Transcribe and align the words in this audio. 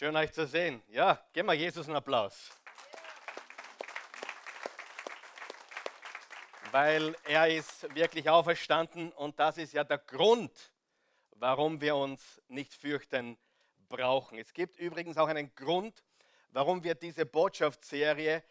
Schön 0.00 0.16
euch 0.16 0.32
zu 0.32 0.46
sehen. 0.46 0.82
Ja, 0.88 1.22
geben 1.30 1.48
wir 1.48 1.52
Jesus 1.52 1.86
einen 1.86 1.96
Applaus. 1.96 2.52
Weil 6.70 7.14
er 7.24 7.54
ist 7.54 7.94
wirklich 7.94 8.26
auferstanden 8.30 9.12
und 9.12 9.38
das 9.38 9.58
ist 9.58 9.74
ja 9.74 9.84
der 9.84 9.98
Grund, 9.98 10.72
warum 11.32 11.82
wir 11.82 11.96
uns 11.96 12.40
nicht 12.48 12.72
fürchten 12.72 13.36
brauchen. 13.90 14.38
Es 14.38 14.54
gibt 14.54 14.78
übrigens 14.78 15.18
auch 15.18 15.28
einen 15.28 15.54
Grund, 15.54 16.02
warum 16.48 16.82
wir 16.82 16.94
diese 16.94 17.26
Botschaftsserie 17.26 18.42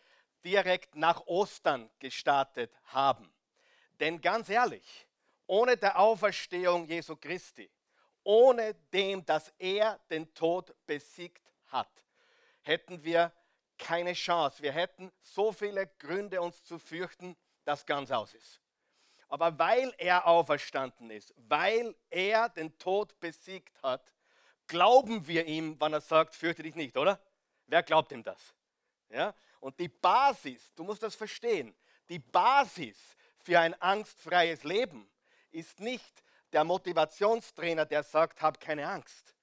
direkt 0.45 0.93
nach 0.93 1.25
Ostern 1.25 1.89
gestartet 1.97 2.71
haben. 2.83 3.27
Denn 3.99 4.21
ganz 4.21 4.49
ehrlich, 4.49 5.07
ohne 5.47 5.77
der 5.77 5.97
Auferstehung 5.97 6.85
Jesu 6.85 7.15
Christi, 7.15 7.71
ohne 8.23 8.75
dem, 8.93 9.25
dass 9.25 9.53
er 9.57 9.99
den 10.09 10.33
Tod 10.33 10.73
besiegt 10.85 11.51
hat, 11.67 11.89
hätten 12.61 13.03
wir 13.03 13.31
keine 13.77 14.13
Chance. 14.13 14.61
Wir 14.61 14.71
hätten 14.71 15.11
so 15.21 15.51
viele 15.51 15.87
Gründe, 15.99 16.41
uns 16.41 16.63
zu 16.63 16.77
fürchten, 16.77 17.35
dass 17.63 17.85
ganz 17.85 18.11
aus 18.11 18.33
ist. 18.33 18.61
Aber 19.29 19.57
weil 19.57 19.93
er 19.97 20.27
auferstanden 20.27 21.11
ist, 21.11 21.33
weil 21.37 21.95
er 22.09 22.49
den 22.49 22.77
Tod 22.77 23.19
besiegt 23.19 23.81
hat, 23.83 24.13
glauben 24.67 25.27
wir 25.27 25.45
ihm, 25.45 25.79
wenn 25.79 25.93
er 25.93 26.01
sagt, 26.01 26.35
fürchte 26.35 26.63
dich 26.63 26.75
nicht, 26.75 26.97
oder? 26.97 27.19
Wer 27.67 27.83
glaubt 27.83 28.11
ihm 28.11 28.23
das? 28.23 28.55
Ja? 29.09 29.33
Und 29.59 29.79
die 29.79 29.87
Basis, 29.87 30.73
du 30.75 30.83
musst 30.83 31.03
das 31.03 31.15
verstehen, 31.15 31.75
die 32.09 32.19
Basis 32.19 32.97
für 33.37 33.59
ein 33.59 33.79
angstfreies 33.81 34.63
Leben 34.63 35.09
ist 35.51 35.79
nicht 35.79 36.23
der 36.51 36.63
Motivationstrainer, 36.63 37.85
der 37.85 38.03
sagt, 38.03 38.41
hab 38.41 38.59
keine 38.59 38.87
Angst. 38.87 39.35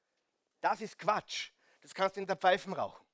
Das 0.60 0.80
ist 0.80 0.98
Quatsch. 0.98 1.51
Das 1.80 1.95
kannst 1.95 2.16
du 2.16 2.20
in 2.20 2.27
der 2.27 2.37
Pfeifen 2.37 2.73
rauchen. 2.73 3.05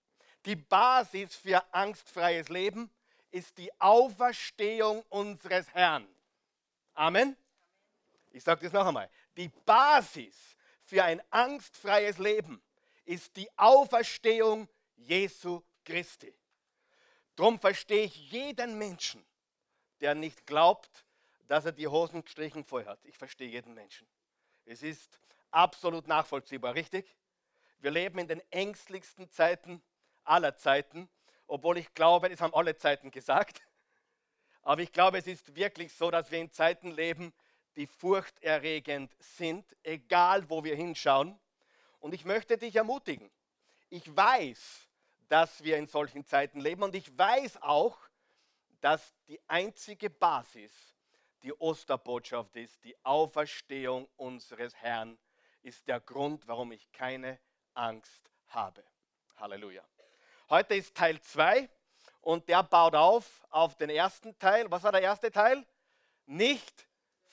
Die 0.45 0.57
Basis 0.57 1.37
für 1.37 1.63
angstfreies 1.73 2.49
Leben 2.49 2.91
ist 3.31 3.57
die 3.59 3.71
Auferstehung 3.81 5.05
unseres 5.09 5.73
Herrn. 5.73 6.07
Amen. 6.95 7.37
Ich 8.31 8.43
sage 8.43 8.65
das 8.65 8.73
noch 8.73 8.87
einmal. 8.87 9.11
Die 9.37 9.49
Basis 9.49 10.37
für 10.85 11.05
ein 11.05 11.23
angstfreies 11.31 12.19
Leben 12.19 12.63
ist 13.05 13.37
die 13.37 13.49
Auferstehung 13.57 14.69
Jesu 14.97 15.63
Christi. 15.85 16.35
Darum 17.37 17.59
verstehe 17.59 18.05
ich 18.05 18.31
jeden 18.31 18.79
Menschen, 18.79 19.25
der 20.01 20.15
nicht 20.15 20.47
glaubt, 20.47 21.05
dass 21.53 21.67
er 21.67 21.73
die 21.73 21.87
Hosen 21.87 22.25
gestrichen 22.25 22.65
voll 22.65 22.87
hat. 22.87 23.05
Ich 23.05 23.19
verstehe 23.19 23.47
jeden 23.47 23.75
Menschen. 23.75 24.09
Es 24.65 24.83
ist 24.83 25.21
absolut 25.51 26.09
nachvollziehbar, 26.09 26.75
richtig? 26.75 27.15
Wir 27.79 27.91
leben 27.91 28.19
in 28.21 28.27
den 28.27 28.41
ängstlichsten 28.51 29.29
Zeiten 29.29 29.83
aller 30.25 30.57
Zeiten, 30.57 31.11
obwohl 31.47 31.77
ich 31.77 31.93
glaube, 31.93 32.31
das 32.31 32.41
haben 32.41 32.55
alle 32.55 32.79
Zeiten 32.79 33.11
gesagt. 33.11 33.61
Aber 34.63 34.81
ich 34.81 34.93
glaube, 34.93 35.19
es 35.19 35.27
ist 35.27 35.55
wirklich 35.55 35.93
so, 35.93 36.11
dass 36.11 36.31
wir 36.31 36.39
in 36.39 36.51
Zeiten 36.51 36.91
leben, 36.91 37.35
die 37.77 37.87
furchterregend 37.87 39.15
sind, 39.19 39.77
egal 39.83 40.49
wo 40.49 40.65
wir 40.65 40.75
hinschauen. 40.75 41.39
Und 42.01 42.15
ich 42.15 42.25
möchte 42.25 42.57
dich 42.57 42.77
ermutigen. 42.77 43.31
Ich 43.91 44.17
weiß, 44.17 44.89
dass 45.29 45.63
wir 45.63 45.77
in 45.77 45.87
solchen 45.87 46.25
Zeiten 46.25 46.61
leben 46.61 46.83
und 46.83 46.95
ich 46.95 47.19
weiß 47.19 47.61
auch, 47.61 47.99
dass 48.81 49.13
die 49.29 49.39
einzige 49.49 50.09
Basis 50.09 50.73
die 51.43 51.53
Osterbotschaft 51.55 52.55
ist, 52.57 52.83
die 52.85 52.97
Auferstehung 53.05 54.09
unseres 54.17 54.75
Herrn 54.77 55.19
ist 55.63 55.87
der 55.89 56.01
Grund, 56.01 56.47
warum 56.47 56.73
ich 56.73 56.91
keine 56.93 57.39
Angst 57.75 58.31
habe. 58.49 58.85
Halleluja. 59.37 59.83
Heute 60.49 60.75
ist 60.75 60.95
Teil 60.95 61.21
2 61.21 61.69
und 62.21 62.49
der 62.49 62.63
baut 62.63 62.95
auf 62.95 63.45
auf 63.51 63.77
den 63.77 63.91
ersten 63.91 64.39
Teil. 64.39 64.71
Was 64.71 64.83
war 64.83 64.93
der 64.93 65.03
erste 65.03 65.31
Teil? 65.31 65.65
Nicht 66.27 66.87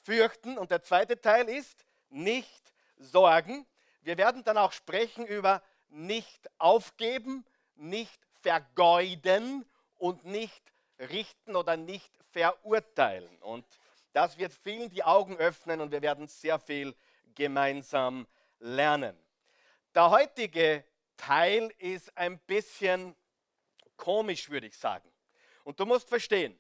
fürchten 0.04 0.58
und 0.58 0.72
der 0.72 0.82
zweite 0.82 1.20
Teil 1.20 1.48
ist 1.48 1.86
nicht 2.10 2.74
sorgen. 2.98 3.68
Wir 4.02 4.18
werden 4.18 4.44
dann 4.44 4.58
auch 4.58 4.72
sprechen 4.72 5.26
über 5.26 5.62
nicht 5.90 6.50
aufgeben, 6.58 7.46
nicht 7.76 8.20
vergeuden 8.42 9.70
und 9.98 10.26
nicht 10.26 10.64
richten 11.00 11.56
oder 11.56 11.78
nicht 11.78 12.12
verurteilen. 12.32 13.38
Und 13.40 13.66
das 14.20 14.38
wird 14.38 14.54
vielen 14.54 14.90
die 14.90 15.02
Augen 15.02 15.38
öffnen 15.38 15.80
und 15.80 15.92
wir 15.94 16.02
werden 16.02 16.28
sehr 16.28 16.60
viel 16.60 16.94
gemeinsam 17.36 18.28
lernen. 18.60 19.18
Der 19.96 20.10
heutige 20.10 20.84
Teil 21.16 21.74
ist 21.78 22.18
ein 22.18 22.38
bisschen 22.40 23.16
komisch, 23.96 24.50
würde 24.50 24.68
ich 24.68 24.76
sagen. 24.78 25.10
Und 25.64 25.80
du 25.80 25.86
musst 25.86 26.10
verstehen, 26.10 26.60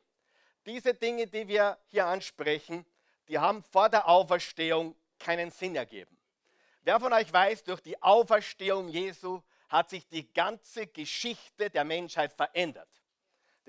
diese 0.65 0.93
Dinge, 0.93 1.27
die 1.27 1.49
wir 1.49 1.77
hier 1.87 2.05
ansprechen, 2.05 2.85
die 3.27 3.37
haben 3.37 3.61
vor 3.61 3.89
der 3.89 4.07
Auferstehung 4.07 4.95
keinen 5.19 5.51
Sinn 5.51 5.75
ergeben. 5.75 6.17
Wer 6.83 6.97
von 6.97 7.11
euch 7.11 7.33
weiß, 7.33 7.65
durch 7.65 7.81
die 7.81 8.01
Auferstehung 8.01 8.87
Jesu 8.87 9.41
hat 9.67 9.89
sich 9.89 10.07
die 10.07 10.31
ganze 10.31 10.87
Geschichte 10.87 11.69
der 11.69 11.83
Menschheit 11.83 12.31
verändert. 12.31 12.98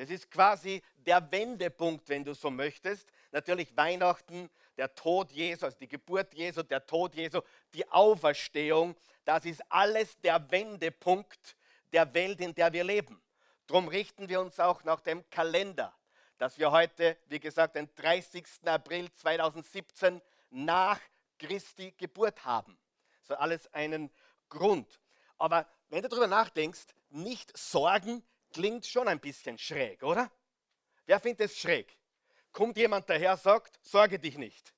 Das 0.00 0.08
ist 0.08 0.30
quasi 0.30 0.82
der 0.96 1.30
Wendepunkt, 1.30 2.08
wenn 2.08 2.24
du 2.24 2.32
so 2.32 2.50
möchtest. 2.50 3.06
Natürlich 3.32 3.76
Weihnachten, 3.76 4.48
der 4.78 4.94
Tod 4.94 5.30
Jesu, 5.30 5.66
also 5.66 5.76
die 5.78 5.88
Geburt 5.88 6.32
Jesu, 6.32 6.62
der 6.62 6.86
Tod 6.86 7.14
Jesu, 7.14 7.42
die 7.74 7.86
Auferstehung. 7.86 8.96
Das 9.26 9.44
ist 9.44 9.60
alles 9.68 10.18
der 10.22 10.50
Wendepunkt 10.50 11.54
der 11.92 12.14
Welt, 12.14 12.40
in 12.40 12.54
der 12.54 12.72
wir 12.72 12.82
leben. 12.82 13.20
Darum 13.66 13.88
richten 13.88 14.26
wir 14.30 14.40
uns 14.40 14.58
auch 14.58 14.82
nach 14.84 15.00
dem 15.00 15.28
Kalender, 15.28 15.94
dass 16.38 16.58
wir 16.58 16.70
heute, 16.70 17.18
wie 17.26 17.38
gesagt, 17.38 17.76
den 17.76 17.94
30. 17.94 18.46
April 18.64 19.12
2017 19.12 20.22
nach 20.48 20.98
Christi 21.38 21.92
Geburt 21.98 22.42
haben. 22.46 22.78
So 23.24 23.34
alles 23.34 23.70
einen 23.74 24.10
Grund. 24.48 24.98
Aber 25.36 25.66
wenn 25.90 26.00
du 26.00 26.08
darüber 26.08 26.26
nachdenkst, 26.26 26.86
nicht 27.10 27.54
sorgen 27.54 28.22
klingt 28.52 28.86
schon 28.86 29.08
ein 29.08 29.20
bisschen 29.20 29.58
schräg, 29.58 30.02
oder? 30.02 30.30
Wer 31.06 31.20
findet 31.20 31.50
es 31.50 31.58
schräg? 31.58 31.96
Kommt 32.52 32.76
jemand 32.76 33.08
daher, 33.08 33.36
sagt, 33.36 33.78
sorge 33.82 34.18
dich 34.18 34.36
nicht. 34.36 34.74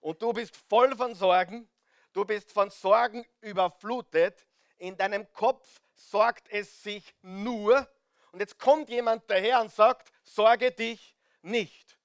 Und 0.00 0.20
du 0.22 0.32
bist 0.32 0.56
voll 0.56 0.96
von 0.96 1.14
Sorgen, 1.14 1.68
du 2.12 2.24
bist 2.24 2.52
von 2.52 2.70
Sorgen 2.70 3.24
überflutet, 3.40 4.46
in 4.78 4.96
deinem 4.96 5.30
Kopf 5.32 5.80
sorgt 5.94 6.48
es 6.50 6.82
sich 6.82 7.14
nur. 7.22 7.88
Und 8.32 8.40
jetzt 8.40 8.58
kommt 8.58 8.88
jemand 8.88 9.30
daher 9.30 9.60
und 9.60 9.70
sagt, 9.70 10.12
sorge 10.24 10.72
dich 10.72 11.16
nicht. 11.42 11.96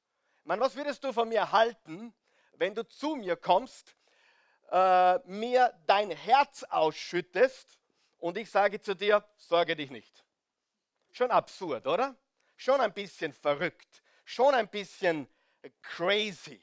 Man, 0.43 0.59
was 0.59 0.75
würdest 0.75 1.03
du 1.03 1.11
von 1.11 1.27
mir 1.29 1.51
halten, 1.51 2.13
wenn 2.53 2.75
du 2.75 2.87
zu 2.87 3.15
mir 3.15 3.35
kommst, 3.35 3.95
äh, 4.69 5.19
mir 5.27 5.73
dein 5.87 6.11
Herz 6.11 6.63
ausschüttest 6.63 7.79
und 8.17 8.37
ich 8.37 8.49
sage 8.49 8.79
zu 8.79 8.95
dir, 8.95 9.27
sorge 9.37 9.75
dich 9.75 9.89
nicht? 9.89 10.26
Schon 11.17 11.31
absurd, 11.31 11.87
oder? 11.87 12.15
Schon 12.57 12.79
ein 12.79 12.93
bisschen 12.93 13.33
verrückt, 13.33 14.03
schon 14.23 14.53
ein 14.53 14.67
bisschen 14.67 15.27
crazy. 15.81 16.61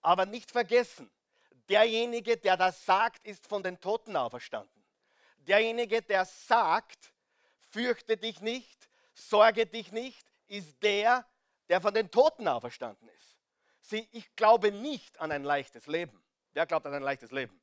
Aber 0.00 0.24
nicht 0.24 0.50
vergessen, 0.50 1.10
derjenige, 1.68 2.38
der 2.38 2.56
das 2.56 2.82
sagt, 2.86 3.26
ist 3.26 3.46
von 3.46 3.62
den 3.62 3.78
Toten 3.78 4.16
auferstanden. 4.16 4.82
Derjenige, 5.36 6.00
der 6.00 6.24
sagt, 6.24 7.12
fürchte 7.72 8.16
dich 8.16 8.40
nicht, 8.40 8.88
sorge 9.12 9.66
dich 9.66 9.92
nicht, 9.92 10.26
ist 10.46 10.82
der, 10.82 11.26
der 11.68 11.82
von 11.82 11.92
den 11.92 12.10
Toten 12.10 12.48
auferstanden 12.48 13.06
ist. 13.10 13.36
Sieh, 13.80 14.08
ich 14.12 14.34
glaube 14.34 14.72
nicht 14.72 15.20
an 15.20 15.30
ein 15.30 15.44
leichtes 15.44 15.86
Leben. 15.88 16.24
Wer 16.54 16.64
glaubt 16.64 16.86
an 16.86 16.94
ein 16.94 17.02
leichtes 17.02 17.32
Leben? 17.32 17.60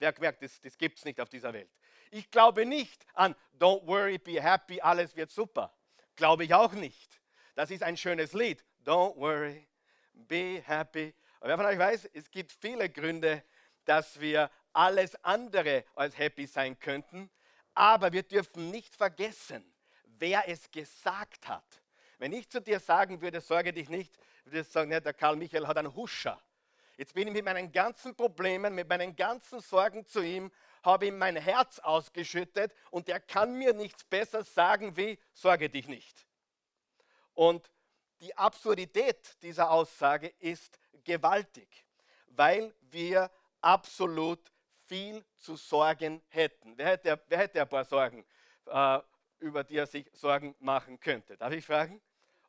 Wer 0.00 0.18
merkt, 0.18 0.42
das, 0.42 0.60
das 0.62 0.76
gibt 0.76 0.98
es 0.98 1.04
nicht 1.04 1.20
auf 1.20 1.28
dieser 1.28 1.52
Welt. 1.52 1.70
Ich 2.10 2.30
glaube 2.30 2.66
nicht 2.66 3.06
an 3.14 3.34
Don't 3.58 3.86
worry, 3.86 4.18
be 4.18 4.42
happy, 4.42 4.80
alles 4.80 5.14
wird 5.16 5.30
super. 5.30 5.72
Glaube 6.16 6.44
ich 6.44 6.54
auch 6.54 6.72
nicht. 6.72 7.20
Das 7.54 7.70
ist 7.70 7.82
ein 7.82 7.96
schönes 7.96 8.32
Lied. 8.32 8.64
Don't 8.84 9.16
worry, 9.16 9.68
be 10.12 10.62
happy. 10.64 11.14
Aber 11.40 11.50
wer 11.50 11.56
von 11.56 11.66
euch 11.66 11.78
weiß, 11.78 12.10
es 12.12 12.30
gibt 12.30 12.52
viele 12.52 12.88
Gründe, 12.88 13.44
dass 13.84 14.18
wir 14.18 14.50
alles 14.72 15.14
andere 15.24 15.84
als 15.94 16.16
happy 16.18 16.46
sein 16.46 16.78
könnten. 16.78 17.30
Aber 17.74 18.12
wir 18.12 18.22
dürfen 18.22 18.70
nicht 18.70 18.94
vergessen, 18.94 19.64
wer 20.04 20.48
es 20.48 20.70
gesagt 20.70 21.48
hat. 21.48 21.82
Wenn 22.18 22.32
ich 22.32 22.48
zu 22.48 22.60
dir 22.60 22.80
sagen 22.80 23.20
würde, 23.20 23.40
sorge 23.40 23.72
dich 23.72 23.88
nicht, 23.88 24.18
würde 24.44 24.60
ich 24.60 24.68
sagen, 24.68 24.90
der 24.90 25.14
Karl 25.14 25.36
Michael 25.36 25.66
hat 25.66 25.78
einen 25.78 25.94
Huscher. 25.94 26.40
Jetzt 26.96 27.14
bin 27.14 27.28
ich 27.28 27.32
mit 27.32 27.44
meinen 27.44 27.72
ganzen 27.72 28.14
Problemen, 28.14 28.74
mit 28.74 28.88
meinen 28.88 29.16
ganzen 29.16 29.60
Sorgen 29.60 30.04
zu 30.04 30.20
ihm, 30.20 30.50
habe 30.82 31.06
ihm 31.06 31.18
mein 31.18 31.36
Herz 31.36 31.78
ausgeschüttet 31.78 32.74
und 32.90 33.08
er 33.08 33.20
kann 33.20 33.54
mir 33.54 33.72
nichts 33.72 34.04
besser 34.04 34.44
sagen 34.44 34.96
wie, 34.96 35.18
sorge 35.32 35.68
dich 35.68 35.88
nicht. 35.88 36.26
Und 37.34 37.70
die 38.20 38.36
Absurdität 38.36 39.36
dieser 39.42 39.70
Aussage 39.70 40.28
ist 40.38 40.78
gewaltig, 41.04 41.86
weil 42.26 42.74
wir 42.80 43.30
absolut 43.60 44.52
viel 44.86 45.24
zu 45.36 45.56
sorgen 45.56 46.22
hätten. 46.28 46.76
Wer 46.76 46.86
hätte, 46.86 47.22
wer 47.28 47.38
hätte 47.38 47.60
ein 47.60 47.68
paar 47.68 47.84
Sorgen, 47.84 48.26
äh, 48.66 48.98
über 49.38 49.64
die 49.64 49.76
er 49.76 49.86
sich 49.86 50.10
Sorgen 50.12 50.54
machen 50.58 50.98
könnte? 51.00 51.36
Darf 51.36 51.52
ich 51.52 51.64
fragen? 51.64 52.00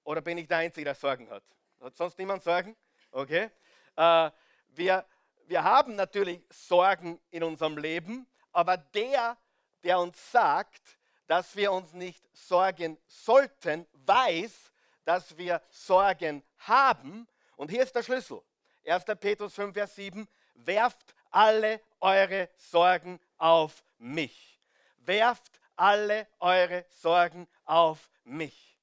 Oder 0.04 0.22
bin 0.22 0.38
ich 0.38 0.48
der 0.48 0.58
Einzige, 0.58 0.86
der 0.86 0.96
Sorgen 0.96 1.30
hat? 1.30 1.44
Hat 1.80 1.96
sonst 1.96 2.18
niemand 2.18 2.44
Sorgen? 2.44 2.76
Okay. 3.12 3.52
Äh, 3.96 4.32
wir, 4.70 5.06
wir 5.52 5.66
haben 5.66 5.96
natürlich 5.96 6.42
Sorgen 6.50 7.20
in 7.30 7.44
unserem 7.44 7.78
Leben, 7.78 8.26
aber 8.54 8.78
der, 8.78 9.36
der 9.84 10.00
uns 10.00 10.32
sagt, 10.32 10.98
dass 11.28 11.58
wir 11.58 11.74
uns 11.74 11.92
nicht 11.92 12.24
sorgen 12.32 12.98
sollten, 13.06 13.86
weiß, 14.06 14.72
dass 15.04 15.38
wir 15.38 15.62
Sorgen 15.70 16.42
haben. 16.60 17.28
Und 17.58 17.70
hier 17.70 17.84
ist 17.84 17.94
der 17.94 18.02
Schlüssel. 18.02 18.42
1. 18.86 19.04
Petrus 19.20 19.54
5, 19.54 19.74
Vers 19.74 19.94
7. 19.96 20.26
Werft 20.56 21.14
alle 21.32 21.82
eure 22.00 22.50
Sorgen 22.56 23.20
auf 23.38 23.84
mich. 23.98 24.58
Werft 25.00 25.60
alle 25.76 26.30
eure 26.40 26.86
Sorgen 26.88 27.46
auf 27.66 28.10
mich. 28.24 28.80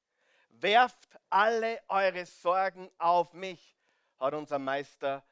Werft 0.51 1.09
alle 1.31 1.81
eure 1.89 2.27
Sorgen 2.27 2.91
auf 2.99 3.33
mich, 3.33 3.75
hat 4.21 4.35
unser 4.35 4.59
Meister 4.59 5.25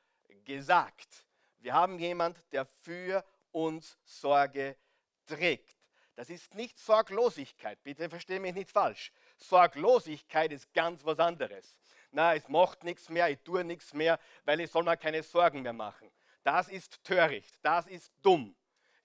gesagt. 0.47 1.26
Wir 1.67 1.75
haben 1.75 1.99
jemand, 1.99 2.41
der 2.53 2.65
für 2.65 3.25
uns 3.51 3.99
Sorge 4.05 4.77
trägt. 5.27 5.77
Das 6.15 6.31
ist 6.31 6.55
nicht 6.55 6.79
Sorglosigkeit, 6.79 7.83
bitte 7.83 8.09
verstehe 8.09 8.39
mich 8.39 8.55
nicht 8.55 8.71
falsch. 8.71 9.11
Sorglosigkeit 9.37 10.53
ist 10.53 10.73
ganz 10.73 11.05
was 11.05 11.19
anderes. 11.19 11.75
Na, 12.13 12.37
es 12.37 12.49
macht 12.49 12.85
nichts 12.85 13.09
mehr, 13.09 13.31
ich 13.31 13.41
tue 13.41 13.65
nichts 13.65 13.93
mehr, 13.95 14.21
weil 14.45 14.61
ich 14.61 14.71
soll 14.71 14.85
mir 14.85 14.97
keine 14.97 15.25
Sorgen 15.25 15.63
mehr 15.63 15.73
machen. 15.73 16.09
Das 16.45 16.69
ist 16.69 17.03
töricht, 17.03 17.59
das 17.63 17.89
ist 17.89 18.13
dumm. 18.23 18.55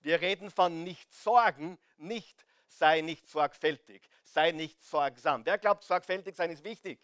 Wir 0.01 0.21
reden 0.21 0.51
von 0.51 0.83
nicht 0.83 1.11
sorgen, 1.11 1.79
nicht 1.97 2.45
sei 2.67 3.01
nicht 3.01 3.27
sorgfältig, 3.27 4.07
sei 4.23 4.51
nicht 4.51 4.79
sorgsam. 4.83 5.43
Wer 5.47 5.57
glaubt, 5.57 5.83
sorgfältig 5.83 6.35
sein 6.35 6.51
ist 6.51 6.63
wichtig? 6.63 6.99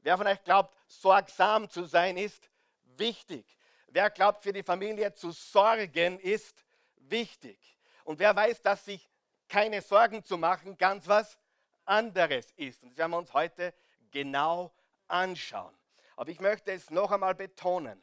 Wer 0.00 0.16
von 0.16 0.26
euch 0.26 0.42
glaubt, 0.42 0.76
sorgsam 0.88 1.70
zu 1.70 1.84
sein 1.84 2.16
ist 2.16 2.50
wichtig? 2.96 3.57
Wer 3.90 4.10
glaubt, 4.10 4.42
für 4.42 4.52
die 4.52 4.62
Familie 4.62 5.12
zu 5.14 5.30
sorgen 5.30 6.18
ist 6.20 6.64
wichtig? 6.96 7.58
Und 8.04 8.18
wer 8.18 8.34
weiß, 8.36 8.60
dass 8.62 8.84
sich 8.84 9.08
keine 9.48 9.80
Sorgen 9.80 10.22
zu 10.22 10.36
machen 10.36 10.76
ganz 10.76 11.08
was 11.08 11.38
anderes 11.84 12.52
ist? 12.56 12.82
Und 12.82 12.90
das 12.90 12.98
werden 12.98 13.12
wir 13.12 13.18
uns 13.18 13.32
heute 13.32 13.72
genau 14.10 14.72
anschauen. 15.06 15.74
Aber 16.16 16.30
ich 16.30 16.40
möchte 16.40 16.72
es 16.72 16.90
noch 16.90 17.10
einmal 17.12 17.34
betonen 17.34 18.02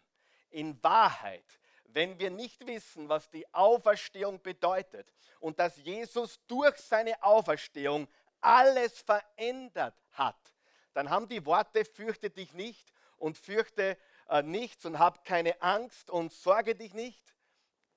in 0.50 0.82
Wahrheit, 0.82 1.46
wenn 1.86 2.18
wir 2.18 2.32
nicht 2.32 2.66
wissen, 2.66 3.08
was 3.08 3.30
die 3.30 3.46
Auferstehung 3.54 4.42
bedeutet 4.42 5.14
und 5.40 5.60
dass 5.60 5.78
Jesus 5.78 6.40
durch 6.48 6.78
seine 6.78 7.22
Auferstehung 7.22 8.08
alles 8.42 9.02
verändert 9.02 9.96
hat, 10.14 10.38
dann 10.94 11.10
haben 11.10 11.28
die 11.28 11.46
Worte 11.46 11.86
fürchte 11.86 12.30
dich 12.30 12.54
nicht 12.54 12.92
und 13.18 13.38
fürchte 13.38 13.98
äh, 14.30 14.42
nichts 14.44 14.86
und 14.86 15.00
hab 15.00 15.26
keine 15.26 15.62
Angst 15.62 16.10
und 16.10 16.32
sorge 16.32 16.76
dich 16.76 16.94
nicht 16.94 17.36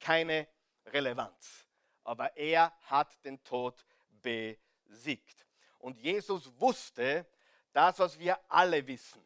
keine 0.01 0.49
Relevanz. 0.87 1.67
Aber 2.05 2.37
er 2.37 2.73
hat 2.83 3.25
den 3.25 3.43
Tod 3.45 3.85
besiegt. 4.23 5.47
Und 5.79 5.99
Jesus 5.99 6.51
wusste 6.59 7.27
das, 7.73 7.99
was 7.99 8.19
wir 8.19 8.39
alle 8.49 8.87
wissen. 8.87 9.25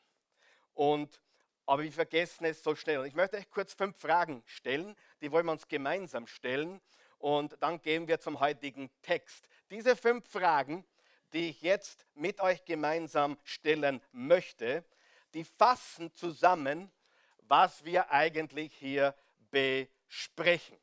Und 0.75 1.20
aber 1.64 1.84
wir 1.84 1.93
vergessen 1.93 2.44
es 2.44 2.62
so 2.62 2.75
schnell. 2.75 2.99
Und 2.99 3.06
ich 3.06 3.14
möchte 3.14 3.37
euch 3.37 3.49
kurz 3.49 3.72
fünf 3.72 3.96
Fragen 3.96 4.43
stellen, 4.46 4.96
die 5.20 5.31
wollen 5.31 5.46
wir 5.46 5.52
uns 5.52 5.69
gemeinsam 5.69 6.26
stellen 6.26 6.81
und 7.19 7.56
dann 7.60 7.81
gehen 7.81 8.08
wir 8.08 8.19
zum 8.19 8.40
heutigen 8.40 8.90
Text. 9.00 9.49
Diese 9.70 9.94
fünf 9.94 10.28
Fragen, 10.28 10.84
die 11.32 11.50
ich 11.50 11.62
jetzt 11.62 12.04
mit 12.14 12.40
euch 12.40 12.64
gemeinsam 12.64 13.38
stellen 13.44 14.02
möchte, 14.10 14.84
die 15.34 15.44
fassen 15.44 16.12
zusammen, 16.14 16.90
was 17.49 17.84
wir 17.84 18.11
eigentlich 18.11 18.75
hier 18.75 19.14
besprechen. 19.50 20.79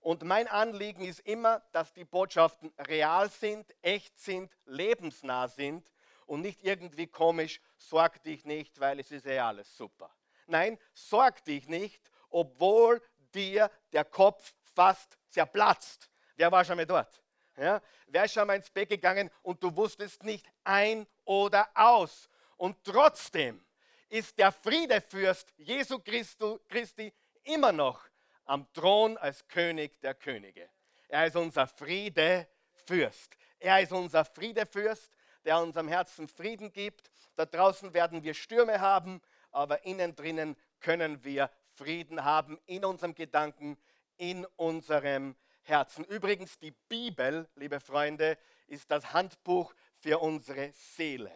Und 0.00 0.22
mein 0.22 0.48
Anliegen 0.48 1.04
ist 1.04 1.20
immer, 1.20 1.60
dass 1.72 1.92
die 1.92 2.04
Botschaften 2.04 2.72
real 2.78 3.28
sind, 3.30 3.74
echt 3.82 4.18
sind, 4.18 4.56
lebensnah 4.64 5.48
sind 5.48 5.92
und 6.26 6.40
nicht 6.40 6.62
irgendwie 6.62 7.06
komisch, 7.06 7.60
sorg 7.76 8.22
dich 8.22 8.44
nicht, 8.44 8.78
weil 8.80 9.00
es 9.00 9.10
ist 9.10 9.26
eh 9.26 9.38
alles 9.38 9.76
super. 9.76 10.10
Nein, 10.46 10.78
sorg 10.94 11.44
dich 11.44 11.68
nicht, 11.68 12.10
obwohl 12.30 13.02
dir 13.34 13.70
der 13.92 14.04
Kopf 14.04 14.54
fast 14.74 15.18
zerplatzt. 15.28 16.08
Wer 16.36 16.50
war 16.52 16.64
schon 16.64 16.76
mal 16.76 16.86
dort? 16.86 17.22
Ja? 17.56 17.82
Wer 18.06 18.24
ist 18.24 18.32
schon 18.32 18.46
mal 18.46 18.56
ins 18.56 18.70
Bett 18.70 18.88
gegangen 18.88 19.30
und 19.42 19.62
du 19.62 19.74
wusstest 19.74 20.22
nicht 20.22 20.46
ein 20.64 21.06
oder 21.24 21.68
aus? 21.74 22.30
Und 22.56 22.82
trotzdem 22.84 23.64
ist 24.08 24.38
der 24.38 24.52
Friedefürst 24.52 25.52
Jesu 25.58 25.98
Christu, 25.98 26.58
Christi 26.68 27.12
immer 27.44 27.72
noch 27.72 28.00
am 28.44 28.70
Thron 28.72 29.16
als 29.18 29.46
König 29.48 30.00
der 30.00 30.14
Könige. 30.14 30.68
Er 31.08 31.26
ist 31.26 31.36
unser 31.36 31.66
Friedefürst. 31.66 33.36
Er 33.58 33.80
ist 33.80 33.92
unser 33.92 34.24
Friedefürst, 34.24 35.16
der 35.44 35.58
unserem 35.58 35.88
Herzen 35.88 36.28
Frieden 36.28 36.72
gibt. 36.72 37.10
Da 37.36 37.44
draußen 37.44 37.92
werden 37.94 38.22
wir 38.22 38.34
Stürme 38.34 38.80
haben, 38.80 39.20
aber 39.50 39.84
innen 39.84 40.14
drinnen 40.14 40.56
können 40.80 41.24
wir 41.24 41.50
Frieden 41.74 42.24
haben 42.24 42.58
in 42.66 42.84
unserem 42.84 43.14
Gedanken, 43.14 43.78
in 44.16 44.44
unserem 44.56 45.36
Herzen. 45.62 46.04
Übrigens, 46.04 46.58
die 46.58 46.70
Bibel, 46.70 47.48
liebe 47.54 47.80
Freunde, 47.80 48.38
ist 48.66 48.90
das 48.90 49.12
Handbuch 49.12 49.74
für 49.98 50.18
unsere 50.18 50.72
Seele. 50.72 51.32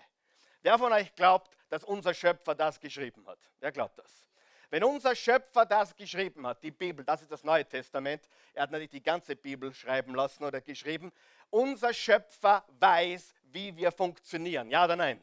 Wer 0.62 0.78
von 0.78 0.92
euch 0.92 1.14
glaubt, 1.14 1.56
dass 1.72 1.84
unser 1.84 2.12
Schöpfer 2.12 2.54
das 2.54 2.78
geschrieben 2.78 3.26
hat? 3.26 3.38
Wer 3.58 3.72
glaubt 3.72 3.98
das? 3.98 4.28
Wenn 4.68 4.84
unser 4.84 5.16
Schöpfer 5.16 5.64
das 5.64 5.96
geschrieben 5.96 6.46
hat, 6.46 6.62
die 6.62 6.70
Bibel, 6.70 7.02
das 7.02 7.22
ist 7.22 7.32
das 7.32 7.44
Neue 7.44 7.64
Testament, 7.64 8.28
er 8.52 8.64
hat 8.64 8.70
natürlich 8.70 8.90
die 8.90 9.02
ganze 9.02 9.36
Bibel 9.36 9.72
schreiben 9.72 10.14
lassen 10.14 10.44
oder 10.44 10.60
geschrieben, 10.60 11.10
unser 11.48 11.94
Schöpfer 11.94 12.62
weiß, 12.78 13.34
wie 13.44 13.74
wir 13.74 13.90
funktionieren. 13.90 14.68
Ja 14.68 14.84
oder 14.84 14.96
nein? 14.96 15.22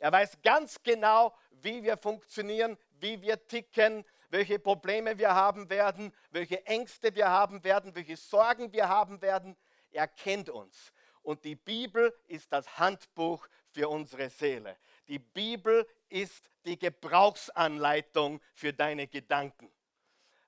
Er 0.00 0.10
weiß 0.10 0.42
ganz 0.42 0.82
genau, 0.82 1.32
wie 1.52 1.84
wir 1.84 1.96
funktionieren, 1.96 2.76
wie 2.98 3.22
wir 3.22 3.46
ticken, 3.46 4.04
welche 4.30 4.58
Probleme 4.58 5.16
wir 5.16 5.36
haben 5.36 5.70
werden, 5.70 6.12
welche 6.32 6.66
Ängste 6.66 7.14
wir 7.14 7.30
haben 7.30 7.62
werden, 7.62 7.94
welche 7.94 8.16
Sorgen 8.16 8.72
wir 8.72 8.88
haben 8.88 9.22
werden. 9.22 9.56
Er 9.92 10.08
kennt 10.08 10.50
uns. 10.50 10.92
Und 11.22 11.44
die 11.44 11.54
Bibel 11.54 12.12
ist 12.26 12.52
das 12.52 12.76
Handbuch 12.76 13.46
für 13.76 13.88
unsere 13.88 14.30
Seele. 14.30 14.76
Die 15.08 15.18
Bibel 15.18 15.86
ist 16.08 16.50
die 16.64 16.78
Gebrauchsanleitung 16.78 18.40
für 18.54 18.72
deine 18.72 19.06
Gedanken. 19.06 19.72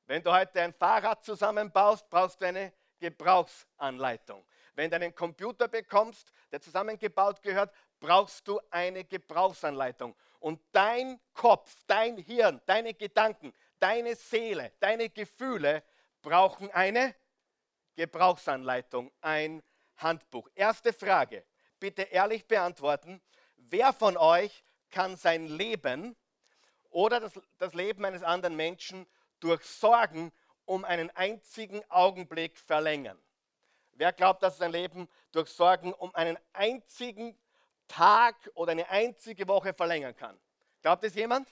Wenn 0.07 0.23
du 0.23 0.33
heute 0.33 0.62
ein 0.62 0.73
Fahrrad 0.73 1.25
zusammenbaust, 1.25 2.09
brauchst 2.09 2.41
du 2.41 2.47
eine 2.47 2.73
Gebrauchsanleitung. 2.99 4.45
Wenn 4.75 4.91
du 4.91 4.97
einen 4.97 5.15
Computer 5.15 5.69
bekommst, 5.69 6.33
der 6.50 6.61
zusammengebaut 6.61 7.43
gehört, 7.43 7.75
brauchst 8.00 8.47
du 8.49 8.61
eine 8.71 9.05
Gebrauchsanleitung. 9.05 10.15
Und 10.41 10.61
dein 10.73 11.21
Kopf, 11.35 11.77
dein 11.87 12.17
Hirn, 12.17 12.61
deine 12.67 12.95
Gedanken, 12.95 13.53
deine 13.79 14.15
Seele, 14.15 14.73
deine 14.81 15.09
Gefühle 15.11 15.83
brauchen 16.23 16.71
eine 16.71 17.15
Gebrauchsanleitung, 17.97 19.11
ein 19.21 19.62
Handbuch. 19.97 20.49
Erste 20.55 20.93
Frage, 20.93 21.45
bitte 21.81 22.03
ehrlich 22.03 22.47
beantworten. 22.47 23.21
Wer 23.59 23.93
von 23.93 24.17
euch 24.17 24.65
kann 24.91 25.17
sein 25.17 25.47
Leben 25.47 26.17
oder 26.91 27.21
das, 27.21 27.33
das 27.59 27.75
Leben 27.75 28.05
eines 28.05 28.23
anderen 28.23 28.57
Menschen 28.57 29.07
durch 29.41 29.62
Sorgen 29.65 30.33
um 30.65 30.85
einen 30.85 31.11
einzigen 31.11 31.83
Augenblick 31.91 32.59
verlängern? 32.59 33.19
Wer 33.93 34.12
glaubt, 34.12 34.43
dass 34.43 34.59
sein 34.59 34.73
Leben 34.73 35.09
durch 35.33 35.50
Sorgen 35.50 35.93
um 35.93 36.15
einen 36.15 36.38
einzigen 36.53 37.37
Tag 37.88 38.37
oder 38.55 38.73
eine 38.73 38.88
einzige 38.91 39.49
Woche 39.49 39.75
verlängern 39.75 40.15
kann. 40.15 40.38
Glaubt 40.83 41.03
es 41.05 41.15
jemand? 41.15 41.49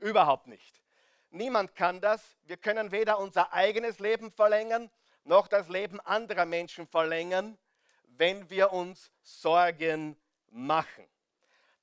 Überhaupt 0.00 0.46
nicht. 0.48 0.82
Niemand 1.30 1.74
kann 1.76 2.00
das. 2.00 2.36
Wir 2.42 2.56
können 2.56 2.90
weder 2.90 3.18
unser 3.18 3.52
eigenes 3.52 4.00
Leben 4.00 4.32
verlängern, 4.32 4.90
noch 5.24 5.46
das 5.46 5.68
Leben 5.68 6.00
anderer 6.00 6.44
Menschen 6.44 6.86
verlängern, 6.88 7.56
wenn 8.04 8.50
wir 8.50 8.72
uns 8.72 9.12
Sorgen 9.22 10.16
machen. 10.50 11.06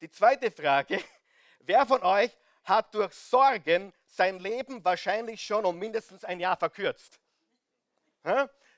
Die 0.01 0.12
zweite 0.12 0.51
Frage, 0.51 1.04
wer 1.60 1.86
von 1.86 2.04
euch 2.04 2.32
hat 2.63 2.94
durch 2.94 3.13
Sorgen 3.13 3.94
sein 4.06 4.39
Leben 4.39 4.84
wahrscheinlich 4.86 5.42
schon 5.42 5.66
um 5.66 5.80
mindestens 5.80 6.24
ein 6.24 6.39
Jahr 6.39 6.58
verkürzt? 6.58 7.20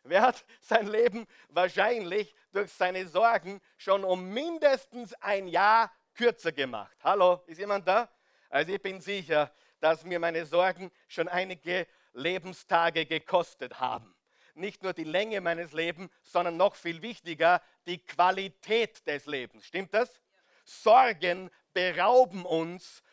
Wer 0.04 0.22
hat 0.22 0.46
sein 0.62 0.88
Leben 0.88 1.28
wahrscheinlich 1.50 2.34
durch 2.54 2.72
seine 2.72 3.06
Sorgen 3.08 3.60
schon 3.78 4.04
um 4.04 4.30
mindestens 4.30 5.14
ein 5.16 5.48
Jahr 5.48 5.92
kürzer 6.14 6.52
gemacht? 6.52 6.96
Hallo, 7.04 7.44
ist 7.48 7.58
jemand 7.58 7.88
da? 7.88 8.10
Also 8.50 8.72
ich 8.72 8.82
bin 8.82 9.02
sicher, 9.02 9.52
dass 9.82 10.06
mir 10.06 10.20
meine 10.20 10.46
Sorgen 10.46 10.92
schon 11.08 11.28
einige 11.28 11.86
Lebenstage 12.14 13.06
gekostet 13.06 13.80
haben. 13.80 14.16
Nicht 14.54 14.84
nur 14.84 14.94
die 14.94 15.04
Länge 15.04 15.42
meines 15.42 15.74
Lebens, 15.74 16.12
sondern 16.22 16.58
noch 16.58 16.76
viel 16.76 17.02
wichtiger, 17.02 17.62
die 17.86 17.98
Qualität 17.98 19.06
des 19.06 19.26
Lebens. 19.26 19.66
Stimmt 19.66 19.94
das? 19.94 20.22
Sorgen 20.70 21.50
berauben 21.74 22.46
uns 22.46 23.04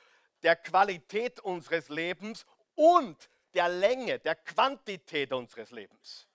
der 0.43 0.57
Qualität 0.57 1.41
unseres 1.41 1.89
Lebens 1.89 2.47
und 2.75 3.29
der 3.55 3.69
Länge, 3.69 4.19
der 4.19 4.35
Quantität 4.37 5.33
unseres 5.33 5.71
Lebens. 5.71 6.29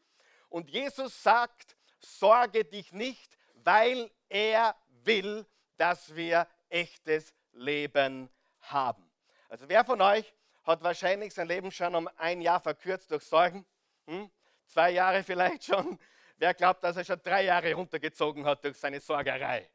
Und 0.49 0.69
Jesus 0.69 1.21
sagt, 1.21 1.75
sorge 1.99 2.65
dich 2.65 2.91
nicht, 2.91 3.37
weil 3.63 4.09
er 4.27 4.75
will, 5.03 5.45
dass 5.77 6.15
wir 6.15 6.47
echtes 6.69 7.33
Leben 7.53 8.29
haben. 8.61 9.09
Also 9.49 9.69
wer 9.69 9.85
von 9.85 10.01
euch 10.01 10.33
hat 10.63 10.83
wahrscheinlich 10.83 11.33
sein 11.33 11.47
Leben 11.47 11.71
schon 11.71 11.95
um 11.95 12.09
ein 12.17 12.41
Jahr 12.41 12.59
verkürzt 12.59 13.11
durch 13.11 13.23
Sorgen? 13.23 13.65
Hm? 14.07 14.29
Zwei 14.65 14.91
Jahre 14.91 15.23
vielleicht 15.23 15.65
schon? 15.65 15.99
Wer 16.37 16.53
glaubt, 16.53 16.83
dass 16.83 16.97
er 16.97 17.05
schon 17.05 17.21
drei 17.21 17.43
Jahre 17.43 17.73
runtergezogen 17.73 18.45
hat 18.45 18.63
durch 18.63 18.77
seine 18.77 18.99
Sorgerei? 18.99 19.69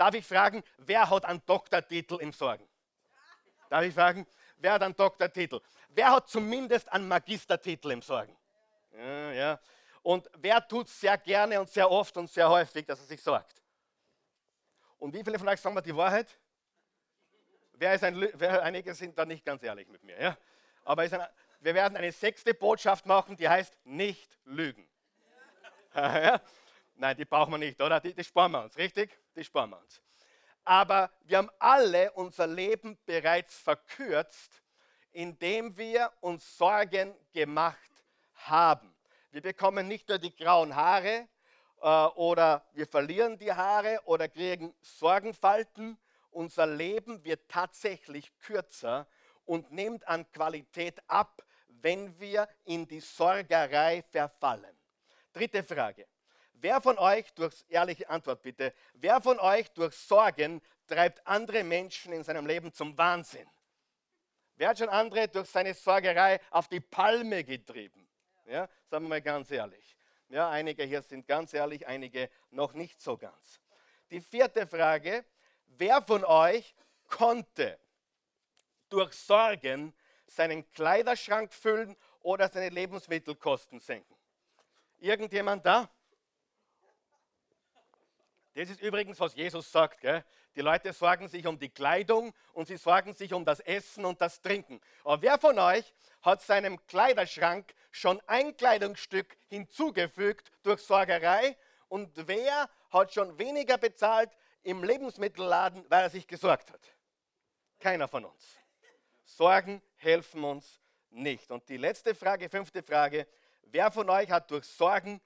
Darf 0.00 0.14
ich 0.14 0.26
fragen, 0.26 0.64
wer 0.78 1.10
hat 1.10 1.26
einen 1.26 1.44
Doktortitel 1.44 2.14
im 2.22 2.32
Sorgen? 2.32 2.66
Darf 3.68 3.84
ich 3.84 3.92
fragen, 3.92 4.26
wer 4.56 4.72
hat 4.72 4.82
einen 4.82 4.96
Doktortitel? 4.96 5.60
Wer 5.90 6.12
hat 6.12 6.26
zumindest 6.26 6.90
einen 6.90 7.06
Magistertitel 7.06 7.90
im 7.90 8.00
Sorgen? 8.00 8.34
Ja, 8.96 9.32
ja. 9.32 9.60
Und 10.00 10.30
wer 10.38 10.66
tut 10.66 10.86
es 10.86 10.98
sehr 10.98 11.18
gerne 11.18 11.60
und 11.60 11.68
sehr 11.68 11.90
oft 11.90 12.16
und 12.16 12.30
sehr 12.30 12.48
häufig, 12.48 12.86
dass 12.86 12.98
er 13.00 13.04
sich 13.04 13.22
sorgt? 13.22 13.60
Und 14.98 15.12
wie 15.12 15.22
viele 15.22 15.38
von 15.38 15.48
euch 15.48 15.60
sagen 15.60 15.76
wir 15.76 15.82
die 15.82 15.94
Wahrheit? 15.94 16.34
Wer 17.74 17.92
ist 17.92 18.02
ein, 18.02 18.26
wer, 18.32 18.62
einige 18.62 18.94
sind 18.94 19.18
da 19.18 19.26
nicht 19.26 19.44
ganz 19.44 19.62
ehrlich 19.62 19.86
mit 19.86 20.02
mir. 20.02 20.18
Ja? 20.18 20.38
Aber 20.82 21.02
ein, 21.02 21.26
wir 21.60 21.74
werden 21.74 21.98
eine 21.98 22.10
sechste 22.10 22.54
Botschaft 22.54 23.04
machen, 23.04 23.36
die 23.36 23.46
heißt 23.46 23.76
nicht 23.84 24.38
lügen. 24.46 24.88
ja? 25.94 26.40
Nein, 27.00 27.16
die 27.16 27.24
brauchen 27.24 27.52
wir 27.52 27.56
nicht, 27.56 27.80
oder? 27.80 27.98
Die, 27.98 28.12
die 28.12 28.22
sparen 28.22 28.52
wir 28.52 28.62
uns, 28.62 28.76
richtig? 28.76 29.18
Die 29.34 29.42
sparen 29.42 29.70
wir 29.70 29.78
uns. 29.78 30.02
Aber 30.64 31.10
wir 31.22 31.38
haben 31.38 31.50
alle 31.58 32.12
unser 32.12 32.46
Leben 32.46 32.98
bereits 33.06 33.56
verkürzt, 33.56 34.62
indem 35.10 35.74
wir 35.78 36.12
uns 36.20 36.58
Sorgen 36.58 37.14
gemacht 37.32 37.90
haben. 38.34 38.94
Wir 39.30 39.40
bekommen 39.40 39.88
nicht 39.88 40.10
nur 40.10 40.18
die 40.18 40.36
grauen 40.36 40.76
Haare 40.76 41.26
äh, 41.80 41.86
oder 41.86 42.66
wir 42.74 42.86
verlieren 42.86 43.38
die 43.38 43.50
Haare 43.50 44.02
oder 44.04 44.28
kriegen 44.28 44.74
Sorgenfalten. 44.82 45.96
Unser 46.30 46.66
Leben 46.66 47.24
wird 47.24 47.48
tatsächlich 47.48 48.30
kürzer 48.40 49.08
und 49.46 49.72
nimmt 49.72 50.06
an 50.06 50.30
Qualität 50.32 51.00
ab, 51.06 51.42
wenn 51.66 52.20
wir 52.20 52.46
in 52.66 52.86
die 52.86 53.00
Sorgerei 53.00 54.04
verfallen. 54.10 54.76
Dritte 55.32 55.64
Frage. 55.64 56.09
Wer 56.62 56.80
von 56.82 56.98
euch, 56.98 57.32
durch 57.32 57.64
ehrliche 57.68 58.08
Antwort 58.10 58.42
bitte, 58.42 58.74
wer 58.92 59.20
von 59.22 59.38
euch 59.38 59.70
durch 59.70 59.94
Sorgen 59.94 60.60
treibt 60.86 61.26
andere 61.26 61.64
Menschen 61.64 62.12
in 62.12 62.22
seinem 62.22 62.46
Leben 62.46 62.72
zum 62.72 62.96
Wahnsinn? 62.98 63.48
Wer 64.56 64.68
hat 64.68 64.78
schon 64.78 64.90
andere 64.90 65.26
durch 65.28 65.48
seine 65.48 65.72
Sorgerei 65.72 66.38
auf 66.50 66.68
die 66.68 66.80
Palme 66.80 67.44
getrieben? 67.44 68.06
Ja, 68.44 68.68
sagen 68.90 69.04
wir 69.04 69.08
mal 69.08 69.22
ganz 69.22 69.50
ehrlich. 69.50 69.96
Ja, 70.28 70.50
einige 70.50 70.84
hier 70.84 71.00
sind 71.00 71.26
ganz 71.26 71.54
ehrlich, 71.54 71.86
einige 71.86 72.28
noch 72.50 72.74
nicht 72.74 73.00
so 73.00 73.16
ganz. 73.16 73.58
Die 74.10 74.20
vierte 74.20 74.66
Frage, 74.66 75.24
wer 75.66 76.02
von 76.02 76.24
euch 76.26 76.74
konnte 77.06 77.78
durch 78.90 79.14
Sorgen 79.14 79.94
seinen 80.26 80.70
Kleiderschrank 80.72 81.54
füllen 81.54 81.96
oder 82.20 82.48
seine 82.50 82.68
Lebensmittelkosten 82.68 83.80
senken? 83.80 84.14
Irgendjemand 84.98 85.64
da? 85.64 85.88
Das 88.54 88.68
ist 88.68 88.80
übrigens, 88.80 89.20
was 89.20 89.34
Jesus 89.34 89.70
sagt. 89.70 90.00
Gell? 90.00 90.24
Die 90.56 90.60
Leute 90.60 90.92
sorgen 90.92 91.28
sich 91.28 91.46
um 91.46 91.58
die 91.58 91.68
Kleidung 91.68 92.34
und 92.52 92.66
sie 92.66 92.76
sorgen 92.76 93.14
sich 93.14 93.32
um 93.32 93.44
das 93.44 93.60
Essen 93.60 94.04
und 94.04 94.20
das 94.20 94.40
Trinken. 94.40 94.80
Aber 95.04 95.22
wer 95.22 95.38
von 95.38 95.58
euch 95.58 95.92
hat 96.22 96.42
seinem 96.42 96.84
Kleiderschrank 96.86 97.72
schon 97.92 98.20
ein 98.26 98.56
Kleidungsstück 98.56 99.36
hinzugefügt 99.48 100.50
durch 100.62 100.80
Sorgerei? 100.80 101.56
Und 101.88 102.10
wer 102.26 102.68
hat 102.90 103.14
schon 103.14 103.38
weniger 103.38 103.78
bezahlt 103.78 104.30
im 104.62 104.82
Lebensmittelladen, 104.82 105.84
weil 105.88 106.02
er 106.02 106.10
sich 106.10 106.26
gesorgt 106.26 106.72
hat? 106.72 106.80
Keiner 107.78 108.08
von 108.08 108.24
uns. 108.24 108.56
Sorgen 109.24 109.80
helfen 109.96 110.42
uns 110.42 110.80
nicht. 111.10 111.50
Und 111.50 111.68
die 111.68 111.76
letzte 111.76 112.14
Frage, 112.14 112.48
fünfte 112.48 112.82
Frage, 112.82 113.26
wer 113.62 113.90
von 113.92 114.10
euch 114.10 114.30
hat 114.30 114.50
durch 114.50 114.64
Sorgen 114.64 115.20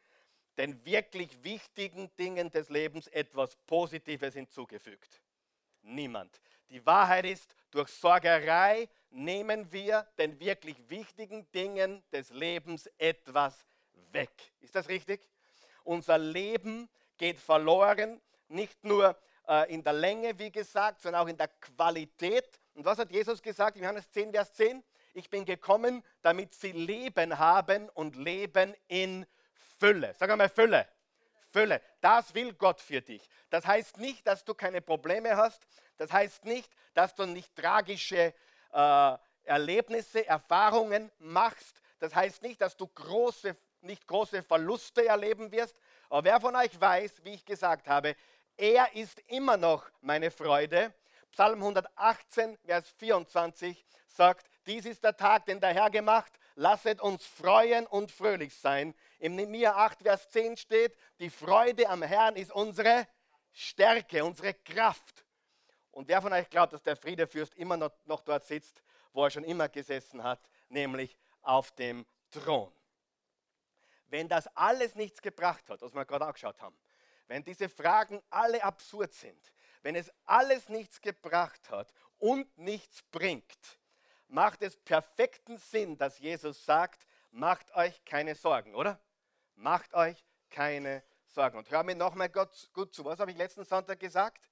den 0.57 0.85
wirklich 0.85 1.43
wichtigen 1.43 2.15
Dingen 2.17 2.51
des 2.51 2.69
Lebens 2.69 3.07
etwas 3.09 3.57
Positives 3.67 4.35
hinzugefügt? 4.35 5.21
Niemand. 5.83 6.41
Die 6.71 6.85
Wahrheit 6.87 7.27
ist, 7.27 7.55
durch 7.71 7.89
Sorgerei 7.89 8.89
nehmen 9.11 9.71
wir 9.73 10.07
den 10.19 10.39
wirklich 10.41 10.77
wichtigen 10.89 11.51
Dingen 11.53 12.03
des 12.13 12.31
Lebens 12.31 12.89
etwas 12.99 13.67
weg. 14.13 14.31
Ist 14.61 14.75
das 14.75 14.89
richtig? 14.89 15.29
Unser 15.85 16.19
Leben 16.19 16.89
geht 17.17 17.39
verloren, 17.39 18.21
nicht 18.49 18.83
nur 18.85 19.17
äh, 19.47 19.73
in 19.73 19.83
der 19.83 19.93
Länge, 19.93 20.39
wie 20.39 20.51
gesagt, 20.51 21.03
sondern 21.03 21.23
auch 21.23 21.29
in 21.29 21.37
der 21.37 21.49
Qualität. 21.49 22.59
Und 22.75 22.85
was 22.85 22.99
hat 22.99 23.11
Jesus 23.11 23.43
gesagt 23.43 23.77
Johannes 23.77 24.11
10, 24.11 24.33
Vers 24.33 24.53
10? 24.55 24.83
Ich 25.13 25.31
bin 25.31 25.45
gekommen, 25.45 26.03
damit 26.23 26.55
sie 26.55 26.73
Leben 26.73 27.39
haben 27.39 27.89
und 27.91 28.17
Leben 28.17 28.75
in 28.89 29.27
Fülle. 29.79 30.15
Sag 30.15 30.31
einmal 30.31 30.49
Fülle. 30.49 30.87
Fülle. 31.51 31.81
Das 32.01 32.35
will 32.35 32.53
Gott 32.55 32.81
für 32.81 33.01
dich. 33.01 33.29
Das 33.51 33.67
heißt 33.67 33.99
nicht, 33.99 34.27
dass 34.27 34.45
du 34.45 34.55
keine 34.55 34.81
Probleme 34.81 35.37
hast. 35.37 35.67
Das 35.97 36.13
heißt 36.13 36.45
nicht, 36.45 36.71
dass 36.95 37.15
du 37.15 37.27
nicht 37.27 37.55
tragische 37.55 38.35
äh, 38.73 39.19
Erlebnisse, 39.45 40.27
Erfahrungen 40.27 41.11
machst. 41.19 41.81
Das 42.01 42.15
heißt 42.15 42.43
nicht, 42.43 42.61
dass 42.61 42.77
du 42.77 42.89
große, 42.89 43.57
nicht 43.83 44.07
große 44.07 44.43
Verluste 44.43 45.07
erleben 45.07 45.53
wirst. 45.53 45.77
Aber 46.09 46.25
wer 46.25 46.41
von 46.41 46.57
euch 46.57 46.81
weiß, 46.81 47.25
wie 47.25 47.35
ich 47.35 47.45
gesagt 47.45 47.89
habe, 47.89 48.17
er 48.57 48.95
ist 48.95 49.21
immer 49.29 49.57
noch 49.57 49.89
meine 50.01 50.31
Freude. 50.31 50.93
Psalm 51.31 51.61
118, 51.61 52.57
Vers 52.65 52.91
24 52.99 53.85
sagt, 54.07 54.49
dies 54.67 54.87
ist 54.87 55.03
der 55.03 55.17
Tag, 55.17 55.47
den 55.47 55.61
der 55.61 55.75
Herr 55.75 55.91
gemacht 55.91 56.33
lasset 56.55 57.01
uns 57.01 57.25
freuen 57.25 57.87
und 57.87 58.11
fröhlich 58.11 58.55
sein. 58.55 58.95
Im 59.19 59.37
Nehemiah 59.37 59.75
8, 59.75 60.03
Vers 60.03 60.31
10 60.31 60.57
steht, 60.57 60.97
die 61.19 61.31
Freude 61.31 61.89
am 61.89 62.03
Herrn 62.03 62.37
ist 62.37 62.53
unsere 62.53 63.07
Stärke, 63.53 64.25
unsere 64.25 64.55
Kraft. 64.55 65.25
Und 65.91 66.09
wer 66.09 66.21
von 66.21 66.33
euch 66.33 66.49
glaubt, 66.51 66.73
dass 66.73 66.83
der 66.83 66.97
Friedefürst 66.97 67.55
immer 67.55 67.77
noch, 67.77 68.21
dort 68.25 68.45
sitzt, 68.45 68.83
wo 69.13 69.25
er 69.25 69.31
schon 69.31 69.45
immer 69.45 69.69
gesessen 69.69 70.23
hat, 70.23 70.41
nämlich 70.69 71.17
auf 71.43 71.71
dem 71.73 72.05
Thron? 72.31 72.73
Wenn 74.07 74.29
das 74.29 74.49
alles 74.57 74.95
nichts 74.95 75.23
gebracht 75.23 75.69
hat, 75.71 75.81
was 75.83 75.95
wir 75.95 76.05
gerade 76.05 76.27
angeschaut 76.27 76.61
haben, 76.61 76.77
wenn 77.27 77.43
diese 77.43 77.69
Fragen 77.69 78.23
alle 78.31 78.63
absurd 78.63 79.13
sind, 79.13 79.53
wenn 79.83 79.97
es 79.97 80.11
alles 80.25 80.69
nichts 80.69 81.01
gebracht 81.01 81.71
hat 81.71 81.93
und 82.19 82.47
nichts 82.59 83.03
bringt, 83.05 83.79
macht 84.29 84.63
es 84.63 84.77
perfekten 84.77 85.59
Sinn, 85.59 85.97
dass 85.97 86.19
Jesus 86.19 86.65
sagt, 86.65 87.07
macht 87.31 87.75
euch 87.75 88.05
keine 88.05 88.35
Sorgen, 88.35 88.75
oder? 88.75 89.01
Macht 89.57 89.95
euch 89.95 90.25
keine 90.51 91.03
Sorgen. 91.27 91.59
Und 91.59 91.71
hör 91.71 91.83
mir 91.83 91.95
nochmal 91.95 92.29
gut 92.29 92.95
zu. 92.95 93.05
Was 93.05 93.19
habe 93.21 93.31
ich 93.31 93.37
letzten 93.37 93.65
Sonntag 93.65 94.01
gesagt? 94.01 94.51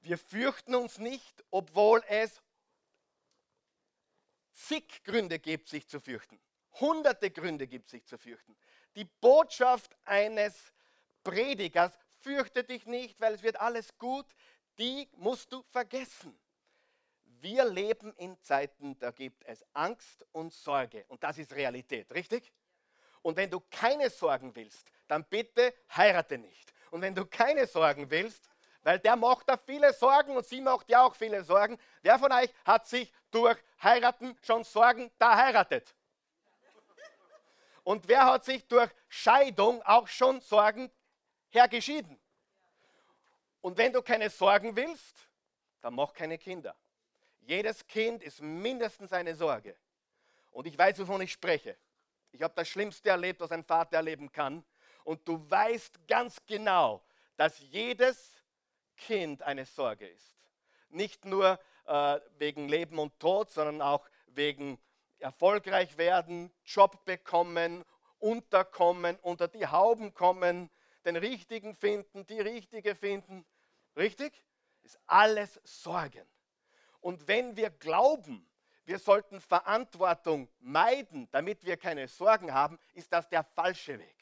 Wir 0.00 0.18
fürchten 0.18 0.74
uns 0.74 0.98
nicht, 0.98 1.44
obwohl 1.50 2.02
es 2.08 2.42
zig 4.52 5.02
Gründe 5.04 5.38
gibt, 5.38 5.68
sich 5.68 5.88
zu 5.88 6.00
fürchten. 6.00 6.40
Hunderte 6.80 7.30
Gründe 7.30 7.66
gibt, 7.66 7.88
sich 7.90 8.04
zu 8.04 8.18
fürchten. 8.18 8.56
Die 8.96 9.04
Botschaft 9.04 9.96
eines 10.04 10.54
Predigers, 11.22 11.92
fürchte 12.22 12.64
dich 12.64 12.86
nicht, 12.86 13.20
weil 13.20 13.34
es 13.34 13.42
wird 13.42 13.60
alles 13.60 13.96
gut, 13.98 14.26
die 14.78 15.08
musst 15.16 15.52
du 15.52 15.62
vergessen. 15.70 16.38
Wir 17.42 17.64
leben 17.64 18.14
in 18.18 18.40
Zeiten, 18.40 18.96
da 19.00 19.10
gibt 19.10 19.42
es 19.46 19.66
Angst 19.72 20.24
und 20.30 20.52
Sorge. 20.52 21.04
Und 21.08 21.24
das 21.24 21.38
ist 21.38 21.52
Realität, 21.52 22.08
richtig? 22.14 22.52
Und 23.20 23.36
wenn 23.36 23.50
du 23.50 23.58
keine 23.68 24.10
Sorgen 24.10 24.54
willst, 24.54 24.86
dann 25.08 25.24
bitte 25.24 25.74
heirate 25.92 26.38
nicht. 26.38 26.72
Und 26.92 27.02
wenn 27.02 27.16
du 27.16 27.26
keine 27.26 27.66
Sorgen 27.66 28.08
willst, 28.08 28.48
weil 28.84 29.00
der 29.00 29.16
macht 29.16 29.48
da 29.48 29.56
viele 29.56 29.92
Sorgen 29.92 30.36
und 30.36 30.46
sie 30.46 30.60
macht 30.60 30.88
ja 30.88 31.04
auch 31.04 31.16
viele 31.16 31.42
Sorgen. 31.42 31.80
Wer 32.02 32.16
von 32.16 32.30
euch 32.30 32.48
hat 32.64 32.86
sich 32.86 33.12
durch 33.32 33.58
Heiraten 33.82 34.38
schon 34.42 34.62
Sorgen 34.62 35.10
da 35.18 35.36
heiratet? 35.36 35.96
Und 37.82 38.06
wer 38.06 38.24
hat 38.24 38.44
sich 38.44 38.64
durch 38.68 38.90
Scheidung 39.08 39.82
auch 39.82 40.06
schon 40.06 40.40
Sorgen 40.40 40.92
hergeschieden? 41.50 42.20
Und 43.60 43.76
wenn 43.78 43.92
du 43.92 44.00
keine 44.00 44.30
Sorgen 44.30 44.76
willst, 44.76 45.28
dann 45.80 45.94
mach 45.94 46.12
keine 46.12 46.38
Kinder. 46.38 46.76
Jedes 47.42 47.86
Kind 47.86 48.22
ist 48.22 48.40
mindestens 48.40 49.12
eine 49.12 49.34
Sorge. 49.34 49.76
Und 50.50 50.66
ich 50.66 50.76
weiß, 50.78 50.98
wovon 51.00 51.20
ich 51.22 51.32
spreche. 51.32 51.76
Ich 52.30 52.42
habe 52.42 52.54
das 52.54 52.68
Schlimmste 52.68 53.10
erlebt, 53.10 53.40
was 53.40 53.50
ein 53.50 53.64
Vater 53.64 53.96
erleben 53.96 54.30
kann. 54.30 54.64
Und 55.04 55.26
du 55.26 55.50
weißt 55.50 56.06
ganz 56.06 56.36
genau, 56.46 57.02
dass 57.36 57.58
jedes 57.58 58.42
Kind 58.96 59.42
eine 59.42 59.64
Sorge 59.64 60.06
ist. 60.08 60.36
Nicht 60.88 61.24
nur 61.24 61.58
äh, 61.86 62.20
wegen 62.38 62.68
Leben 62.68 62.98
und 62.98 63.18
Tod, 63.18 63.50
sondern 63.50 63.82
auch 63.82 64.08
wegen 64.26 64.78
erfolgreich 65.18 65.98
werden, 65.98 66.52
Job 66.64 67.04
bekommen, 67.04 67.84
unterkommen, 68.18 69.18
unter 69.22 69.48
die 69.48 69.66
Hauben 69.66 70.14
kommen, 70.14 70.70
den 71.04 71.16
Richtigen 71.16 71.74
finden, 71.74 72.26
die 72.26 72.40
Richtige 72.40 72.94
finden. 72.94 73.44
Richtig? 73.96 74.32
Ist 74.82 74.98
alles 75.06 75.60
Sorgen. 75.64 76.26
Und 77.02 77.28
wenn 77.28 77.56
wir 77.56 77.68
glauben, 77.68 78.48
wir 78.84 78.98
sollten 78.98 79.40
Verantwortung 79.40 80.48
meiden, 80.60 81.28
damit 81.30 81.64
wir 81.64 81.76
keine 81.76 82.08
Sorgen 82.08 82.54
haben, 82.54 82.78
ist 82.94 83.12
das 83.12 83.28
der 83.28 83.44
falsche 83.44 83.98
Weg. 83.98 84.16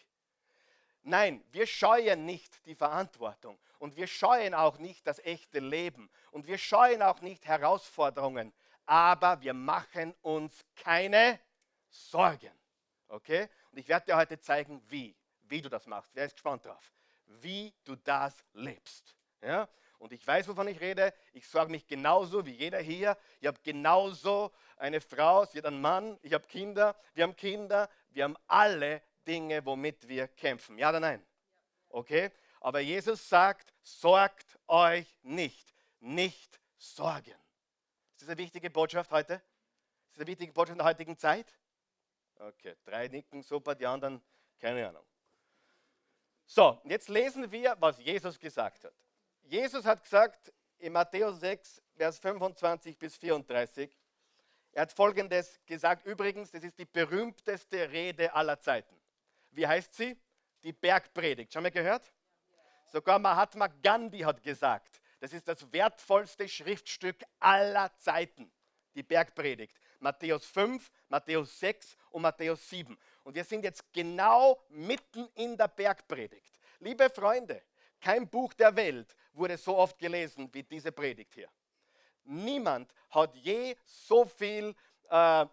Nein, 1.02 1.42
wir 1.52 1.66
scheuen 1.66 2.26
nicht 2.26 2.64
die 2.66 2.74
Verantwortung 2.74 3.58
und 3.78 3.96
wir 3.96 4.06
scheuen 4.06 4.54
auch 4.54 4.78
nicht 4.78 5.06
das 5.06 5.18
echte 5.20 5.60
Leben 5.60 6.10
und 6.30 6.46
wir 6.46 6.58
scheuen 6.58 7.00
auch 7.00 7.20
nicht 7.20 7.46
Herausforderungen, 7.46 8.52
aber 8.84 9.40
wir 9.40 9.54
machen 9.54 10.14
uns 10.20 10.64
keine 10.76 11.38
Sorgen. 11.88 12.52
Okay? 13.08 13.48
Und 13.70 13.78
ich 13.78 13.88
werde 13.88 14.06
dir 14.06 14.16
heute 14.16 14.38
zeigen, 14.40 14.82
wie, 14.88 15.16
wie 15.42 15.62
du 15.62 15.68
das 15.68 15.86
machst. 15.86 16.10
Wer 16.14 16.26
ist 16.26 16.34
gespannt 16.34 16.66
drauf? 16.66 16.92
Wie 17.26 17.72
du 17.84 17.96
das 17.96 18.44
lebst. 18.52 19.16
Ja? 19.40 19.68
Und 20.00 20.12
ich 20.14 20.26
weiß, 20.26 20.48
wovon 20.48 20.66
ich 20.66 20.80
rede. 20.80 21.12
Ich 21.34 21.46
sorge 21.46 21.70
mich 21.70 21.86
genauso 21.86 22.46
wie 22.46 22.52
jeder 22.52 22.80
hier. 22.80 23.18
Ich 23.38 23.46
habe 23.46 23.60
genauso 23.62 24.50
eine 24.78 24.98
Frau, 25.02 25.44
sie 25.44 25.58
hat 25.58 25.66
einen 25.66 25.82
Mann, 25.82 26.18
ich 26.22 26.32
habe 26.32 26.46
Kinder, 26.46 26.96
wir 27.12 27.24
haben 27.24 27.36
Kinder, 27.36 27.88
wir 28.08 28.24
haben 28.24 28.36
alle 28.46 29.02
Dinge, 29.26 29.64
womit 29.66 30.08
wir 30.08 30.26
kämpfen. 30.26 30.78
Ja 30.78 30.88
oder 30.88 31.00
nein? 31.00 31.22
Okay? 31.90 32.30
Aber 32.60 32.80
Jesus 32.80 33.28
sagt, 33.28 33.74
sorgt 33.82 34.58
euch 34.66 35.18
nicht. 35.22 35.74
Nicht 36.00 36.58
sorgen. 36.78 37.36
Ist 38.14 38.22
das 38.22 38.28
eine 38.30 38.38
wichtige 38.38 38.70
Botschaft 38.70 39.10
heute? 39.10 39.34
Ist 39.34 40.14
das 40.14 40.20
eine 40.20 40.28
wichtige 40.28 40.52
Botschaft 40.52 40.72
in 40.72 40.78
der 40.78 40.86
heutigen 40.86 41.18
Zeit? 41.18 41.46
Okay, 42.36 42.74
drei 42.86 43.08
nicken, 43.08 43.42
super, 43.42 43.74
die 43.74 43.86
anderen, 43.86 44.22
keine 44.58 44.88
Ahnung. 44.88 45.04
So, 46.46 46.80
jetzt 46.84 47.10
lesen 47.10 47.52
wir, 47.52 47.76
was 47.80 47.98
Jesus 47.98 48.38
gesagt 48.38 48.84
hat. 48.84 48.94
Jesus 49.50 49.84
hat 49.84 50.04
gesagt 50.04 50.52
in 50.78 50.92
Matthäus 50.92 51.40
6, 51.40 51.82
Vers 51.96 52.20
25 52.20 52.96
bis 52.96 53.16
34, 53.16 53.90
er 54.70 54.82
hat 54.82 54.92
Folgendes 54.92 55.58
gesagt, 55.66 56.06
übrigens, 56.06 56.52
das 56.52 56.62
ist 56.62 56.78
die 56.78 56.84
berühmteste 56.84 57.90
Rede 57.90 58.32
aller 58.32 58.60
Zeiten. 58.60 58.94
Wie 59.50 59.66
heißt 59.66 59.92
sie? 59.92 60.16
Die 60.62 60.72
Bergpredigt. 60.72 61.52
Schon 61.52 61.64
mal 61.64 61.72
gehört? 61.72 62.12
Sogar 62.86 63.18
Mahatma 63.18 63.66
Gandhi 63.66 64.20
hat 64.20 64.40
gesagt, 64.40 65.00
das 65.18 65.32
ist 65.32 65.48
das 65.48 65.72
wertvollste 65.72 66.48
Schriftstück 66.48 67.16
aller 67.40 67.90
Zeiten, 67.96 68.52
die 68.94 69.02
Bergpredigt. 69.02 69.76
Matthäus 69.98 70.46
5, 70.46 70.92
Matthäus 71.08 71.58
6 71.58 71.96
und 72.10 72.22
Matthäus 72.22 72.70
7. 72.70 72.96
Und 73.24 73.34
wir 73.34 73.42
sind 73.42 73.64
jetzt 73.64 73.92
genau 73.92 74.62
mitten 74.68 75.28
in 75.34 75.56
der 75.56 75.66
Bergpredigt. 75.66 76.60
Liebe 76.78 77.10
Freunde, 77.10 77.60
kein 78.00 78.28
Buch 78.28 78.54
der 78.54 78.74
Welt 78.76 79.16
wurde 79.32 79.56
so 79.56 79.76
oft 79.76 79.98
gelesen 79.98 80.48
wie 80.52 80.62
diese 80.62 80.92
Predigt 80.92 81.34
hier. 81.34 81.48
Niemand 82.24 82.92
hat 83.10 83.34
je 83.36 83.76
so 83.84 84.24
viel 84.24 84.74
äh, 85.08 85.46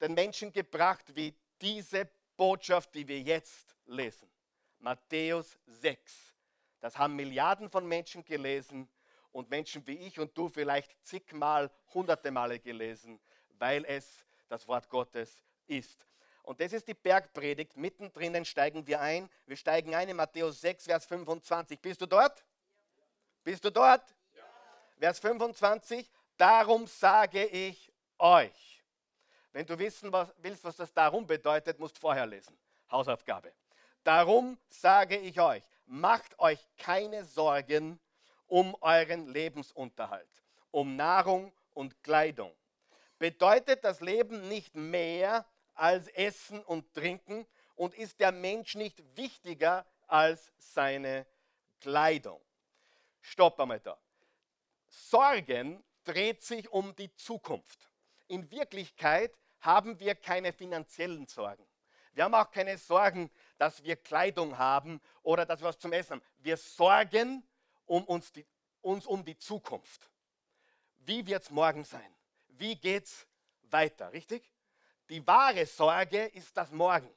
den 0.00 0.14
Menschen 0.14 0.52
gebracht 0.52 1.14
wie 1.14 1.34
diese 1.60 2.08
Botschaft, 2.36 2.94
die 2.94 3.06
wir 3.08 3.20
jetzt 3.20 3.76
lesen. 3.86 4.30
Matthäus 4.78 5.58
6. 5.66 6.34
Das 6.80 6.96
haben 6.98 7.16
Milliarden 7.16 7.70
von 7.70 7.86
Menschen 7.86 8.24
gelesen 8.24 8.88
und 9.32 9.50
Menschen 9.50 9.86
wie 9.86 9.98
ich 9.98 10.18
und 10.20 10.36
du 10.36 10.48
vielleicht 10.48 10.96
zigmal, 11.04 11.70
hunderte 11.94 12.30
Male 12.30 12.58
gelesen, 12.58 13.20
weil 13.58 13.84
es 13.84 14.24
das 14.48 14.68
Wort 14.68 14.88
Gottes 14.88 15.42
ist. 15.66 16.06
Und 16.42 16.60
das 16.60 16.72
ist 16.72 16.86
die 16.86 16.94
Bergpredigt. 16.94 17.76
Mittendrin 17.76 18.44
steigen 18.44 18.86
wir 18.86 19.00
ein. 19.00 19.28
Wir 19.46 19.56
steigen 19.56 19.94
ein 19.94 20.08
in 20.08 20.16
Matthäus 20.16 20.60
6, 20.60 20.84
Vers 20.84 21.06
25. 21.06 21.80
Bist 21.80 22.00
du 22.00 22.06
dort? 22.06 22.44
Bist 23.46 23.64
du 23.64 23.70
dort? 23.70 24.02
Ja. 24.34 24.42
Vers 24.98 25.20
25. 25.20 26.10
Darum 26.36 26.84
sage 26.88 27.44
ich 27.44 27.92
euch. 28.18 28.82
Wenn 29.52 29.64
du 29.64 29.78
wissen 29.78 30.12
was, 30.12 30.34
willst, 30.38 30.64
was 30.64 30.74
das 30.74 30.92
darum 30.92 31.24
bedeutet, 31.24 31.78
musst 31.78 31.96
vorher 31.96 32.26
lesen. 32.26 32.58
Hausaufgabe. 32.90 33.52
Darum 34.02 34.58
sage 34.68 35.16
ich 35.18 35.40
euch, 35.40 35.62
macht 35.86 36.36
euch 36.40 36.58
keine 36.76 37.24
Sorgen 37.24 38.00
um 38.48 38.74
euren 38.80 39.28
Lebensunterhalt, 39.28 40.42
um 40.72 40.96
Nahrung 40.96 41.52
und 41.72 42.02
Kleidung. 42.02 42.52
Bedeutet 43.16 43.84
das 43.84 44.00
Leben 44.00 44.48
nicht 44.48 44.74
mehr 44.74 45.46
als 45.76 46.08
Essen 46.08 46.64
und 46.64 46.92
Trinken 46.94 47.46
und 47.76 47.94
ist 47.94 48.18
der 48.18 48.32
Mensch 48.32 48.74
nicht 48.74 49.00
wichtiger 49.16 49.86
als 50.08 50.52
seine 50.58 51.28
Kleidung? 51.78 52.40
Stopp 53.26 53.58
einmal 53.58 53.80
da. 53.80 53.98
Sorgen 54.88 55.82
dreht 56.04 56.42
sich 56.42 56.70
um 56.70 56.94
die 56.94 57.12
Zukunft. 57.16 57.90
In 58.28 58.48
Wirklichkeit 58.50 59.36
haben 59.60 59.98
wir 59.98 60.14
keine 60.14 60.52
finanziellen 60.52 61.26
Sorgen. 61.26 61.66
Wir 62.12 62.24
haben 62.24 62.34
auch 62.34 62.50
keine 62.50 62.78
Sorgen, 62.78 63.30
dass 63.58 63.82
wir 63.82 63.96
Kleidung 63.96 64.56
haben 64.56 65.00
oder 65.22 65.44
dass 65.44 65.60
wir 65.60 65.68
was 65.68 65.78
zum 65.78 65.92
Essen 65.92 66.12
haben. 66.12 66.22
Wir 66.38 66.56
sorgen 66.56 67.42
um 67.84 68.04
uns, 68.04 68.32
die, 68.32 68.46
uns 68.80 69.06
um 69.06 69.24
die 69.24 69.36
Zukunft. 69.36 70.08
Wie 70.98 71.26
wird 71.26 71.42
es 71.42 71.50
morgen 71.50 71.84
sein? 71.84 72.14
Wie 72.48 72.76
geht 72.76 73.04
es 73.04 73.26
weiter? 73.62 74.12
Richtig? 74.12 74.50
Die 75.08 75.26
wahre 75.26 75.66
Sorge 75.66 76.26
ist 76.26 76.56
das 76.56 76.70
Morgen. 76.70 77.12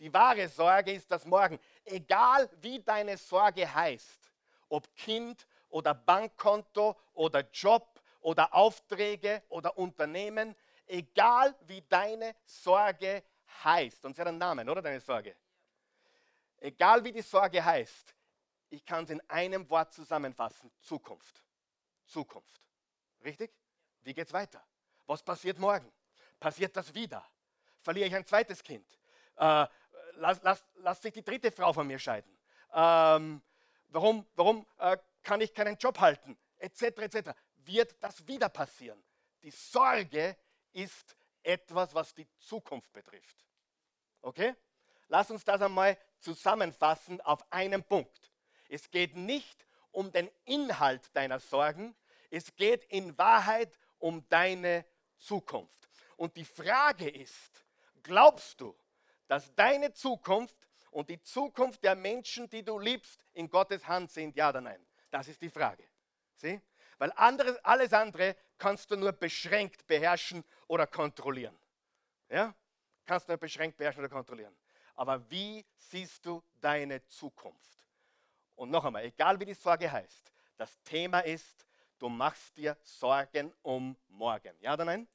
Die 0.00 0.12
wahre 0.12 0.48
Sorge 0.48 0.92
ist 0.92 1.10
das 1.10 1.24
Morgen. 1.24 1.58
Egal 1.84 2.50
wie 2.60 2.82
deine 2.82 3.16
Sorge 3.16 3.72
heißt, 3.72 4.19
ob 4.70 4.94
Kind 4.96 5.46
oder 5.68 5.94
Bankkonto 5.94 6.96
oder 7.12 7.48
Job 7.52 8.00
oder 8.20 8.54
Aufträge 8.54 9.42
oder 9.48 9.76
Unternehmen, 9.76 10.56
egal 10.86 11.54
wie 11.66 11.82
deine 11.82 12.34
Sorge 12.44 13.22
heißt, 13.62 14.04
und 14.04 14.14
sie 14.14 14.20
hat 14.20 14.28
einen 14.28 14.38
Namen, 14.38 14.68
oder 14.68 14.82
deine 14.82 15.00
Sorge? 15.00 15.36
Egal 16.58 17.04
wie 17.04 17.12
die 17.12 17.22
Sorge 17.22 17.64
heißt, 17.64 18.14
ich 18.70 18.84
kann 18.84 19.04
es 19.04 19.10
in 19.10 19.20
einem 19.28 19.68
Wort 19.70 19.92
zusammenfassen, 19.92 20.70
Zukunft. 20.80 21.42
Zukunft. 22.06 22.60
Richtig? 23.24 23.52
Wie 24.02 24.14
geht 24.14 24.26
es 24.26 24.32
weiter? 24.32 24.62
Was 25.06 25.22
passiert 25.22 25.58
morgen? 25.58 25.90
Passiert 26.38 26.76
das 26.76 26.94
wieder? 26.94 27.24
Verliere 27.80 28.08
ich 28.08 28.14
ein 28.14 28.24
zweites 28.24 28.62
Kind? 28.62 28.86
Äh, 29.36 29.66
lass, 30.14 30.40
lass, 30.42 30.64
lass, 30.76 31.02
sich 31.02 31.12
die 31.12 31.24
dritte 31.24 31.50
Frau 31.50 31.72
von 31.72 31.86
mir 31.86 31.98
scheiden? 31.98 32.30
Ähm, 32.72 33.42
warum 33.90 34.26
warum 34.34 34.66
äh, 34.78 34.96
kann 35.22 35.40
ich 35.40 35.54
keinen 35.54 35.76
Job 35.76 35.98
halten? 36.00 36.38
Etc. 36.58 36.82
etc. 36.82 37.30
Wird 37.56 37.96
das 38.02 38.26
wieder 38.26 38.48
passieren? 38.48 39.02
Die 39.42 39.50
Sorge 39.50 40.36
ist 40.72 41.16
etwas, 41.42 41.94
was 41.94 42.14
die 42.14 42.28
Zukunft 42.38 42.92
betrifft. 42.92 43.46
Okay? 44.22 44.54
Lass 45.08 45.30
uns 45.30 45.44
das 45.44 45.60
einmal 45.62 45.98
zusammenfassen 46.20 47.20
auf 47.22 47.40
einen 47.50 47.82
Punkt. 47.82 48.30
Es 48.68 48.90
geht 48.90 49.16
nicht 49.16 49.66
um 49.90 50.12
den 50.12 50.30
Inhalt 50.44 51.14
deiner 51.14 51.40
Sorgen, 51.40 51.96
es 52.30 52.54
geht 52.54 52.84
in 52.84 53.16
Wahrheit 53.18 53.76
um 53.98 54.26
deine 54.28 54.84
Zukunft. 55.18 55.88
Und 56.16 56.36
die 56.36 56.44
Frage 56.44 57.08
ist, 57.08 57.64
glaubst 58.02 58.60
du, 58.60 58.76
dass 59.26 59.52
deine 59.54 59.92
Zukunft 59.92 60.56
und 60.90 61.08
die 61.08 61.22
Zukunft 61.22 61.82
der 61.84 61.94
Menschen, 61.94 62.48
die 62.48 62.64
du 62.64 62.78
liebst, 62.78 63.24
in 63.32 63.48
Gottes 63.48 63.86
Hand 63.86 64.10
sind, 64.10 64.36
ja 64.36 64.48
oder 64.50 64.60
nein? 64.60 64.84
Das 65.10 65.28
ist 65.28 65.40
die 65.40 65.50
Frage. 65.50 65.84
Sieh? 66.36 66.60
Weil 66.98 67.12
anderes, 67.16 67.56
alles 67.64 67.92
andere 67.92 68.36
kannst 68.58 68.90
du 68.90 68.96
nur 68.96 69.12
beschränkt 69.12 69.86
beherrschen 69.86 70.44
oder 70.66 70.86
kontrollieren. 70.86 71.58
Ja? 72.28 72.54
Kannst 73.06 73.28
du 73.28 73.32
nur 73.32 73.38
beschränkt 73.38 73.78
beherrschen 73.78 74.00
oder 74.00 74.12
kontrollieren. 74.12 74.54
Aber 74.94 75.30
wie 75.30 75.64
siehst 75.76 76.26
du 76.26 76.42
deine 76.60 77.04
Zukunft? 77.06 77.88
Und 78.54 78.70
noch 78.70 78.84
einmal, 78.84 79.04
egal 79.04 79.40
wie 79.40 79.46
die 79.46 79.54
Sorge 79.54 79.90
heißt, 79.90 80.32
das 80.58 80.82
Thema 80.82 81.20
ist, 81.20 81.66
du 81.98 82.10
machst 82.10 82.56
dir 82.58 82.76
Sorgen 82.82 83.54
um 83.62 83.96
morgen. 84.08 84.54
Ja 84.60 84.74
oder 84.74 84.84
nein? 84.84 85.08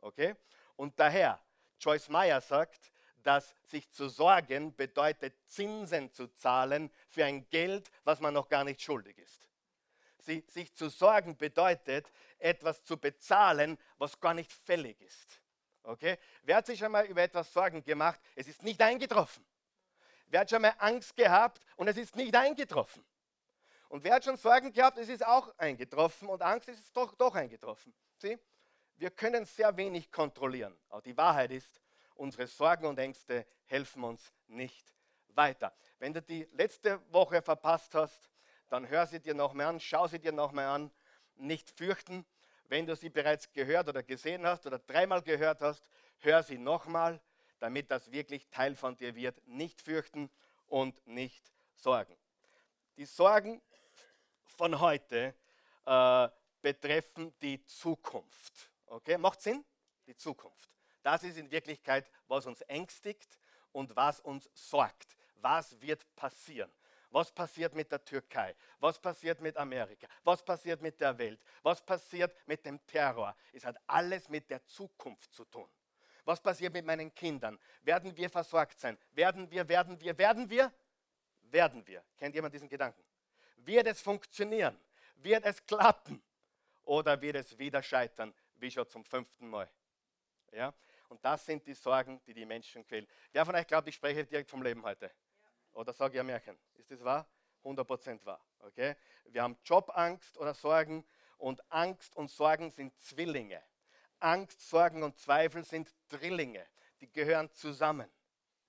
Okay? 0.00 0.36
Und 0.76 0.98
daher, 0.98 1.40
Joyce 1.80 2.08
Meyer 2.08 2.40
sagt, 2.40 2.92
dass 3.22 3.54
sich 3.64 3.90
zu 3.90 4.08
sorgen 4.08 4.74
bedeutet, 4.74 5.34
Zinsen 5.46 6.12
zu 6.12 6.28
zahlen 6.28 6.90
für 7.08 7.24
ein 7.24 7.48
Geld, 7.50 7.90
was 8.04 8.20
man 8.20 8.34
noch 8.34 8.48
gar 8.48 8.64
nicht 8.64 8.82
schuldig 8.82 9.18
ist. 9.18 9.48
Sie, 10.18 10.44
sich 10.48 10.74
zu 10.74 10.88
sorgen 10.88 11.36
bedeutet, 11.36 12.10
etwas 12.38 12.84
zu 12.84 12.96
bezahlen, 12.98 13.78
was 13.98 14.20
gar 14.20 14.34
nicht 14.34 14.52
fällig 14.52 15.00
ist. 15.00 15.40
Okay? 15.82 16.18
Wer 16.42 16.56
hat 16.56 16.66
sich 16.66 16.78
schon 16.78 16.92
mal 16.92 17.06
über 17.06 17.22
etwas 17.22 17.52
Sorgen 17.52 17.82
gemacht? 17.82 18.20
Es 18.34 18.46
ist 18.48 18.62
nicht 18.62 18.80
eingetroffen. 18.80 19.44
Wer 20.26 20.40
hat 20.40 20.50
schon 20.50 20.62
mal 20.62 20.74
Angst 20.78 21.16
gehabt 21.16 21.60
und 21.76 21.88
es 21.88 21.96
ist 21.96 22.14
nicht 22.16 22.34
eingetroffen? 22.36 23.04
Und 23.88 24.04
wer 24.04 24.14
hat 24.14 24.24
schon 24.24 24.36
Sorgen 24.36 24.72
gehabt, 24.72 24.98
es 24.98 25.08
ist 25.08 25.26
auch 25.26 25.52
eingetroffen 25.58 26.28
und 26.28 26.42
Angst 26.42 26.68
ist 26.68 26.96
doch, 26.96 27.14
doch 27.14 27.34
eingetroffen. 27.34 27.92
Sieh? 28.18 28.38
Wir 28.96 29.10
können 29.10 29.44
sehr 29.46 29.76
wenig 29.76 30.12
kontrollieren. 30.12 30.78
Aber 30.90 31.02
die 31.02 31.16
Wahrheit 31.16 31.50
ist, 31.50 31.80
unsere 32.20 32.46
Sorgen 32.46 32.86
und 32.86 32.98
Ängste 32.98 33.46
helfen 33.64 34.04
uns 34.04 34.32
nicht 34.46 34.94
weiter. 35.28 35.74
Wenn 35.98 36.12
du 36.12 36.20
die 36.20 36.46
letzte 36.52 37.00
Woche 37.10 37.40
verpasst 37.40 37.94
hast, 37.94 38.30
dann 38.68 38.86
hör 38.88 39.06
sie 39.06 39.20
dir 39.20 39.34
nochmal 39.34 39.66
an, 39.66 39.80
schau 39.80 40.06
sie 40.06 40.18
dir 40.18 40.32
nochmal 40.32 40.66
an. 40.66 40.90
Nicht 41.36 41.70
fürchten. 41.70 42.26
Wenn 42.68 42.86
du 42.86 42.94
sie 42.94 43.08
bereits 43.08 43.50
gehört 43.50 43.88
oder 43.88 44.02
gesehen 44.02 44.46
hast 44.46 44.66
oder 44.66 44.78
dreimal 44.78 45.22
gehört 45.22 45.62
hast, 45.62 45.82
hör 46.18 46.42
sie 46.42 46.58
nochmal, 46.58 47.20
damit 47.58 47.90
das 47.90 48.12
wirklich 48.12 48.48
Teil 48.50 48.76
von 48.76 48.96
dir 48.96 49.14
wird. 49.14 49.40
Nicht 49.48 49.80
fürchten 49.80 50.30
und 50.66 51.04
nicht 51.06 51.50
sorgen. 51.74 52.16
Die 52.98 53.06
Sorgen 53.06 53.62
von 54.44 54.78
heute 54.78 55.34
äh, 55.86 56.28
betreffen 56.60 57.32
die 57.40 57.64
Zukunft. 57.64 58.70
Okay, 58.86 59.16
macht 59.16 59.40
Sinn? 59.40 59.64
Die 60.06 60.14
Zukunft. 60.14 60.79
Das 61.02 61.22
ist 61.22 61.38
in 61.38 61.50
Wirklichkeit, 61.50 62.10
was 62.28 62.46
uns 62.46 62.60
ängstigt 62.62 63.38
und 63.72 63.94
was 63.96 64.20
uns 64.20 64.50
sorgt. 64.54 65.16
Was 65.36 65.80
wird 65.80 66.04
passieren? 66.14 66.70
Was 67.10 67.32
passiert 67.32 67.74
mit 67.74 67.90
der 67.90 68.04
Türkei? 68.04 68.54
Was 68.78 68.98
passiert 68.98 69.40
mit 69.40 69.56
Amerika? 69.56 70.06
Was 70.22 70.44
passiert 70.44 70.80
mit 70.80 71.00
der 71.00 71.18
Welt? 71.18 71.40
Was 71.62 71.84
passiert 71.84 72.36
mit 72.46 72.64
dem 72.64 72.84
Terror? 72.86 73.34
Es 73.52 73.64
hat 73.64 73.76
alles 73.86 74.28
mit 74.28 74.48
der 74.48 74.64
Zukunft 74.64 75.32
zu 75.34 75.44
tun. 75.44 75.68
Was 76.24 76.40
passiert 76.40 76.72
mit 76.72 76.84
meinen 76.84 77.12
Kindern? 77.14 77.58
Werden 77.82 78.16
wir 78.16 78.30
versorgt 78.30 78.78
sein? 78.78 78.96
Werden 79.12 79.50
wir, 79.50 79.68
werden 79.68 80.00
wir, 80.00 80.16
werden 80.16 80.48
wir? 80.48 80.72
Werden 81.42 81.84
wir. 81.86 82.04
Kennt 82.16 82.34
jemand 82.34 82.54
diesen 82.54 82.68
Gedanken? 82.68 83.02
Wird 83.56 83.88
es 83.88 84.00
funktionieren? 84.00 84.78
Wird 85.16 85.44
es 85.44 85.64
klappen? 85.66 86.22
Oder 86.84 87.20
wird 87.20 87.36
es 87.36 87.58
wieder 87.58 87.82
scheitern, 87.82 88.32
wie 88.56 88.70
schon 88.70 88.88
zum 88.88 89.04
fünften 89.04 89.48
Mal? 89.48 89.68
Ja? 90.52 90.72
Und 91.10 91.24
das 91.24 91.44
sind 91.44 91.66
die 91.66 91.74
Sorgen, 91.74 92.22
die 92.24 92.32
die 92.32 92.46
Menschen 92.46 92.86
quälen. 92.86 93.06
Wer 93.32 93.44
von 93.44 93.54
euch 93.56 93.66
glaubt, 93.66 93.88
ich 93.88 93.96
spreche 93.96 94.24
direkt 94.24 94.48
vom 94.48 94.62
Leben 94.62 94.82
heute? 94.84 95.10
Oder 95.72 95.92
sage 95.92 96.14
ich 96.14 96.20
ein 96.20 96.26
Märchen? 96.26 96.56
Ist 96.74 96.90
das 96.90 97.02
wahr? 97.02 97.28
100% 97.64 98.24
wahr. 98.24 98.40
Okay? 98.60 98.94
Wir 99.24 99.42
haben 99.42 99.58
Jobangst 99.64 100.38
oder 100.38 100.54
Sorgen 100.54 101.04
und 101.36 101.60
Angst 101.70 102.14
und 102.14 102.30
Sorgen 102.30 102.70
sind 102.70 102.96
Zwillinge. 102.96 103.60
Angst, 104.20 104.68
Sorgen 104.68 105.02
und 105.02 105.18
Zweifel 105.18 105.64
sind 105.64 105.92
Drillinge. 106.08 106.64
Die 107.00 107.10
gehören 107.10 107.52
zusammen. 107.52 108.08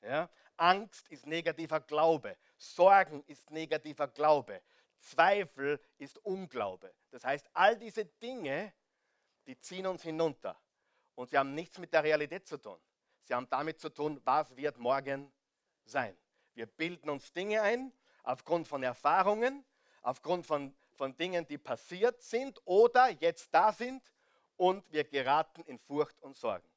Ja? 0.01 0.27
Angst 0.57 1.09
ist 1.09 1.27
negativer 1.27 1.79
Glaube. 1.79 2.37
Sorgen 2.57 3.23
ist 3.27 3.51
negativer 3.51 4.07
Glaube. 4.07 4.63
Zweifel 4.97 5.79
ist 5.99 6.17
Unglaube. 6.19 6.91
Das 7.11 7.23
heißt, 7.23 7.47
all 7.53 7.77
diese 7.77 8.05
Dinge, 8.05 8.73
die 9.45 9.59
ziehen 9.59 9.85
uns 9.85 10.01
hinunter. 10.01 10.59
Und 11.15 11.29
sie 11.29 11.37
haben 11.37 11.53
nichts 11.53 11.77
mit 11.77 11.93
der 11.93 12.03
Realität 12.03 12.47
zu 12.47 12.57
tun. 12.57 12.77
Sie 13.23 13.33
haben 13.33 13.47
damit 13.49 13.79
zu 13.79 13.89
tun, 13.89 14.19
was 14.23 14.55
wird 14.55 14.77
morgen 14.77 15.31
sein. 15.85 16.17
Wir 16.53 16.65
bilden 16.65 17.09
uns 17.09 17.31
Dinge 17.31 17.61
ein 17.61 17.91
aufgrund 18.23 18.67
von 18.67 18.83
Erfahrungen, 18.83 19.65
aufgrund 20.01 20.45
von, 20.45 20.75
von 20.93 21.15
Dingen, 21.15 21.47
die 21.47 21.57
passiert 21.57 22.21
sind 22.21 22.59
oder 22.65 23.09
jetzt 23.09 23.53
da 23.53 23.71
sind 23.71 24.01
und 24.57 24.83
wir 24.91 25.03
geraten 25.03 25.63
in 25.63 25.79
Furcht 25.79 26.21
und 26.21 26.35
Sorgen. 26.35 26.67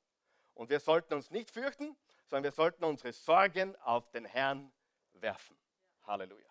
Und 0.55 0.70
wir 0.70 0.81
sollten 0.81 1.14
uns 1.14 1.31
nicht 1.31 1.51
fürchten, 1.51 1.97
sondern 2.29 2.44
wir 2.44 2.53
sollten 2.53 2.85
unsere 2.85 3.12
Sorgen 3.12 3.77
auf 3.83 4.11
den 4.11 4.25
Herrn 4.25 4.73
werfen. 5.14 5.57
Halleluja. 6.05 6.49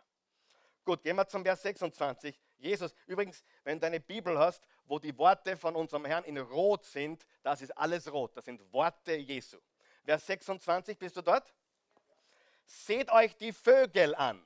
Gut, 0.84 1.02
gehen 1.02 1.16
wir 1.16 1.28
zum 1.28 1.44
Vers 1.44 1.62
26. 1.62 2.43
Jesus, 2.64 2.96
übrigens, 3.08 3.44
wenn 3.64 3.80
du 3.80 3.88
eine 3.88 4.00
Bibel 4.00 4.40
hast, 4.40 4.66
wo 4.86 4.98
die 4.98 5.16
Worte 5.18 5.58
von 5.58 5.76
unserem 5.76 6.06
Herrn 6.06 6.24
in 6.24 6.38
Rot 6.38 6.86
sind, 6.86 7.26
das 7.42 7.62
ist 7.62 7.78
alles 7.78 8.12
rot. 8.12 8.38
Das 8.38 8.46
sind 8.46 8.62
Worte 8.72 9.16
Jesu. 9.16 9.58
Vers 10.06 10.26
26, 10.26 10.98
bist 10.98 11.18
du 11.18 11.22
dort? 11.22 11.54
Seht 12.66 13.12
euch 13.12 13.36
die 13.36 13.52
Vögel 13.52 14.16
an. 14.16 14.42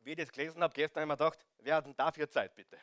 Wie 0.00 0.12
ich 0.12 0.16
das 0.16 0.32
gelesen 0.32 0.62
habe, 0.62 0.72
gestern 0.72 1.02
habe 1.02 1.12
ich 1.12 1.18
mir 1.18 1.24
gedacht, 1.24 1.46
wer 1.58 1.76
hat 1.76 1.84
denn 1.84 1.96
dafür 1.96 2.28
Zeit, 2.30 2.54
bitte? 2.54 2.78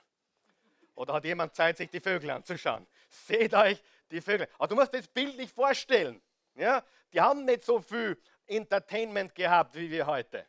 Oder 0.93 1.15
hat 1.15 1.25
jemand 1.25 1.55
Zeit, 1.55 1.77
sich 1.77 1.89
die 1.89 1.99
Vögel 1.99 2.29
anzuschauen? 2.29 2.85
Seht 3.09 3.55
euch 3.55 3.81
die 4.11 4.21
Vögel. 4.21 4.47
Aber 4.59 4.67
du 4.67 4.75
musst 4.75 4.93
das 4.93 5.07
Bild 5.07 5.35
nicht 5.35 5.53
vorstellen. 5.53 6.21
Ja? 6.53 6.83
Die 7.11 7.21
haben 7.21 7.43
nicht 7.45 7.63
so 7.63 7.81
viel 7.81 8.21
Entertainment 8.45 9.33
gehabt 9.33 9.75
wie 9.75 9.89
wir 9.89 10.05
heute. 10.05 10.47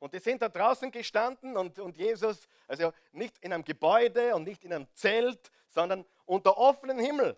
Und 0.00 0.14
die 0.14 0.18
sind 0.18 0.42
da 0.42 0.48
draußen 0.48 0.90
gestanden 0.90 1.56
und, 1.56 1.78
und 1.78 1.96
Jesus, 1.96 2.48
also 2.66 2.92
nicht 3.12 3.38
in 3.38 3.52
einem 3.52 3.64
Gebäude 3.64 4.34
und 4.34 4.44
nicht 4.44 4.64
in 4.64 4.72
einem 4.72 4.88
Zelt, 4.94 5.52
sondern 5.68 6.04
unter 6.24 6.56
offenem 6.56 6.98
Himmel. 6.98 7.36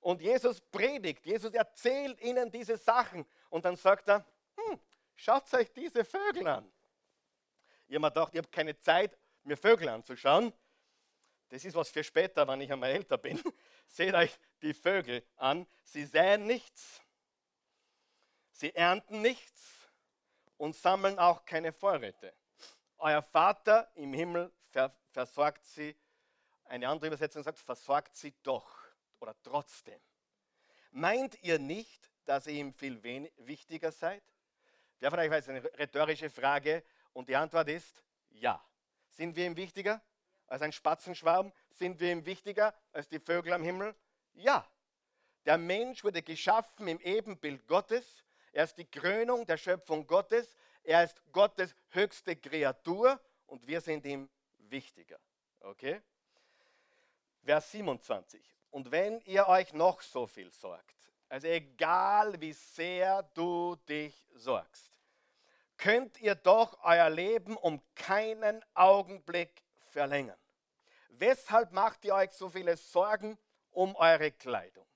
Und 0.00 0.22
Jesus 0.22 0.60
predigt, 0.60 1.26
Jesus 1.26 1.52
erzählt 1.52 2.20
ihnen 2.22 2.50
diese 2.50 2.76
Sachen. 2.76 3.26
Und 3.50 3.64
dann 3.64 3.76
sagt 3.76 4.08
er, 4.08 4.24
hm, 4.56 4.78
schaut 5.16 5.52
euch 5.54 5.72
diese 5.72 6.04
Vögel 6.04 6.46
an. 6.46 6.70
Ich 7.88 7.94
habe 7.94 8.00
mir 8.00 8.10
gedacht, 8.10 8.32
ich 8.32 8.38
habe 8.38 8.48
keine 8.48 8.78
Zeit, 8.78 9.18
mir 9.42 9.56
Vögel 9.56 9.88
anzuschauen. 9.88 10.52
Das 11.48 11.64
ist 11.64 11.74
was 11.74 11.90
für 11.90 12.04
später, 12.04 12.46
wenn 12.46 12.60
ich 12.60 12.72
einmal 12.72 12.90
älter 12.90 13.18
bin. 13.18 13.42
Seht 13.86 14.14
euch 14.14 14.38
die 14.62 14.72
Vögel 14.72 15.24
an. 15.36 15.66
Sie 15.82 16.04
säen 16.04 16.46
nichts, 16.46 17.02
sie 18.52 18.74
ernten 18.74 19.20
nichts, 19.20 19.83
und 20.56 20.76
sammeln 20.76 21.18
auch 21.18 21.44
keine 21.44 21.72
Vorräte. 21.72 22.34
Euer 22.98 23.22
Vater 23.22 23.90
im 23.94 24.12
Himmel 24.12 24.52
versorgt 25.10 25.64
sie, 25.64 25.96
eine 26.64 26.88
andere 26.88 27.08
Übersetzung 27.08 27.42
sagt, 27.42 27.58
versorgt 27.58 28.16
sie 28.16 28.34
doch 28.42 28.78
oder 29.20 29.34
trotzdem. 29.42 30.00
Meint 30.90 31.42
ihr 31.42 31.58
nicht, 31.58 32.10
dass 32.24 32.46
ihr 32.46 32.54
ihm 32.54 32.72
viel 32.72 33.02
wichtiger 33.36 33.92
seid? 33.92 34.22
Wer 35.00 35.10
von 35.10 35.18
euch 35.18 35.30
weiß, 35.30 35.48
eine 35.48 35.64
rhetorische 35.78 36.30
Frage 36.30 36.82
und 37.12 37.28
die 37.28 37.36
Antwort 37.36 37.68
ist 37.68 38.02
ja. 38.30 38.64
Sind 39.10 39.36
wir 39.36 39.46
ihm 39.46 39.56
wichtiger 39.56 40.00
als 40.46 40.62
ein 40.62 40.72
Spatzenschwarm? 40.72 41.52
Sind 41.70 42.00
wir 42.00 42.10
ihm 42.10 42.24
wichtiger 42.24 42.74
als 42.92 43.08
die 43.08 43.20
Vögel 43.20 43.52
am 43.52 43.62
Himmel? 43.62 43.94
Ja. 44.32 44.66
Der 45.44 45.58
Mensch 45.58 46.02
wurde 46.02 46.22
geschaffen 46.22 46.88
im 46.88 47.00
Ebenbild 47.00 47.66
Gottes 47.66 48.23
er 48.54 48.64
ist 48.64 48.78
die 48.78 48.84
Krönung 48.84 49.44
der 49.46 49.56
Schöpfung 49.56 50.06
Gottes. 50.06 50.56
Er 50.84 51.02
ist 51.02 51.20
Gottes 51.32 51.74
höchste 51.88 52.36
Kreatur 52.36 53.20
und 53.46 53.66
wir 53.66 53.80
sind 53.80 54.06
ihm 54.06 54.30
wichtiger. 54.58 55.18
Okay? 55.58 56.00
Vers 57.42 57.72
27. 57.72 58.40
Und 58.70 58.92
wenn 58.92 59.20
ihr 59.22 59.48
euch 59.48 59.72
noch 59.72 60.00
so 60.02 60.28
viel 60.28 60.52
sorgt, 60.52 60.94
also 61.28 61.48
egal 61.48 62.40
wie 62.40 62.52
sehr 62.52 63.24
du 63.34 63.74
dich 63.88 64.14
sorgst, 64.34 64.92
könnt 65.76 66.20
ihr 66.20 66.36
doch 66.36 66.78
euer 66.84 67.10
Leben 67.10 67.56
um 67.56 67.82
keinen 67.96 68.64
Augenblick 68.74 69.64
verlängern. 69.88 70.38
Weshalb 71.08 71.72
macht 71.72 72.04
ihr 72.04 72.14
euch 72.14 72.30
so 72.30 72.48
viele 72.48 72.76
Sorgen 72.76 73.36
um 73.72 73.96
eure 73.96 74.30
Kleidung? 74.30 74.86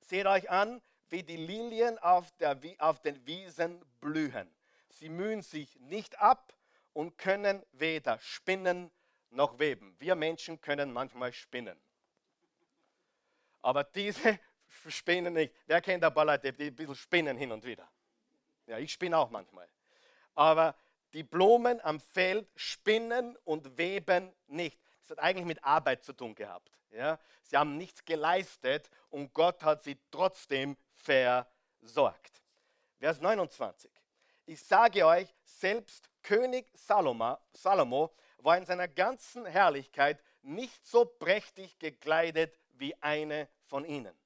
Seht 0.00 0.26
euch 0.26 0.48
an, 0.48 0.80
wie 1.12 1.22
die 1.22 1.36
Lilien 1.36 1.98
auf, 1.98 2.32
der, 2.38 2.58
auf 2.78 3.00
den 3.00 3.24
Wiesen 3.26 3.84
blühen. 4.00 4.50
Sie 4.88 5.10
mühen 5.10 5.42
sich 5.42 5.78
nicht 5.80 6.18
ab 6.18 6.54
und 6.94 7.18
können 7.18 7.62
weder 7.72 8.18
spinnen 8.18 8.90
noch 9.28 9.58
weben. 9.58 9.94
Wir 9.98 10.14
Menschen 10.14 10.60
können 10.60 10.90
manchmal 10.90 11.32
spinnen. 11.34 11.78
Aber 13.60 13.84
diese 13.84 14.38
spinnen 14.88 15.34
nicht. 15.34 15.54
Wer 15.66 15.82
kennt 15.82 16.02
paar 16.02 16.24
Leute, 16.24 16.50
die 16.52 16.68
ein 16.68 16.74
bisschen 16.74 16.94
spinnen 16.94 17.36
hin 17.36 17.52
und 17.52 17.64
wieder? 17.64 17.86
Ja, 18.66 18.78
ich 18.78 18.92
spinne 18.92 19.18
auch 19.18 19.28
manchmal. 19.28 19.68
Aber 20.34 20.74
die 21.12 21.22
Blumen 21.22 21.78
am 21.82 22.00
Feld 22.00 22.48
spinnen 22.56 23.36
und 23.44 23.76
weben 23.76 24.32
nicht. 24.46 24.80
Das 25.02 25.10
hat 25.10 25.18
eigentlich 25.18 25.46
mit 25.46 25.62
Arbeit 25.62 26.04
zu 26.04 26.14
tun 26.14 26.34
gehabt. 26.34 26.70
Ja? 26.90 27.18
Sie 27.42 27.56
haben 27.56 27.76
nichts 27.76 28.02
geleistet 28.02 28.88
und 29.10 29.34
Gott 29.34 29.62
hat 29.62 29.82
sie 29.84 29.98
trotzdem 30.10 30.76
versorgt. 31.02 32.42
Vers 32.98 33.20
29. 33.20 33.90
Ich 34.46 34.62
sage 34.62 35.04
euch, 35.06 35.34
selbst 35.44 36.08
König 36.22 36.66
Salomo, 36.74 37.38
Salomo 37.52 38.12
war 38.38 38.56
in 38.56 38.66
seiner 38.66 38.88
ganzen 38.88 39.46
Herrlichkeit 39.46 40.22
nicht 40.42 40.86
so 40.86 41.04
prächtig 41.04 41.78
gekleidet 41.78 42.58
wie 42.72 42.94
eine 43.02 43.48
von 43.66 43.84
ihnen. 43.84 44.16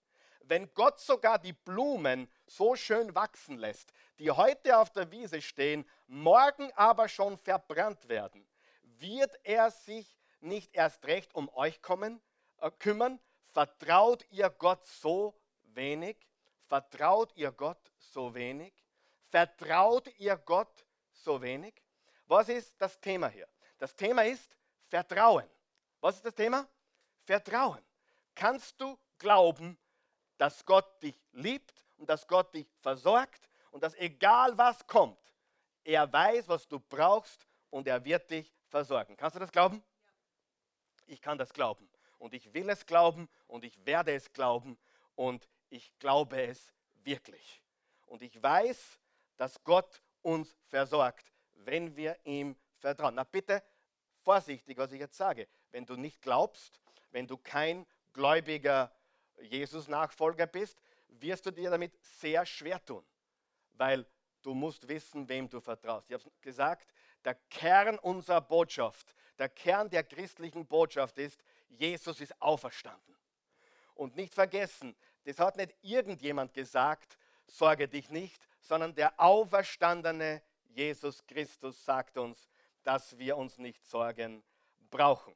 Wenn 0.42 0.72
Gott 0.74 1.00
sogar 1.00 1.38
die 1.38 1.52
Blumen 1.52 2.30
so 2.46 2.76
schön 2.76 3.14
wachsen 3.14 3.58
lässt, 3.58 3.92
die 4.18 4.30
heute 4.30 4.78
auf 4.78 4.90
der 4.90 5.10
Wiese 5.10 5.42
stehen, 5.42 5.84
morgen 6.06 6.70
aber 6.76 7.08
schon 7.08 7.36
verbrannt 7.38 8.08
werden, 8.08 8.46
wird 8.82 9.34
er 9.42 9.70
sich 9.70 10.16
nicht 10.40 10.74
erst 10.74 11.04
recht 11.06 11.34
um 11.34 11.48
euch 11.54 11.82
kommen, 11.82 12.22
äh, 12.60 12.70
kümmern, 12.70 13.20
Vertraut 13.56 14.26
ihr 14.28 14.50
Gott 14.50 14.84
so 14.84 15.34
wenig? 15.72 16.18
Vertraut 16.68 17.32
ihr 17.36 17.52
Gott 17.52 17.92
so 17.98 18.34
wenig? 18.34 18.72
Vertraut 19.30 20.08
ihr 20.18 20.36
Gott 20.36 20.84
so 21.12 21.40
wenig? 21.40 21.74
Was 22.26 22.48
ist 22.48 22.74
das 22.78 23.00
Thema 23.00 23.28
hier? 23.28 23.48
Das 23.78 23.94
Thema 23.94 24.24
ist 24.24 24.56
Vertrauen. 24.88 25.48
Was 26.00 26.16
ist 26.16 26.24
das 26.24 26.34
Thema? 26.34 26.66
Vertrauen. 27.24 27.84
Kannst 28.34 28.80
du 28.80 28.98
glauben, 29.18 29.78
dass 30.38 30.64
Gott 30.64 31.02
dich 31.02 31.16
liebt 31.32 31.84
und 31.96 32.08
dass 32.08 32.26
Gott 32.26 32.54
dich 32.54 32.68
versorgt 32.80 33.48
und 33.70 33.82
dass 33.82 33.94
egal 33.94 34.56
was 34.56 34.86
kommt, 34.86 35.18
er 35.84 36.12
weiß, 36.12 36.48
was 36.48 36.66
du 36.68 36.80
brauchst 36.80 37.46
und 37.70 37.86
er 37.86 38.04
wird 38.04 38.30
dich 38.30 38.52
versorgen. 38.68 39.16
Kannst 39.16 39.36
du 39.36 39.40
das 39.40 39.52
glauben? 39.52 39.82
Ich 41.06 41.22
kann 41.22 41.38
das 41.38 41.52
glauben 41.52 41.88
und 42.18 42.34
ich 42.34 42.52
will 42.52 42.68
es 42.68 42.84
glauben 42.84 43.28
und 43.46 43.64
ich 43.64 43.84
werde 43.86 44.14
es 44.14 44.32
glauben 44.32 44.76
und 45.14 45.48
ich 45.70 45.96
glaube 45.98 46.42
es 46.42 46.72
wirklich. 47.04 47.62
Und 48.06 48.22
ich 48.22 48.42
weiß, 48.42 48.98
dass 49.36 49.62
Gott 49.64 50.02
uns 50.22 50.56
versorgt, 50.68 51.32
wenn 51.52 51.96
wir 51.96 52.16
ihm 52.24 52.56
vertrauen. 52.78 53.14
Na 53.14 53.24
bitte 53.24 53.62
vorsichtig, 54.22 54.76
was 54.78 54.92
ich 54.92 55.00
jetzt 55.00 55.16
sage. 55.16 55.48
Wenn 55.70 55.86
du 55.86 55.96
nicht 55.96 56.20
glaubst, 56.22 56.80
wenn 57.10 57.26
du 57.26 57.36
kein 57.36 57.86
gläubiger 58.12 58.92
Jesus-Nachfolger 59.40 60.46
bist, 60.46 60.80
wirst 61.08 61.46
du 61.46 61.50
dir 61.50 61.70
damit 61.70 61.92
sehr 62.02 62.44
schwer 62.44 62.84
tun, 62.84 63.04
weil 63.74 64.06
du 64.42 64.54
musst 64.54 64.88
wissen, 64.88 65.28
wem 65.28 65.48
du 65.48 65.60
vertraust. 65.60 66.10
Ich 66.10 66.14
habe 66.14 66.30
gesagt, 66.40 66.92
der 67.24 67.34
Kern 67.34 67.98
unserer 67.98 68.40
Botschaft, 68.40 69.14
der 69.38 69.48
Kern 69.48 69.90
der 69.90 70.04
christlichen 70.04 70.66
Botschaft 70.66 71.18
ist, 71.18 71.42
Jesus 71.68 72.20
ist 72.20 72.40
auferstanden. 72.40 73.16
Und 73.94 74.16
nicht 74.16 74.34
vergessen, 74.34 74.94
das 75.26 75.40
hat 75.40 75.56
nicht 75.56 75.74
irgendjemand 75.82 76.54
gesagt, 76.54 77.18
sorge 77.46 77.88
dich 77.88 78.10
nicht, 78.10 78.48
sondern 78.60 78.94
der 78.94 79.18
auferstandene 79.18 80.40
Jesus 80.68 81.26
Christus 81.26 81.84
sagt 81.84 82.16
uns, 82.16 82.48
dass 82.84 83.18
wir 83.18 83.36
uns 83.36 83.58
nicht 83.58 83.84
sorgen 83.84 84.44
brauchen. 84.88 85.34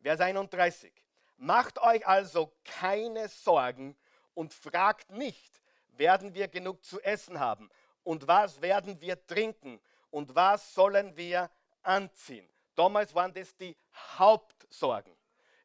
Vers 0.00 0.20
31. 0.20 0.92
Macht 1.36 1.78
euch 1.82 2.06
also 2.06 2.50
keine 2.64 3.28
Sorgen 3.28 3.94
und 4.32 4.54
fragt 4.54 5.10
nicht, 5.10 5.60
werden 5.98 6.34
wir 6.34 6.48
genug 6.48 6.82
zu 6.82 6.98
essen 7.02 7.38
haben 7.38 7.68
und 8.04 8.26
was 8.26 8.62
werden 8.62 8.98
wir 9.02 9.26
trinken 9.26 9.80
und 10.10 10.34
was 10.34 10.72
sollen 10.72 11.14
wir 11.14 11.50
anziehen. 11.82 12.48
Damals 12.74 13.14
waren 13.14 13.34
das 13.34 13.54
die 13.54 13.76
Hauptsorgen. 14.16 15.14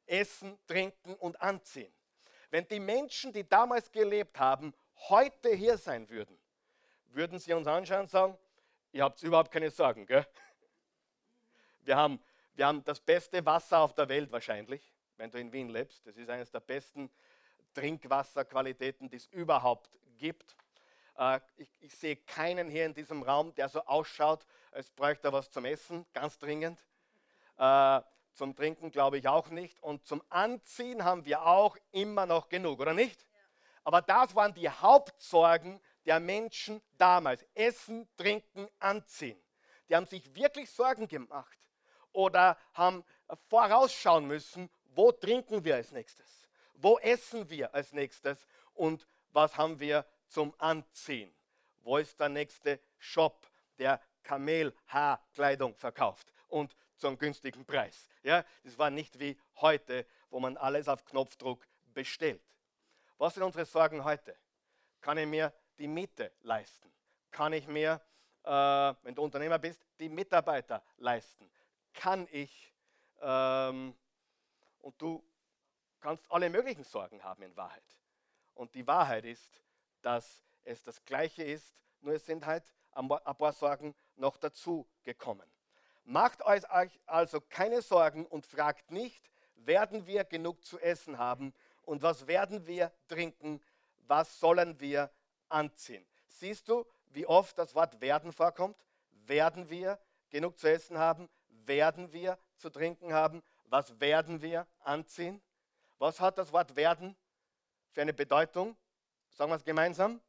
Essen, 0.05 0.59
trinken 0.67 1.15
und 1.15 1.39
anziehen. 1.41 1.93
Wenn 2.51 2.67
die 2.67 2.79
Menschen, 2.79 3.31
die 3.31 3.47
damals 3.47 3.91
gelebt 3.91 4.37
haben, 4.37 4.73
heute 5.09 5.49
hier 5.55 5.77
sein 5.77 6.07
würden, 6.09 6.37
würden 7.07 7.39
sie 7.39 7.53
uns 7.53 7.65
anschauen 7.65 8.01
und 8.01 8.09
sagen, 8.09 8.37
ihr 8.91 9.03
habt 9.03 9.23
überhaupt 9.23 9.51
keine 9.51 9.71
Sorgen. 9.71 10.05
Gell? 10.05 10.25
Wir, 11.83 11.95
haben, 11.95 12.19
wir 12.53 12.67
haben 12.67 12.83
das 12.83 12.99
beste 12.99 13.43
Wasser 13.43 13.79
auf 13.79 13.95
der 13.95 14.07
Welt 14.07 14.31
wahrscheinlich, 14.31 14.93
wenn 15.17 15.31
du 15.31 15.39
in 15.39 15.51
Wien 15.51 15.69
lebst. 15.69 16.05
Das 16.05 16.15
ist 16.15 16.29
eines 16.29 16.51
der 16.51 16.59
besten 16.59 17.09
Trinkwasserqualitäten, 17.73 19.09
die 19.09 19.15
es 19.15 19.25
überhaupt 19.27 19.89
gibt. 20.19 20.55
Äh, 21.17 21.39
ich, 21.57 21.69
ich 21.79 21.95
sehe 21.95 22.17
keinen 22.17 22.69
hier 22.69 22.85
in 22.85 22.93
diesem 22.93 23.23
Raum, 23.23 23.55
der 23.55 23.67
so 23.67 23.81
ausschaut, 23.81 24.45
als 24.69 24.91
bräuchte 24.91 25.29
er 25.29 25.33
was 25.33 25.49
zum 25.49 25.65
Essen, 25.65 26.05
ganz 26.13 26.37
dringend. 26.37 26.79
Zum 28.33 28.55
Trinken 28.55 28.91
glaube 28.91 29.17
ich 29.17 29.27
auch 29.27 29.49
nicht. 29.49 29.81
Und 29.81 30.05
zum 30.05 30.21
Anziehen 30.29 31.03
haben 31.03 31.25
wir 31.25 31.45
auch 31.45 31.77
immer 31.91 32.25
noch 32.25 32.49
genug, 32.49 32.79
oder 32.79 32.93
nicht? 32.93 33.25
Aber 33.83 34.01
das 34.01 34.35
waren 34.35 34.53
die 34.53 34.69
Hauptsorgen 34.69 35.81
der 36.05 36.19
Menschen 36.19 36.81
damals. 36.97 37.45
Essen, 37.53 38.07
trinken, 38.17 38.67
anziehen. 38.79 39.41
Die 39.89 39.95
haben 39.95 40.05
sich 40.05 40.33
wirklich 40.35 40.69
Sorgen 40.69 41.07
gemacht 41.07 41.57
oder 42.13 42.57
haben 42.73 43.03
vorausschauen 43.49 44.25
müssen, 44.25 44.69
wo 44.95 45.11
trinken 45.11 45.63
wir 45.63 45.75
als 45.75 45.91
nächstes? 45.91 46.47
Wo 46.73 46.97
essen 46.99 47.49
wir 47.49 47.73
als 47.73 47.93
nächstes? 47.93 48.45
Und 48.73 49.05
was 49.31 49.57
haben 49.57 49.79
wir 49.79 50.05
zum 50.27 50.53
Anziehen? 50.57 51.33
Wo 51.81 51.97
ist 51.97 52.19
der 52.19 52.29
nächste 52.29 52.79
Shop, 52.97 53.49
der 53.77 54.01
Kamelhaarkleidung 54.23 55.75
verkauft? 55.75 56.31
Und 56.47 56.75
zum 57.01 57.17
günstigen 57.17 57.65
Preis. 57.65 58.07
Ja, 58.23 58.45
das 58.63 58.77
war 58.77 58.89
nicht 58.89 59.19
wie 59.19 59.37
heute, 59.57 60.05
wo 60.29 60.39
man 60.39 60.55
alles 60.55 60.87
auf 60.87 61.03
Knopfdruck 61.03 61.67
bestellt. 61.93 62.41
Was 63.17 63.33
sind 63.33 63.43
unsere 63.43 63.65
Sorgen 63.65 64.03
heute? 64.03 64.37
Kann 65.01 65.17
ich 65.17 65.27
mir 65.27 65.51
die 65.79 65.87
Miete 65.87 66.31
leisten? 66.43 66.91
Kann 67.31 67.53
ich 67.53 67.67
mir, 67.67 67.99
äh, 68.43 68.49
wenn 68.49 69.15
du 69.15 69.23
Unternehmer 69.23 69.57
bist, 69.57 69.83
die 69.99 70.09
Mitarbeiter 70.09 70.83
leisten? 70.97 71.49
Kann 71.93 72.27
ich, 72.31 72.73
ähm, 73.19 73.95
und 74.79 75.01
du 75.01 75.23
kannst 75.99 76.31
alle 76.31 76.49
möglichen 76.49 76.83
Sorgen 76.83 77.23
haben 77.23 77.41
in 77.43 77.55
Wahrheit. 77.57 77.83
Und 78.53 78.73
die 78.75 78.85
Wahrheit 78.85 79.25
ist, 79.25 79.61
dass 80.01 80.43
es 80.63 80.83
das 80.83 81.03
Gleiche 81.03 81.43
ist, 81.43 81.73
nur 82.01 82.13
es 82.13 82.25
sind 82.25 82.45
halt 82.45 82.63
ein 82.91 83.07
paar 83.07 83.53
Sorgen 83.53 83.95
noch 84.15 84.37
dazu 84.37 84.87
gekommen. 85.03 85.49
Macht 86.03 86.43
euch 86.43 86.63
also 87.05 87.41
keine 87.41 87.81
Sorgen 87.81 88.25
und 88.25 88.45
fragt 88.45 88.91
nicht, 88.91 89.31
werden 89.55 90.07
wir 90.07 90.23
genug 90.23 90.63
zu 90.65 90.79
essen 90.79 91.17
haben 91.17 91.53
und 91.83 92.01
was 92.01 92.27
werden 92.27 92.65
wir 92.67 92.91
trinken, 93.07 93.61
was 94.07 94.39
sollen 94.39 94.79
wir 94.79 95.11
anziehen. 95.49 96.05
Siehst 96.27 96.67
du, 96.67 96.85
wie 97.09 97.25
oft 97.25 97.57
das 97.57 97.75
Wort 97.75 98.01
werden 98.01 98.31
vorkommt? 98.31 98.77
Werden 99.25 99.69
wir 99.69 99.99
genug 100.29 100.57
zu 100.57 100.67
essen 100.69 100.97
haben? 100.97 101.29
Werden 101.49 102.11
wir 102.11 102.37
zu 102.57 102.69
trinken 102.69 103.13
haben? 103.13 103.43
Was 103.65 103.99
werden 103.99 104.41
wir 104.41 104.67
anziehen? 104.79 105.41
Was 105.97 106.19
hat 106.19 106.37
das 106.37 106.51
Wort 106.51 106.75
werden 106.75 107.15
für 107.91 108.01
eine 108.01 108.13
Bedeutung? 108.13 108.75
Sagen 109.29 109.51
wir 109.51 109.55
es 109.55 109.63
gemeinsam. 109.63 110.21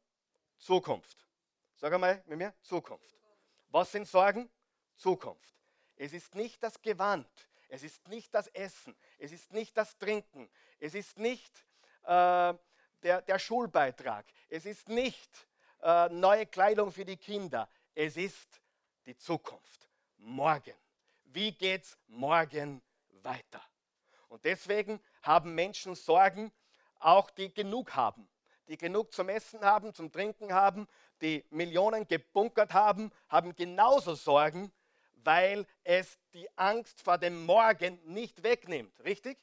Zukunft. 0.57 1.27
Sag 1.75 1.91
einmal 1.93 2.23
mit 2.27 2.37
mir, 2.37 2.53
Zukunft. 2.61 3.17
Was 3.69 3.91
sind 3.91 4.07
Sorgen? 4.07 4.49
Zukunft. 4.95 5.62
Es 6.03 6.11
ist 6.11 6.35
nicht 6.35 6.61
das 6.61 6.81
Gewand, 6.81 7.29
es 7.69 7.81
ist 7.81 8.09
nicht 8.09 8.33
das 8.33 8.47
Essen, 8.49 8.93
es 9.19 9.31
ist 9.31 9.53
nicht 9.53 9.77
das 9.77 9.97
Trinken, 9.97 10.49
es 10.81 10.95
ist 10.95 11.17
nicht 11.17 11.49
äh, 12.03 12.53
der, 13.03 13.21
der, 13.21 13.39
Schulbeitrag, 13.39 14.25
es 14.49 14.65
ist 14.65 14.89
nicht 14.89 15.29
äh, 15.81 16.09
neue 16.09 16.45
Kleidung 16.45 16.91
für 16.91 17.05
die 17.05 17.15
Kinder, 17.15 17.69
es 17.95 18.17
ist 18.17 18.59
die 19.05 19.15
Zukunft. 19.15 19.87
Morgen. 20.17 20.73
Wie 21.23 21.53
geht 21.53 21.83
es 21.83 21.97
morgen 22.07 22.81
weiter? 23.21 23.61
Und 24.27 24.43
deswegen 24.43 24.99
haben 25.21 25.55
Menschen 25.55 25.95
Sorgen, 25.95 26.51
auch 26.99 27.29
die 27.29 27.53
genug 27.53 27.95
haben, 27.95 28.27
die 28.67 28.77
genug 28.77 29.13
zum 29.13 29.29
Essen 29.29 29.61
haben, 29.61 29.93
zum 29.93 30.11
Trinken 30.11 30.51
haben, 30.51 30.85
die 31.21 31.45
Millionen 31.49 32.05
gebunkert 32.05 32.73
haben, 32.73 33.09
haben 33.29 33.55
genauso 33.55 34.15
Sorgen, 34.15 34.69
weil 35.25 35.65
es 35.83 36.19
die 36.33 36.47
Angst 36.57 37.01
vor 37.01 37.17
dem 37.17 37.45
Morgen 37.45 37.99
nicht 38.05 38.43
wegnimmt. 38.43 38.99
Richtig? 39.03 39.37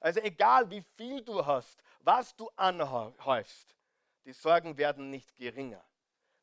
Also 0.00 0.20
egal 0.20 0.70
wie 0.70 0.82
viel 0.96 1.22
du 1.22 1.44
hast, 1.44 1.82
was 2.00 2.34
du 2.36 2.50
anhäufst, 2.56 3.74
die 4.24 4.32
Sorgen 4.32 4.76
werden 4.76 5.10
nicht 5.10 5.34
geringer. 5.36 5.84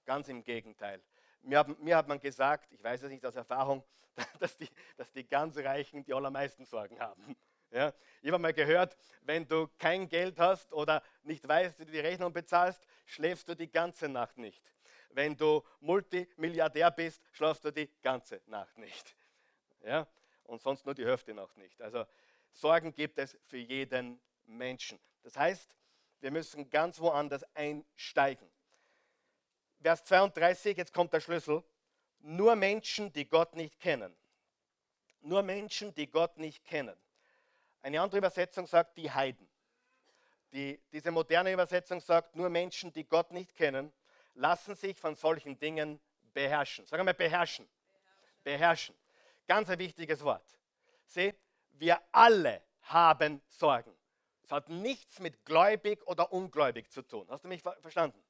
Ganz 0.06 0.28
im 0.28 0.44
Gegenteil. 0.44 1.02
Mir 1.42 1.60
hat, 1.60 1.80
mir 1.80 1.98
hat 1.98 2.08
man 2.08 2.20
gesagt, 2.20 2.72
ich 2.72 2.84
weiß 2.84 3.04
es 3.04 3.10
nicht 3.10 3.26
aus 3.26 3.36
Erfahrung, 3.36 3.84
dass 4.40 4.58
die, 4.58 4.70
dass 4.98 5.12
die 5.12 5.28
ganz 5.28 5.58
Reichen 5.58 6.04
die 6.04 6.14
allermeisten 6.14 6.66
Sorgen 6.66 7.00
haben. 7.00 7.36
Ja, 7.72 7.94
ich 8.22 8.32
habe 8.32 8.40
mal 8.40 8.54
gehört, 8.54 8.96
wenn 9.22 9.48
du 9.48 9.68
kein 9.80 10.08
Geld 10.08 10.38
hast 10.38 10.72
oder 10.74 11.02
nicht 11.24 11.48
weißt, 11.48 11.80
wie 11.80 11.86
du 11.86 11.92
die 11.92 12.00
Rechnung 12.00 12.32
bezahlst, 12.32 12.86
schläfst 13.06 13.50
du 13.50 13.56
die 13.56 13.72
ganze 13.72 14.08
Nacht 14.08 14.38
nicht 14.38 14.73
wenn 15.16 15.36
du 15.36 15.64
Multimilliardär 15.80 16.92
bist, 16.92 17.22
schlafst 17.32 17.64
du 17.66 17.72
die 17.72 17.90
ganze 18.02 18.42
Nacht 18.48 18.78
nicht. 18.78 19.16
Ja? 19.86 20.08
Und 20.46 20.62
sonst 20.62 20.86
nur 20.86 20.96
die 20.96 21.06
Hälfte 21.06 21.34
noch 21.34 21.54
nicht. 21.58 21.82
Also 21.82 22.06
Sorgen 22.54 22.94
gibt 22.94 23.20
es 23.20 23.38
für 23.48 23.58
jeden 23.58 24.18
Menschen. 24.46 24.98
Das 25.24 25.36
heißt, 25.36 25.76
wir 26.22 26.32
müssen 26.32 26.70
ganz 26.70 27.02
woanders 27.02 27.44
einsteigen. 27.54 28.50
Vers 29.82 30.06
32, 30.06 30.78
jetzt 30.78 30.94
kommt 30.94 31.12
der 31.12 31.20
Schlüssel. 31.20 31.62
Nur 32.20 32.56
Menschen, 32.56 33.12
die 33.12 33.28
Gott 33.28 33.58
nicht 33.58 33.78
kennen. 33.82 34.16
Nur 35.20 35.44
Menschen, 35.44 35.94
die 35.96 36.10
Gott 36.10 36.38
nicht 36.38 36.64
kennen. 36.64 36.96
Eine 37.82 38.00
andere 38.00 38.20
Übersetzung 38.20 38.66
sagt 38.66 38.98
die 38.98 39.12
Heiden. 39.12 39.50
Die, 40.54 40.80
diese 40.94 41.12
moderne 41.12 41.52
Übersetzung 41.52 42.00
sagt 42.00 42.38
nur 42.38 42.48
Menschen, 42.48 42.94
die 42.94 43.04
Gott 43.04 43.32
nicht 43.32 43.54
kennen 43.54 43.92
lassen 44.36 44.76
sich 44.76 44.98
von 44.98 45.16
solchen 45.16 45.58
Dingen 45.60 46.00
beherrschen. 46.34 46.86
Sagen 46.86 47.06
wir 47.06 47.14
beherrschen. 47.14 47.68
Beherrschen. 48.44 48.96
Ganz 49.48 49.70
ein 49.70 49.80
wichtiges 49.80 50.24
Wort. 50.24 50.60
Sieh, 51.06 51.34
wir 51.72 52.02
alle 52.12 52.62
haben 52.82 53.42
Sorgen. 53.48 53.96
Es 54.44 54.52
hat 54.52 54.70
nichts 54.70 55.20
mit 55.20 55.46
gläubig 55.46 56.06
oder 56.06 56.32
ungläubig 56.32 56.92
zu 56.92 57.02
tun. 57.02 57.28
Hast 57.30 57.44
du 57.44 57.48
mich 57.48 57.62
ver 57.62 57.78
verstanden? 57.82 58.22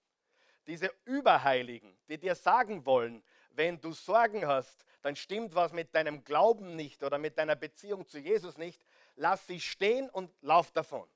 Diese 0.67 0.93
Überheiligen, 1.05 1.97
die 2.07 2.17
dir 2.17 2.35
sagen 2.35 2.85
wollen, 2.85 3.23
wenn 3.51 3.81
du 3.81 3.91
Sorgen 3.91 4.47
hast, 4.47 4.85
dann 5.01 5.15
stimmt 5.15 5.53
was 5.55 5.73
mit 5.73 5.93
deinem 5.93 6.23
Glauben 6.23 6.75
nicht 6.75 7.03
oder 7.03 7.17
mit 7.17 7.37
deiner 7.37 7.55
Beziehung 7.55 8.07
zu 8.07 8.19
Jesus 8.19 8.57
nicht, 8.57 8.85
lass 9.15 9.45
sie 9.45 9.59
stehen 9.59 10.09
und 10.09 10.31
lauf 10.41 10.71
davon. 10.71 11.07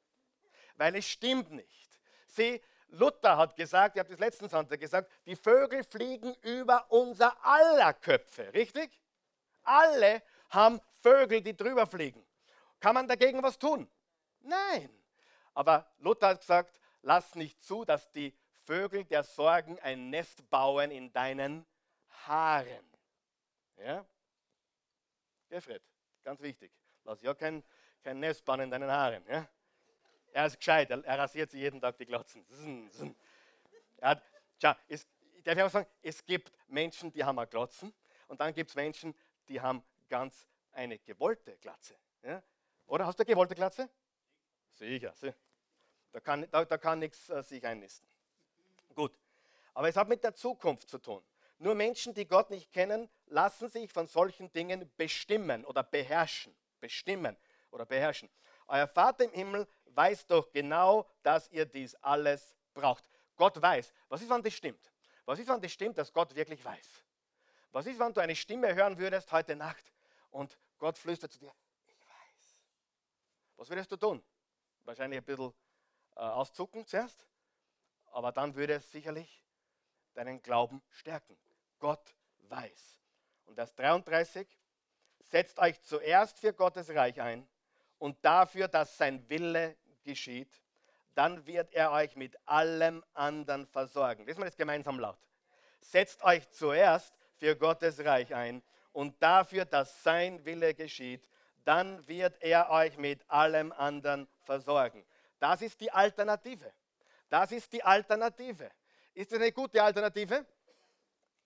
Weil 0.76 0.96
es 0.96 1.08
stimmt 1.08 1.52
nicht. 1.52 2.00
Sie, 2.28 2.62
Luther 2.90 3.38
hat 3.38 3.56
gesagt, 3.56 4.00
habe 4.00 4.10
das 4.10 4.20
letzten 4.20 4.50
Sonntag 4.50 4.80
gesagt, 4.80 5.12
die 5.26 5.36
Vögel 5.36 5.84
fliegen 5.84 6.34
über 6.42 6.86
unser 6.90 7.36
aller 7.46 7.94
Köpfe, 7.94 8.54
richtig? 8.54 9.02
Alle 9.64 10.24
haben 10.50 10.80
Vögel, 11.02 11.42
die 11.42 11.56
drüber 11.56 11.86
fliegen. 11.86 12.26
Kann 12.80 12.94
man 12.94 13.08
dagegen 13.08 13.44
was 13.44 13.58
tun? 13.60 13.90
Nein. 14.40 14.90
Aber 15.54 15.92
Luther 15.98 16.30
hat 16.30 16.40
gesagt, 16.40 16.80
lass 17.02 17.36
nicht 17.36 17.62
zu, 17.64 17.84
dass 17.84 18.12
die 18.12 18.34
Vögel 18.64 19.04
der 19.06 19.24
Sorgen 19.24 19.80
ein 19.80 20.10
Nest 20.10 20.50
bauen 20.50 20.92
in 20.92 21.12
deinen 21.12 21.66
Haaren. 22.26 22.86
Ja? 23.78 24.06
Gefred, 25.50 25.82
ganz 26.24 26.42
wichtig. 26.42 26.72
Lass 27.04 27.22
ja 27.22 27.34
kein, 27.34 27.64
kein 28.04 28.20
Nest 28.20 28.44
bauen 28.46 28.62
in 28.62 28.72
deinen 28.72 28.92
Haaren. 28.92 29.26
Ja? 29.28 29.48
Er 30.34 30.46
ist 30.46 30.58
gescheit, 30.58 30.90
er, 30.92 31.04
er 31.04 31.20
rasiert 31.20 31.52
sich 31.52 31.62
jeden 31.62 31.82
Tag 31.82 31.98
die 31.98 32.06
Glotzen. 32.06 32.46
Er 33.98 34.10
hat, 34.10 34.24
tja, 34.60 34.78
es, 34.88 35.08
darf 35.44 35.58
ich 35.58 35.64
auch 35.64 35.70
sagen, 35.70 35.90
es 36.02 36.24
gibt 36.26 36.52
Menschen, 36.68 37.12
die 37.12 37.24
haben 37.24 37.40
eine 37.40 37.48
Glotzen 37.48 37.94
und 38.28 38.40
dann 38.40 38.54
gibt 38.54 38.70
es 38.70 38.76
Menschen, 38.76 39.16
die 39.48 39.60
haben 39.60 39.84
ganz 40.10 40.48
eine 40.72 41.00
gewollte 41.00 41.58
Glatze. 41.58 41.96
Ja? 42.24 42.44
Oder 42.86 43.06
hast 43.06 43.18
du 43.18 43.24
eine 43.24 43.32
gewollte 43.34 43.56
Glatze? 43.56 43.90
Sicher, 44.74 45.14
sicher. 45.16 45.36
Da 46.12 46.20
kann, 46.20 46.48
da, 46.52 46.66
da 46.66 46.78
kann 46.78 47.00
nichts 47.00 47.30
äh, 47.30 47.44
sich 47.44 47.66
einnisten. 47.66 48.08
Gut. 48.96 49.18
Aber 49.74 49.90
es 49.90 49.96
hat 49.96 50.08
mit 50.08 50.24
der 50.24 50.34
Zukunft 50.34 50.90
zu 50.90 50.98
tun. 50.98 51.24
Nur 51.60 51.76
Menschen, 51.76 52.14
die 52.14 52.28
Gott 52.28 52.50
nicht 52.50 52.72
kennen, 52.72 53.10
lassen 53.26 53.70
sich 53.70 53.92
von 53.92 54.08
solchen 54.08 54.52
Dingen 54.52 54.92
bestimmen 54.96 55.66
oder 55.66 55.84
beherrschen. 55.84 56.56
Bestimmen 56.80 57.36
oder 57.72 57.86
beherrschen. 57.86 58.30
Euer 58.68 58.88
Vater 58.88 59.24
im 59.24 59.32
Himmel 59.32 59.68
weiß 59.86 60.28
doch 60.28 60.52
genau, 60.52 61.10
dass 61.24 61.50
ihr 61.52 61.66
dies 61.66 61.96
alles 61.96 62.56
braucht. 62.74 63.04
Gott 63.36 63.62
weiß. 63.62 63.94
Was 64.10 64.22
ist, 64.22 64.30
wenn 64.30 64.44
das 64.44 64.54
stimmt? 64.54 64.92
Was 65.26 65.40
ist, 65.40 65.48
wenn 65.48 65.62
das 65.62 65.72
stimmt, 65.72 65.98
dass 65.98 66.12
Gott 66.12 66.34
wirklich 66.36 66.64
weiß? 66.64 67.04
Was 67.72 67.86
ist, 67.86 68.00
wenn 68.00 68.14
du 68.14 68.22
eine 68.22 68.36
Stimme 68.36 68.74
hören 68.74 68.98
würdest 68.98 69.32
heute 69.32 69.56
Nacht 69.56 69.84
und 70.32 70.58
Gott 70.78 70.98
flüstert 70.98 71.32
zu 71.32 71.40
dir, 71.40 71.54
ich 71.86 72.00
weiß. 72.00 72.58
Was 73.58 73.70
würdest 73.70 73.92
du 73.92 73.98
tun? 73.98 74.24
Wahrscheinlich 74.84 75.20
ein 75.20 75.26
bisschen 75.26 75.54
äh, 76.16 76.20
auszucken 76.20 76.86
zuerst, 76.86 77.28
aber 78.12 78.32
dann 78.32 78.56
würde 78.56 78.76
es 78.76 78.92
sicherlich 78.92 79.44
deinen 80.14 80.42
Glauben 80.42 80.82
stärken. 80.90 81.38
Gott 81.80 82.16
weiß. 82.50 83.02
Und 83.46 83.56
Vers 83.56 83.74
33, 83.76 84.48
setzt 85.24 85.60
euch 85.60 85.82
zuerst 85.82 86.40
für 86.40 86.54
Gottes 86.54 86.90
Reich 86.90 87.20
ein 87.22 87.48
und 88.00 88.24
dafür, 88.24 88.68
dass 88.68 88.98
sein 88.98 89.28
Wille 89.30 89.76
geschieht, 90.04 90.62
dann 91.16 91.46
wird 91.48 91.74
er 91.74 91.92
euch 91.92 92.16
mit 92.16 92.38
allem 92.48 93.04
anderen 93.14 93.66
versorgen. 93.66 94.26
Lesen 94.26 94.40
wir 94.40 94.46
das 94.46 94.56
gemeinsam 94.58 95.00
laut. 95.00 95.18
Setzt 95.82 96.24
euch 96.24 96.48
zuerst 96.50 97.14
für 97.36 97.56
Gottes 97.56 98.04
Reich 98.04 98.34
ein 98.34 98.62
und 98.92 99.22
dafür, 99.22 99.66
dass 99.66 100.04
sein 100.04 100.44
Wille 100.46 100.74
geschieht, 100.74 101.30
dann 101.64 102.08
wird 102.08 102.42
er 102.42 102.70
euch 102.70 102.98
mit 102.98 103.30
allem 103.30 103.72
anderen 103.72 104.28
versorgen. 104.44 105.06
Das 105.40 105.62
ist 105.62 105.80
die 105.82 105.92
Alternative. 105.92 106.72
Das 107.30 107.52
ist 107.52 107.72
die 107.74 107.84
Alternative. 107.84 108.72
Ist 109.14 109.32
das 109.32 109.40
eine 109.40 109.52
gute 109.52 109.82
Alternative? 109.82 110.46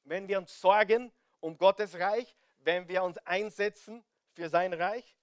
Wenn 0.04 0.28
wir 0.28 0.38
uns 0.38 0.60
sorgen 0.60 1.12
um 1.40 1.58
Gottes 1.58 1.98
Reich, 1.98 2.36
wenn 2.60 2.88
wir 2.88 3.04
uns 3.04 3.18
einsetzen 3.20 4.04
für 4.34 4.50
sein 4.50 4.74
Reich, 4.74 5.16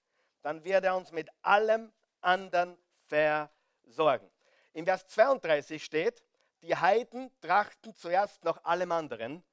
dann 0.49 0.65
wird 0.65 0.83
er 0.83 0.97
uns 0.97 1.13
mit 1.13 1.29
allem 1.43 1.93
anderen 2.23 2.79
versorgen. 3.05 4.31
In 4.73 4.87
Vers 4.87 5.07
32 5.09 5.85
steht, 5.85 6.25
die 6.63 6.75
Heiden 6.75 7.31
trachten 7.43 7.95
zuerst 7.95 8.43
nach 8.45 8.65
allem 8.65 8.91
anderen. 8.93 9.45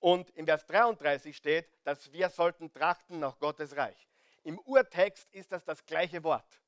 Und 0.00 0.30
in 0.30 0.44
Vers 0.46 0.66
33 0.66 1.36
steht, 1.36 1.70
dass 1.84 2.10
wir 2.10 2.28
sollten 2.28 2.72
trachten 2.72 3.20
nach 3.20 3.38
Gottes 3.38 3.76
Reich. 3.76 4.08
Im 4.42 4.58
Urtext 4.58 5.32
ist 5.32 5.52
das 5.52 5.64
das 5.64 5.86
gleiche 5.86 6.24
Wort. 6.24 6.60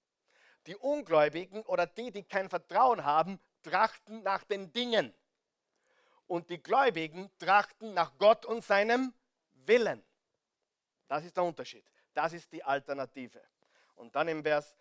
Die 0.68 0.76
Ungläubigen 0.76 1.62
oder 1.62 1.88
die, 1.88 2.12
die 2.12 2.22
kein 2.22 2.48
Vertrauen 2.48 3.04
haben, 3.04 3.40
trachten 3.64 4.22
nach 4.22 4.44
den 4.44 4.72
Dingen. 4.72 5.12
Und 6.28 6.48
die 6.48 6.62
Gläubigen 6.62 7.28
trachten 7.40 7.92
nach 7.92 8.16
Gott 8.18 8.46
und 8.46 8.62
seinem 8.62 9.12
Willen. 9.66 10.00
Das 11.08 11.24
ist 11.24 11.36
der 11.36 11.42
Unterschied. 11.42 11.84
Das 12.12 12.32
ist 12.32 12.52
die 12.52 12.62
Alternative. 12.62 13.42
Und 13.94 14.14
dann 14.14 14.28
im 14.28 14.42
Vers, 14.42 14.76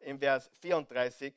im 0.00 0.18
Vers 0.18 0.50
34, 0.60 1.34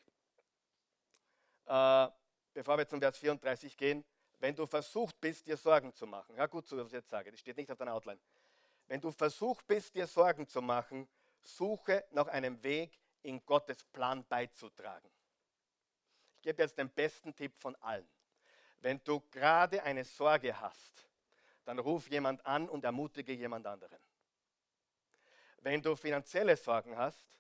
äh, 1.66 2.08
bevor 2.54 2.78
wir 2.78 2.88
zum 2.88 3.00
Vers 3.00 3.18
34 3.18 3.78
gehen, 3.78 4.04
wenn 4.40 4.56
du 4.56 4.66
versucht 4.66 5.20
bist, 5.22 5.46
dir 5.46 5.58
Sorgen 5.58 5.94
zu 5.94 6.08
machen, 6.08 6.36
ja 6.36 6.48
gut, 6.48 6.68
so 6.68 6.78
was 6.78 6.88
ich 6.88 6.94
jetzt 6.94 7.10
sage, 7.10 7.32
das 7.32 7.40
steht 7.40 7.58
nicht 7.58 7.72
auf 7.72 7.78
deiner 7.78 7.94
Outline. 7.94 8.20
Wenn 8.88 9.00
du 9.00 9.12
versucht 9.12 9.66
bist, 9.68 9.96
dir 9.96 10.08
Sorgen 10.08 10.48
zu 10.48 10.62
machen, 10.62 11.08
suche 11.42 12.06
nach 12.12 12.28
einem 12.28 12.62
Weg, 12.64 12.98
in 13.24 13.46
Gottes 13.46 13.84
Plan 13.84 14.26
beizutragen. 14.28 15.10
Ich 16.36 16.42
gebe 16.42 16.64
jetzt 16.64 16.78
den 16.78 16.90
besten 16.90 17.36
Tipp 17.36 17.54
von 17.60 17.76
allen. 17.78 18.08
Wenn 18.80 19.00
du 19.04 19.22
gerade 19.30 19.84
eine 19.84 20.04
Sorge 20.04 20.60
hast, 20.60 21.08
dann 21.66 21.78
ruf 21.78 22.10
jemand 22.10 22.44
an 22.46 22.68
und 22.68 22.84
ermutige 22.84 23.34
jemand 23.34 23.68
anderen. 23.68 24.00
Wenn 25.62 25.82
du 25.82 25.96
finanzielle 25.96 26.58
Sorgen 26.58 26.98
hast, 26.98 27.40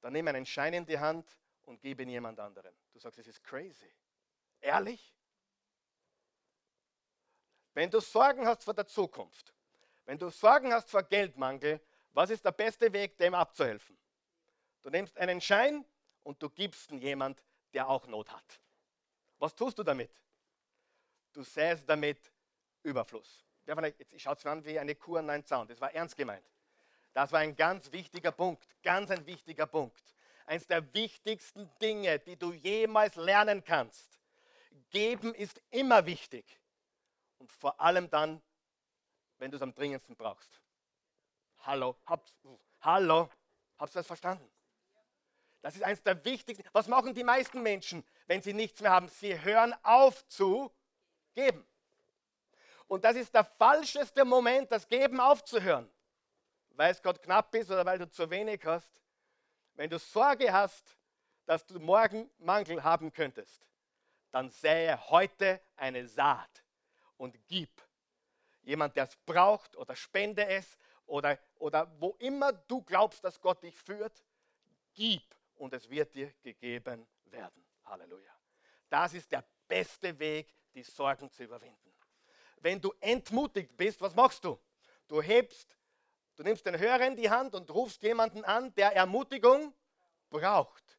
dann 0.00 0.12
nimm 0.12 0.28
einen 0.28 0.46
Schein 0.46 0.74
in 0.74 0.86
die 0.86 0.98
Hand 0.98 1.36
und 1.62 1.80
gib 1.80 2.00
ihn 2.00 2.08
jemand 2.08 2.38
anderen. 2.38 2.74
Du 2.92 2.98
sagst, 2.98 3.18
es 3.18 3.26
ist 3.26 3.42
crazy. 3.42 3.92
Ehrlich? 4.60 5.14
Wenn 7.74 7.90
du 7.90 8.00
Sorgen 8.00 8.46
hast 8.46 8.64
vor 8.64 8.74
der 8.74 8.86
Zukunft, 8.86 9.54
wenn 10.04 10.18
du 10.18 10.28
Sorgen 10.28 10.72
hast 10.72 10.90
vor 10.90 11.02
Geldmangel, 11.02 11.80
was 12.12 12.30
ist 12.30 12.44
der 12.44 12.52
beste 12.52 12.92
Weg, 12.92 13.16
dem 13.16 13.34
abzuhelfen? 13.34 13.96
Du 14.82 14.90
nimmst 14.90 15.16
einen 15.16 15.40
Schein 15.40 15.84
und 16.24 16.42
du 16.42 16.50
gibst 16.50 16.90
ihn 16.90 16.98
jemand, 16.98 17.42
der 17.72 17.88
auch 17.88 18.06
Not 18.06 18.30
hat. 18.30 18.60
Was 19.38 19.54
tust 19.54 19.78
du 19.78 19.82
damit? 19.82 20.12
Du 21.32 21.42
säst 21.42 21.88
damit 21.88 22.32
Überfluss. 22.82 23.46
Jetzt 23.64 24.20
schaut 24.20 24.38
es 24.38 24.44
an 24.44 24.62
wie 24.64 24.78
eine 24.78 24.94
Kur 24.94 25.20
an 25.20 25.30
einen 25.30 25.44
Zaun. 25.44 25.66
Das 25.66 25.80
war 25.80 25.92
ernst 25.94 26.16
gemeint. 26.16 26.51
Das 27.14 27.30
war 27.30 27.40
ein 27.40 27.54
ganz 27.54 27.92
wichtiger 27.92 28.32
Punkt, 28.32 28.66
ganz 28.82 29.10
ein 29.10 29.26
wichtiger 29.26 29.66
Punkt. 29.66 30.02
Eines 30.46 30.66
der 30.66 30.92
wichtigsten 30.94 31.70
Dinge, 31.80 32.18
die 32.18 32.36
du 32.36 32.52
jemals 32.52 33.16
lernen 33.16 33.62
kannst. 33.62 34.18
Geben 34.90 35.34
ist 35.34 35.60
immer 35.70 36.04
wichtig. 36.06 36.44
Und 37.38 37.52
vor 37.52 37.80
allem 37.80 38.08
dann, 38.08 38.40
wenn 39.38 39.50
du 39.50 39.56
es 39.56 39.62
am 39.62 39.74
dringendsten 39.74 40.16
brauchst. 40.16 40.60
Hallo, 41.60 41.96
habt, 42.06 42.32
hallo, 42.80 43.28
habt 43.78 43.92
ihr 43.92 44.00
das 44.00 44.06
verstanden? 44.06 44.48
Das 45.60 45.76
ist 45.76 45.82
eines 45.82 46.02
der 46.02 46.24
wichtigsten. 46.24 46.68
Was 46.72 46.88
machen 46.88 47.14
die 47.14 47.22
meisten 47.22 47.62
Menschen, 47.62 48.04
wenn 48.26 48.42
sie 48.42 48.52
nichts 48.52 48.80
mehr 48.80 48.90
haben? 48.90 49.08
Sie 49.08 49.40
hören 49.40 49.74
auf 49.82 50.26
zu 50.26 50.72
geben. 51.34 51.64
Und 52.88 53.04
das 53.04 53.16
ist 53.16 53.32
der 53.32 53.44
falscheste 53.44 54.24
Moment, 54.24 54.72
das 54.72 54.88
Geben 54.88 55.20
aufzuhören 55.20 55.88
weil 56.76 56.92
es 56.92 57.02
gerade 57.02 57.20
knapp 57.20 57.54
ist 57.54 57.70
oder 57.70 57.84
weil 57.84 57.98
du 57.98 58.10
zu 58.10 58.28
wenig 58.30 58.64
hast, 58.64 59.00
wenn 59.74 59.90
du 59.90 59.98
Sorge 59.98 60.52
hast, 60.52 60.96
dass 61.46 61.66
du 61.66 61.78
morgen 61.78 62.30
Mangel 62.38 62.82
haben 62.82 63.12
könntest, 63.12 63.66
dann 64.30 64.50
sähe 64.50 64.98
heute 65.10 65.60
eine 65.76 66.06
Saat 66.06 66.64
und 67.16 67.36
gib. 67.46 67.70
Jemand, 68.62 68.96
der 68.96 69.04
es 69.04 69.16
braucht 69.26 69.76
oder 69.76 69.96
spende 69.96 70.46
es 70.46 70.78
oder, 71.06 71.38
oder 71.56 71.90
wo 71.98 72.16
immer 72.18 72.52
du 72.52 72.82
glaubst, 72.82 73.24
dass 73.24 73.40
Gott 73.40 73.62
dich 73.62 73.76
führt, 73.76 74.24
gib 74.94 75.22
und 75.56 75.74
es 75.74 75.88
wird 75.90 76.14
dir 76.14 76.32
gegeben 76.42 77.06
werden. 77.24 77.66
Halleluja. 77.84 78.32
Das 78.88 79.14
ist 79.14 79.30
der 79.32 79.44
beste 79.66 80.18
Weg, 80.18 80.54
die 80.74 80.82
Sorgen 80.82 81.30
zu 81.30 81.44
überwinden. 81.44 81.92
Wenn 82.58 82.80
du 82.80 82.92
entmutigt 83.00 83.76
bist, 83.76 84.00
was 84.00 84.14
machst 84.14 84.44
du? 84.44 84.58
Du 85.08 85.20
hebst 85.20 85.76
Du 86.42 86.48
nimmst 86.48 86.66
den 86.66 86.76
Hörer 86.76 87.06
in 87.06 87.14
die 87.14 87.30
Hand 87.30 87.54
und 87.54 87.70
rufst 87.70 88.02
jemanden 88.02 88.44
an, 88.44 88.74
der 88.74 88.96
Ermutigung 88.96 89.72
braucht. 90.28 90.98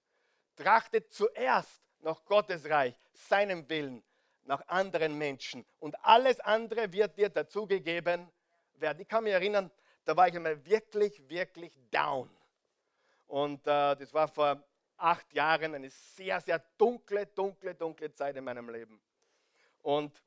Trachtet 0.55 1.11
zuerst 1.11 1.81
nach 1.99 2.23
Gottes 2.23 2.63
Reich, 2.69 2.95
seinem 3.11 3.67
Willen, 3.67 4.01
nach 4.45 4.65
anderen 4.69 5.17
Menschen. 5.17 5.65
Und 5.79 6.01
alles 6.05 6.39
andere 6.39 6.93
wird 6.93 7.17
dir 7.17 7.27
dazugegeben 7.27 8.31
werden. 8.75 9.01
Ich 9.01 9.07
kann 9.09 9.25
mich 9.25 9.33
erinnern, 9.33 9.69
da 10.05 10.15
war 10.15 10.29
ich 10.29 10.35
einmal 10.37 10.65
wirklich, 10.65 11.27
wirklich 11.27 11.77
down. 11.91 12.29
Und 13.27 13.67
äh, 13.67 13.97
das 13.97 14.13
war 14.13 14.29
vor 14.29 14.63
acht 14.95 15.33
Jahren 15.33 15.75
eine 15.75 15.89
sehr, 15.89 16.39
sehr 16.39 16.59
dunkle, 16.77 17.25
dunkle, 17.25 17.75
dunkle 17.75 18.13
Zeit 18.13 18.37
in 18.37 18.45
meinem 18.45 18.69
Leben. 18.69 18.97
Und 19.81 20.23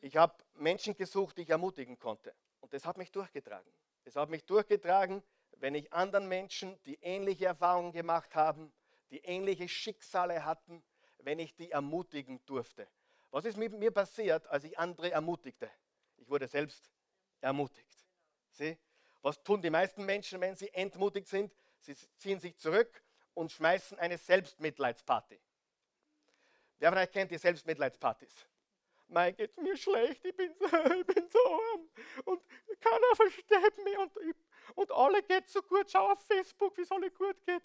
ich 0.00 0.16
habe 0.16 0.34
Menschen 0.54 0.96
gesucht, 0.96 1.38
die 1.38 1.42
ich 1.42 1.50
ermutigen 1.50 1.96
konnte. 1.96 2.34
Und 2.70 2.74
das 2.74 2.84
hat 2.84 2.98
mich 2.98 3.10
durchgetragen. 3.10 3.68
Es 4.04 4.14
hat 4.14 4.28
mich 4.30 4.44
durchgetragen, 4.44 5.24
wenn 5.56 5.74
ich 5.74 5.92
anderen 5.92 6.28
Menschen, 6.28 6.80
die 6.84 7.00
ähnliche 7.02 7.46
Erfahrungen 7.46 7.90
gemacht 7.90 8.36
haben, 8.36 8.72
die 9.10 9.18
ähnliche 9.24 9.68
Schicksale 9.68 10.44
hatten, 10.44 10.80
wenn 11.18 11.40
ich 11.40 11.56
die 11.56 11.72
ermutigen 11.72 12.40
durfte. 12.46 12.86
Was 13.32 13.44
ist 13.44 13.56
mit 13.56 13.72
mir 13.72 13.90
passiert, 13.90 14.46
als 14.46 14.62
ich 14.62 14.78
andere 14.78 15.10
ermutigte? 15.10 15.68
Ich 16.18 16.28
wurde 16.28 16.46
selbst 16.46 16.92
ermutigt. 17.40 18.06
Sieh? 18.52 18.78
Was 19.20 19.42
tun 19.42 19.60
die 19.60 19.70
meisten 19.70 20.04
Menschen, 20.06 20.40
wenn 20.40 20.54
sie 20.54 20.72
entmutigt 20.72 21.26
sind? 21.26 21.52
Sie 21.80 21.96
ziehen 22.18 22.38
sich 22.38 22.56
zurück 22.56 23.02
und 23.34 23.50
schmeißen 23.50 23.98
eine 23.98 24.16
Selbstmitleidsparty. 24.16 25.40
Wer 26.78 26.90
von 26.90 26.98
euch 26.98 27.10
kennt 27.10 27.32
die 27.32 27.38
Selbstmitleidspartys? 27.38 28.46
Mein 29.10 29.34
geht 29.34 29.56
mir 29.60 29.76
schlecht, 29.76 30.24
ich 30.24 30.36
bin, 30.36 30.52
ich 30.60 31.06
bin 31.06 31.28
so 31.28 31.38
arm 31.46 31.88
und 32.26 32.42
keiner 32.80 33.16
versteht 33.16 33.84
mich 33.84 33.98
und, 33.98 34.12
und 34.76 34.92
alle 34.92 35.22
geht 35.24 35.48
so 35.48 35.60
gut. 35.62 35.90
Schau 35.90 36.12
auf 36.12 36.24
Facebook, 36.26 36.76
wie 36.76 36.82
es 36.82 36.92
alle 36.92 37.10
gut 37.10 37.44
geht. 37.44 37.62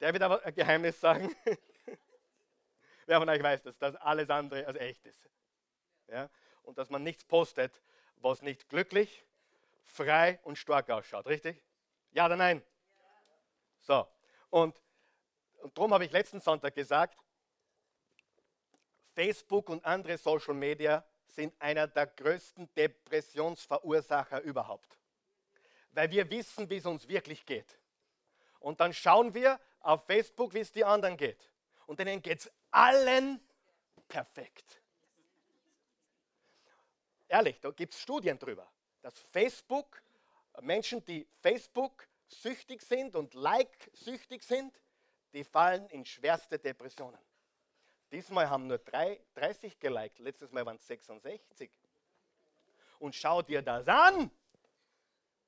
Der 0.00 0.12
wird 0.12 0.22
aber 0.22 0.42
ein 0.42 0.54
Geheimnis 0.54 0.98
sagen. 0.98 1.34
Wer 3.06 3.18
von 3.18 3.28
euch 3.28 3.42
weiß, 3.42 3.62
dass 3.62 3.76
das 3.76 3.94
alles 3.96 4.30
andere 4.30 4.66
als 4.66 4.78
echt 4.78 5.04
ist. 5.04 5.28
Ja? 6.08 6.30
Und 6.62 6.78
dass 6.78 6.88
man 6.88 7.02
nichts 7.02 7.24
postet, 7.24 7.82
was 8.16 8.40
nicht 8.40 8.68
glücklich, 8.70 9.22
frei 9.84 10.40
und 10.44 10.56
stark 10.56 10.88
ausschaut. 10.88 11.26
Richtig? 11.26 11.62
Ja 12.12 12.24
oder 12.24 12.36
nein? 12.36 12.62
So. 13.80 14.08
Und, 14.48 14.80
und 15.62 15.76
darum 15.78 15.94
habe 15.94 16.04
ich 16.04 16.12
letzten 16.12 16.40
Sonntag 16.40 16.74
gesagt, 16.74 17.18
Facebook 19.14 19.68
und 19.68 19.84
andere 19.84 20.18
Social 20.18 20.54
Media 20.54 21.04
sind 21.26 21.54
einer 21.60 21.86
der 21.86 22.06
größten 22.06 22.72
Depressionsverursacher 22.74 24.40
überhaupt. 24.42 24.98
Weil 25.92 26.10
wir 26.10 26.28
wissen, 26.30 26.68
wie 26.68 26.76
es 26.76 26.86
uns 26.86 27.06
wirklich 27.08 27.44
geht. 27.46 27.78
Und 28.58 28.80
dann 28.80 28.92
schauen 28.92 29.34
wir 29.34 29.60
auf 29.80 30.04
Facebook, 30.06 30.54
wie 30.54 30.60
es 30.60 30.72
die 30.72 30.84
anderen 30.84 31.16
geht. 31.16 31.50
Und 31.86 31.98
denen 31.98 32.22
geht 32.22 32.40
es 32.40 32.52
allen 32.70 33.40
perfekt. 34.08 34.80
Ehrlich, 37.28 37.60
da 37.60 37.70
gibt 37.70 37.94
es 37.94 38.00
Studien 38.00 38.38
drüber, 38.38 38.70
dass 39.00 39.18
Facebook, 39.18 40.02
Menschen, 40.60 41.04
die 41.04 41.26
Facebook 41.40 42.06
süchtig 42.28 42.82
sind 42.82 43.16
und 43.16 43.34
Like-süchtig 43.34 44.42
sind, 44.42 44.78
die 45.32 45.44
fallen 45.44 45.88
in 45.88 46.04
schwerste 46.04 46.58
Depressionen. 46.58 47.20
Diesmal 48.10 48.50
haben 48.50 48.66
nur 48.66 48.78
drei, 48.78 49.20
30 49.34 49.78
geliked, 49.78 50.18
letztes 50.18 50.52
Mal 50.52 50.66
waren 50.66 50.76
es 50.76 50.86
66. 50.86 51.70
Und 52.98 53.14
schau 53.14 53.42
dir 53.42 53.62
das 53.62 53.88
an, 53.88 54.30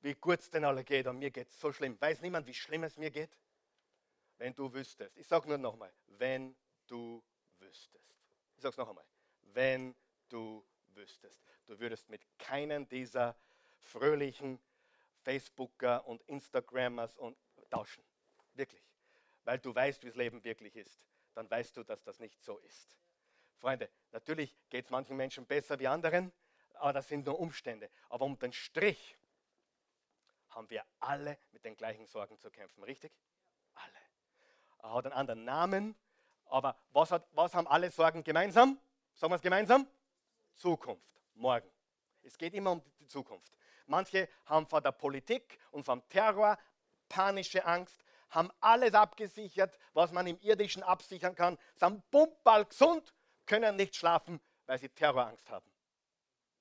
wie 0.01 0.15
gut 0.15 0.39
es 0.39 0.49
denn 0.49 0.65
alle 0.65 0.83
geht. 0.83 1.07
Und 1.07 1.19
mir 1.19 1.31
geht 1.31 1.47
es 1.47 1.59
so 1.59 1.71
schlimm. 1.71 1.99
Weiß 2.01 2.21
niemand, 2.21 2.47
wie 2.47 2.53
schlimm 2.53 2.83
es 2.83 2.97
mir 2.97 3.11
geht? 3.11 3.37
Wenn 4.37 4.53
du 4.53 4.73
wüsstest. 4.73 5.15
Ich 5.17 5.27
sage 5.27 5.47
nur 5.47 5.57
nochmal, 5.57 5.93
wenn 6.07 6.55
du 6.87 7.23
wüsstest. 7.59 8.15
Ich 8.55 8.61
sage 8.61 8.71
es 8.71 8.77
noch 8.77 8.89
einmal. 8.89 9.05
Wenn 9.53 9.95
du 10.29 10.65
wüsstest. 10.95 11.39
Du 11.67 11.79
würdest 11.79 12.09
mit 12.09 12.21
keinen 12.37 12.87
dieser 12.89 13.35
fröhlichen 13.79 14.59
Facebooker 15.23 16.05
und 16.07 16.21
Instagrammers 16.23 17.15
und 17.17 17.37
tauschen. 17.69 18.03
Wirklich. 18.53 18.81
Weil 19.45 19.59
du 19.59 19.73
weißt, 19.73 20.03
wie 20.03 20.07
das 20.07 20.15
Leben 20.15 20.43
wirklich 20.43 20.75
ist. 20.75 21.05
Dann 21.33 21.49
weißt 21.49 21.77
du, 21.77 21.83
dass 21.83 22.03
das 22.03 22.19
nicht 22.19 22.41
so 22.41 22.57
ist. 22.59 22.97
Freunde, 23.57 23.89
natürlich 24.11 24.55
geht 24.69 24.85
es 24.85 24.91
manchen 24.91 25.15
Menschen 25.15 25.45
besser 25.45 25.79
wie 25.79 25.87
anderen, 25.87 26.31
aber 26.73 26.93
das 26.93 27.07
sind 27.07 27.25
nur 27.25 27.39
Umstände. 27.39 27.89
Aber 28.09 28.25
um 28.25 28.37
den 28.37 28.51
Strich 28.53 29.17
haben 30.49 30.69
wir 30.69 30.83
alle 30.99 31.37
mit 31.51 31.63
den 31.63 31.75
gleichen 31.75 32.05
Sorgen 32.05 32.37
zu 32.39 32.49
kämpfen, 32.49 32.83
richtig? 32.83 33.11
Alle. 33.73 33.99
Er 34.79 34.93
hat 34.93 35.05
einen 35.05 35.13
anderen 35.13 35.43
Namen, 35.45 35.95
aber 36.45 36.77
was, 36.91 37.11
hat, 37.11 37.27
was 37.31 37.53
haben 37.53 37.67
alle 37.67 37.91
Sorgen 37.91 38.23
gemeinsam? 38.23 38.79
Sagen 39.13 39.31
wir 39.31 39.35
es 39.37 39.41
gemeinsam? 39.41 39.87
Zukunft, 40.53 41.21
morgen. 41.33 41.69
Es 42.23 42.37
geht 42.37 42.53
immer 42.53 42.71
um 42.71 42.81
die 42.99 43.07
Zukunft. 43.07 43.51
Manche 43.87 44.29
haben 44.45 44.65
vor 44.65 44.81
der 44.81 44.91
Politik 44.91 45.59
und 45.71 45.83
vom 45.83 46.07
Terror 46.09 46.57
panische 47.09 47.65
Angst, 47.65 48.03
haben 48.35 48.51
alles 48.59 48.93
abgesichert, 48.93 49.77
was 49.93 50.11
man 50.11 50.27
im 50.27 50.39
Irdischen 50.41 50.83
absichern 50.83 51.33
kann, 51.33 51.57
sind 51.75 52.09
bumpball 52.11 52.65
gesund, 52.65 53.13
können 53.45 53.75
nicht 53.75 53.95
schlafen, 53.95 54.39
weil 54.65 54.77
sie 54.77 54.89
Terrorangst 54.89 55.49
haben. 55.49 55.69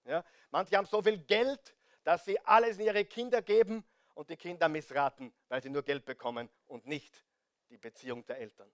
Ja? 0.04 0.24
Manche 0.50 0.76
haben 0.76 0.86
so 0.86 1.02
viel 1.02 1.18
Geld, 1.18 1.74
dass 2.04 2.24
sie 2.24 2.38
alles 2.40 2.78
in 2.78 2.86
ihre 2.86 3.04
Kinder 3.04 3.42
geben 3.42 3.84
und 4.14 4.30
die 4.30 4.36
Kinder 4.36 4.68
missraten, 4.68 5.34
weil 5.48 5.62
sie 5.62 5.70
nur 5.70 5.82
Geld 5.82 6.04
bekommen 6.04 6.48
und 6.68 6.86
nicht 6.86 7.24
die 7.70 7.78
Beziehung 7.78 8.24
der 8.26 8.38
Eltern. 8.38 8.70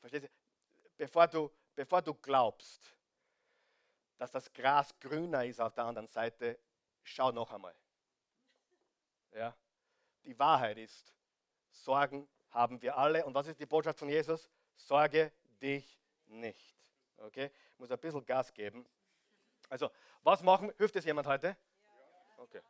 Verstehst 0.00 0.24
du? 0.24 0.30
Bevor 0.96 1.26
du, 1.28 1.50
bevor 1.74 2.02
du 2.02 2.14
glaubst, 2.14 2.94
dass 4.18 4.32
das 4.32 4.52
Gras 4.52 4.92
grüner 4.98 5.44
ist 5.44 5.60
auf 5.60 5.74
der 5.74 5.84
anderen 5.84 6.08
Seite, 6.08 6.58
schau 7.02 7.30
noch 7.30 7.52
einmal. 7.52 7.74
Ja? 9.32 9.56
Die 10.24 10.36
Wahrheit 10.38 10.76
ist, 10.76 11.14
Sorgen 11.70 12.28
haben 12.50 12.80
wir 12.82 12.96
alle. 12.96 13.24
Und 13.24 13.34
was 13.34 13.46
ist 13.46 13.60
die 13.60 13.66
Botschaft 13.66 13.98
von 13.98 14.08
Jesus? 14.08 14.50
Sorge 14.76 15.32
dich 15.60 16.00
nicht. 16.26 16.74
Okay? 17.18 17.50
Ich 17.72 17.78
muss 17.78 17.90
ein 17.90 17.98
bisschen 17.98 18.24
Gas 18.24 18.52
geben. 18.52 18.86
Also, 19.68 19.90
was 20.22 20.42
machen? 20.42 20.72
Hilft 20.76 20.96
es 20.96 21.04
jemand 21.04 21.26
heute? 21.26 21.56
Okay. 22.38 22.60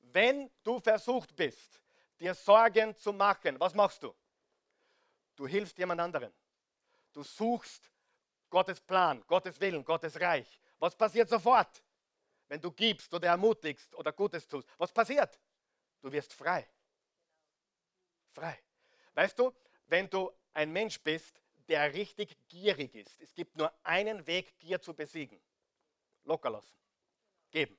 Wenn 0.00 0.50
du 0.62 0.78
versucht 0.80 1.34
bist, 1.34 1.82
dir 2.20 2.34
Sorgen 2.34 2.96
zu 2.96 3.12
machen, 3.12 3.58
was 3.58 3.74
machst 3.74 4.02
du? 4.02 4.14
Du 5.34 5.46
hilfst 5.46 5.76
jemand 5.78 6.00
anderen. 6.00 6.32
Du 7.12 7.22
suchst 7.22 7.90
Gottes 8.50 8.80
Plan, 8.80 9.24
Gottes 9.26 9.60
Willen, 9.60 9.84
Gottes 9.84 10.20
Reich. 10.20 10.60
Was 10.78 10.94
passiert 10.94 11.28
sofort, 11.28 11.82
wenn 12.48 12.60
du 12.60 12.70
gibst 12.70 13.12
oder 13.12 13.28
ermutigst 13.28 13.94
oder 13.94 14.12
Gutes 14.12 14.46
tust? 14.46 14.68
Was 14.78 14.92
passiert? 14.92 15.40
Du 16.00 16.12
wirst 16.12 16.32
frei. 16.32 16.68
Frei. 18.34 18.58
Weißt 19.14 19.38
du, 19.38 19.52
wenn 19.86 20.10
du 20.10 20.30
ein 20.52 20.72
Mensch 20.72 21.00
bist, 21.00 21.40
der 21.68 21.94
richtig 21.94 22.36
gierig 22.48 22.94
ist, 22.94 23.20
es 23.20 23.32
gibt 23.34 23.56
nur 23.56 23.72
einen 23.84 24.26
Weg, 24.26 24.58
Gier 24.58 24.82
zu 24.82 24.92
besiegen. 24.92 25.40
Locker 26.24 26.50
lassen. 26.50 26.76
Geben. 27.50 27.78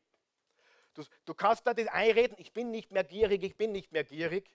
Du, 0.93 1.03
du 1.25 1.33
kannst 1.33 1.67
da 1.67 1.73
das 1.73 1.87
einreden, 1.87 2.37
ich 2.39 2.53
bin 2.53 2.71
nicht 2.71 2.91
mehr 2.91 3.03
gierig, 3.03 3.43
ich 3.43 3.57
bin 3.57 3.73
nicht 3.73 3.91
mehr 3.91 4.05
gierig 4.05 4.49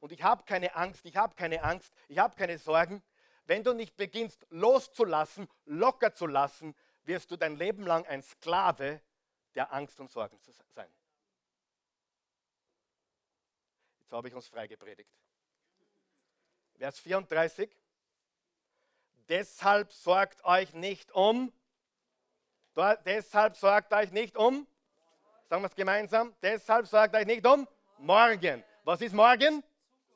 und 0.00 0.12
ich 0.12 0.22
habe 0.22 0.44
keine 0.44 0.74
Angst, 0.76 1.06
ich 1.06 1.16
habe 1.16 1.34
keine 1.34 1.62
Angst, 1.64 1.92
ich 2.08 2.18
habe 2.18 2.36
keine 2.36 2.58
Sorgen. 2.58 3.02
Wenn 3.46 3.64
du 3.64 3.72
nicht 3.72 3.96
beginnst 3.96 4.46
loszulassen, 4.50 5.48
locker 5.64 6.12
zu 6.12 6.26
lassen, 6.26 6.76
wirst 7.04 7.30
du 7.30 7.36
dein 7.36 7.56
Leben 7.56 7.84
lang 7.84 8.04
ein 8.06 8.22
Sklave 8.22 9.00
der 9.54 9.72
Angst 9.72 9.98
und 10.00 10.10
Sorgen 10.10 10.38
sein. 10.74 10.92
Jetzt 14.00 14.12
habe 14.12 14.28
ich 14.28 14.34
uns 14.34 14.46
frei 14.46 14.66
gepredigt. 14.66 15.10
Vers 16.78 16.98
34. 17.00 17.70
Deshalb 19.28 19.92
sorgt 19.92 20.44
euch 20.44 20.72
nicht 20.74 21.10
um. 21.12 21.52
Deshalb 23.04 23.56
sorgt 23.56 23.92
euch 23.92 24.12
nicht 24.12 24.36
um. 24.36 24.66
Sagen 25.48 25.62
wir 25.62 25.68
es 25.68 25.74
gemeinsam. 25.74 26.34
Deshalb 26.42 26.86
sorgt 26.86 27.14
euch 27.14 27.26
nicht 27.26 27.46
um 27.46 27.66
morgen. 27.98 28.62
Was 28.84 29.00
ist 29.00 29.14
morgen? 29.14 29.64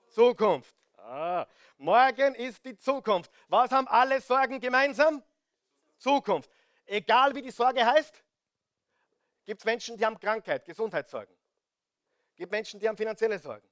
Zukunft. 0.09 0.75
Ah, 0.99 1.47
morgen 1.79 2.35
ist 2.35 2.65
die 2.65 2.77
Zukunft. 2.77 3.31
Was 3.49 3.71
haben 3.71 3.89
alle 3.89 4.21
Sorgen 4.21 4.61
gemeinsam? 4.61 5.23
Zukunft. 5.97 6.51
Egal 6.85 7.35
wie 7.35 7.43
die 7.43 7.51
Sorge 7.51 7.85
heißt, 7.85 8.23
gibt 9.47 9.61
es 9.61 9.65
Menschen, 9.65 9.97
die 9.97 10.05
haben 10.05 10.19
Krankheit, 10.19 10.65
Gesundheitssorgen. 10.67 11.35
Gibt 12.37 12.53
Menschen, 12.53 12.79
die 12.81 12.89
haben 12.89 12.97
finanzielle 12.97 13.39
Sorgen. 13.39 13.70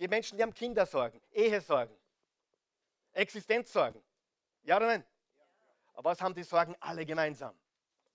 Gibt 0.00 0.12
Menschen, 0.12 0.38
die 0.38 0.42
haben 0.42 0.54
Kindersorgen, 0.54 1.20
Ehesorgen, 1.30 1.94
Existenzsorgen. 3.12 4.02
Ja 4.62 4.78
oder 4.78 4.86
nein? 4.86 5.04
Aber 5.92 6.12
was 6.12 6.22
haben 6.22 6.34
die 6.34 6.42
Sorgen 6.42 6.74
alle 6.80 7.04
gemeinsam? 7.04 7.54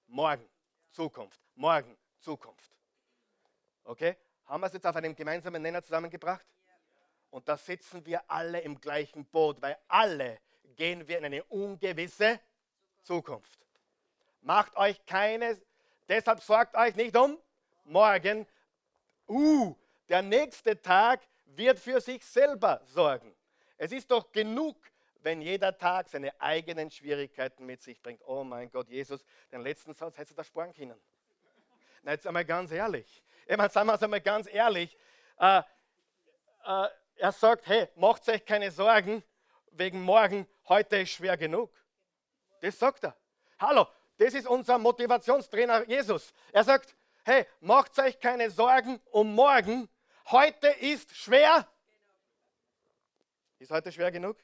Morgen, 0.07 0.49
Zukunft, 0.89 1.39
morgen, 1.53 1.95
Zukunft. 2.17 2.71
Okay? 3.83 4.17
Haben 4.45 4.61
wir 4.61 4.65
es 4.65 4.73
jetzt 4.73 4.87
auf 4.87 4.95
einem 4.95 5.15
gemeinsamen 5.15 5.61
Nenner 5.61 5.83
zusammengebracht? 5.83 6.47
Und 7.29 7.47
da 7.47 7.55
sitzen 7.55 8.03
wir 8.03 8.27
alle 8.31 8.61
im 8.61 8.81
gleichen 8.81 9.23
Boot, 9.23 9.61
weil 9.61 9.77
alle 9.87 10.39
gehen 10.75 11.07
wir 11.07 11.19
in 11.19 11.25
eine 11.25 11.43
ungewisse 11.43 12.39
Zukunft. 13.03 13.59
Macht 14.41 14.75
euch 14.75 15.05
keine, 15.05 15.61
deshalb 16.07 16.41
sorgt 16.41 16.75
euch 16.75 16.95
nicht 16.95 17.15
um 17.15 17.37
morgen. 17.83 18.47
Uh, 19.27 19.75
Der 20.09 20.23
nächste 20.23 20.81
Tag 20.81 21.21
wird 21.45 21.79
für 21.79 22.01
sich 22.01 22.25
selber 22.25 22.81
sorgen. 22.85 23.35
Es 23.77 23.91
ist 23.91 24.09
doch 24.11 24.31
genug, 24.31 24.77
wenn 25.19 25.41
jeder 25.41 25.77
Tag 25.77 26.07
seine 26.07 26.39
eigenen 26.39 26.91
Schwierigkeiten 26.91 27.65
mit 27.65 27.81
sich 27.81 28.01
bringt. 28.01 28.21
Oh 28.25 28.43
mein 28.43 28.69
Gott, 28.69 28.89
Jesus, 28.89 29.23
den 29.51 29.61
letzten 29.61 29.93
Satz 29.93 30.17
hättest 30.17 30.31
du 30.31 30.35
da 30.35 30.43
sparen 30.43 30.73
können. 30.73 30.99
Na, 32.03 32.11
jetzt 32.11 32.27
einmal 32.27 32.45
ganz 32.45 32.71
ehrlich. 32.71 33.23
Ich 33.47 33.57
meine, 33.57 33.69
sagen 33.69 33.87
wir 33.87 33.95
es 33.95 34.03
einmal 34.03 34.21
ganz 34.21 34.47
ehrlich. 34.47 34.95
Äh, 35.39 35.61
äh, 36.65 36.87
er 37.17 37.31
sagt, 37.31 37.67
hey, 37.67 37.87
macht 37.95 38.27
euch 38.29 38.45
keine 38.45 38.69
Sorgen 38.69 39.23
wegen 39.71 40.01
morgen, 40.01 40.47
heute 40.67 40.97
ist 40.97 41.11
schwer 41.11 41.37
genug. 41.37 41.71
Das 42.61 42.77
sagt 42.77 43.03
er. 43.03 43.15
Hallo, 43.59 43.87
das 44.17 44.33
ist 44.33 44.47
unser 44.47 44.77
Motivationstrainer 44.77 45.87
Jesus. 45.87 46.33
Er 46.51 46.63
sagt, 46.63 46.95
hey, 47.23 47.45
macht 47.59 47.97
euch 47.99 48.19
keine 48.19 48.49
Sorgen 48.49 48.99
um 49.11 49.33
morgen, 49.33 49.89
heute 50.25 50.67
ist 50.67 51.15
schwer. 51.15 51.67
Ist 53.59 53.71
heute 53.71 53.91
schwer 53.91 54.11
genug? 54.11 54.37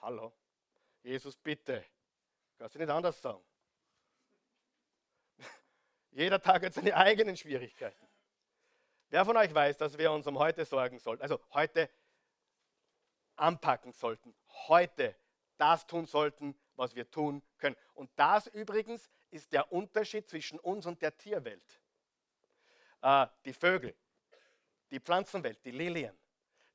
Hallo, 0.00 0.32
Jesus, 1.02 1.36
bitte. 1.36 1.84
Kannst 2.58 2.74
du 2.74 2.78
nicht 2.78 2.90
anders 2.90 3.20
sagen? 3.20 3.42
Jeder 6.10 6.40
Tag 6.40 6.64
hat 6.64 6.74
seine 6.74 6.94
eigenen 6.96 7.36
Schwierigkeiten. 7.36 8.06
Wer 9.10 9.24
von 9.24 9.36
euch 9.36 9.54
weiß, 9.54 9.78
dass 9.78 9.96
wir 9.96 10.10
uns 10.12 10.26
um 10.26 10.38
heute 10.38 10.64
sorgen 10.64 10.98
sollten? 10.98 11.22
Also 11.22 11.40
heute 11.52 11.88
anpacken 13.36 13.92
sollten. 13.92 14.34
Heute 14.68 15.16
das 15.56 15.86
tun 15.86 16.06
sollten, 16.06 16.58
was 16.74 16.94
wir 16.94 17.10
tun 17.10 17.42
können. 17.58 17.76
Und 17.94 18.10
das 18.16 18.46
übrigens 18.48 19.08
ist 19.30 19.52
der 19.52 19.72
Unterschied 19.72 20.28
zwischen 20.28 20.58
uns 20.58 20.86
und 20.86 21.00
der 21.00 21.16
Tierwelt. 21.16 21.80
Äh, 23.04 23.26
die 23.44 23.52
Vögel, 23.52 23.94
die 24.90 24.98
Pflanzenwelt, 24.98 25.62
die 25.66 25.72
Lilien. 25.72 26.18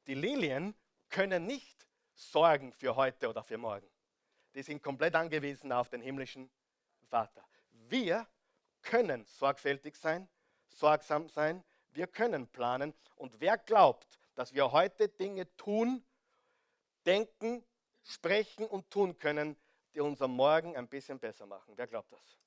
Die 0.06 0.14
Lilien 0.14 0.76
können 1.10 1.48
nicht 1.48 1.88
sorgen 2.14 2.72
für 2.72 2.96
heute 2.96 3.30
oder 3.30 3.44
für 3.44 3.58
morgen. 3.58 3.90
Die 4.54 4.62
sind 4.62 4.84
komplett 4.84 5.16
angewiesen 5.16 5.72
auf 5.72 5.90
den 5.90 6.02
himmlischen 6.02 6.52
Vater. 7.08 7.44
Wir 7.72 8.28
können 8.84 9.26
sorgfältig 9.26 9.96
sein, 9.96 10.30
sorgsam 10.68 11.30
sein, 11.30 11.64
wir 11.90 12.06
können 12.06 12.48
planen. 12.48 12.94
Und 13.16 13.42
wer 13.42 13.58
glaubt, 13.58 14.20
dass 14.36 14.54
wir 14.54 14.72
heute 14.72 15.10
Dinge 15.10 15.48
tun, 15.58 16.06
denken, 17.08 17.66
sprechen 18.04 18.68
und 18.68 18.92
tun 18.92 19.18
können, 19.18 19.58
die 19.96 20.02
unser 20.02 20.28
Morgen 20.28 20.78
ein 20.78 20.88
bisschen 20.88 21.20
besser 21.20 21.48
machen. 21.48 21.74
Wer 21.76 21.88
glaubt 21.88 22.12
das? 22.12 22.40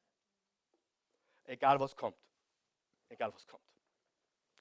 Egal 1.43 1.80
was 1.80 1.97
kommt. 1.97 2.16
Egal 3.09 3.35
was 3.35 3.45
kommt. 3.45 3.72